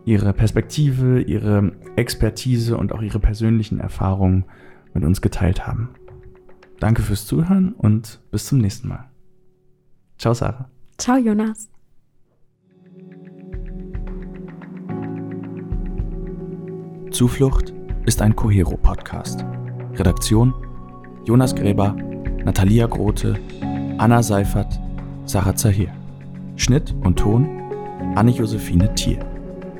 ihre 0.03 0.33
Perspektive, 0.33 1.21
ihre 1.21 1.71
Expertise 1.95 2.75
und 2.75 2.91
auch 2.91 3.01
ihre 3.01 3.19
persönlichen 3.19 3.79
Erfahrungen 3.79 4.43
mit 4.93 5.05
uns 5.05 5.21
geteilt 5.21 5.65
haben. 5.65 5.89
Danke 6.79 7.01
fürs 7.01 7.25
Zuhören 7.25 7.71
und 7.71 8.19
bis 8.31 8.47
zum 8.47 8.57
nächsten 8.57 8.89
Mal. 8.89 9.09
Ciao, 10.17 10.33
Sarah. 10.33 10.69
Ciao, 10.97 11.17
Jonas. 11.17 11.69
Zuflucht 17.11 17.73
ist 18.05 18.21
ein 18.21 18.35
Cohero-Podcast. 18.35 19.45
Redaktion 19.93 20.53
Jonas 21.25 21.55
Gräber, 21.55 21.95
Natalia 22.43 22.87
Grote, 22.87 23.35
Anna 23.97 24.21
Seifert, 24.21 24.77
Sarah 25.25 25.55
Zahir. 25.55 25.87
Schnitt 26.55 26.93
und 27.03 27.17
Ton 27.17 27.47
Anne-Josephine 28.15 28.93
Thiel. 28.93 29.17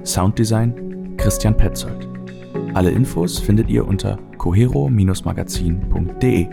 Sounddesign 0.05 1.15
Christian 1.17 1.55
Petzold. 1.55 2.07
Alle 2.73 2.89
Infos 2.91 3.39
findet 3.39 3.69
ihr 3.69 3.87
unter 3.87 4.17
cohero-magazin.de. 4.37 6.47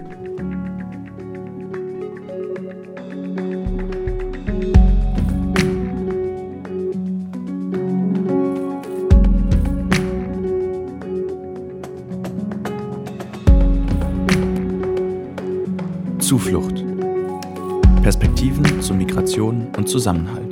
und 19.81 19.89
Zusammenhalt. 19.89 20.50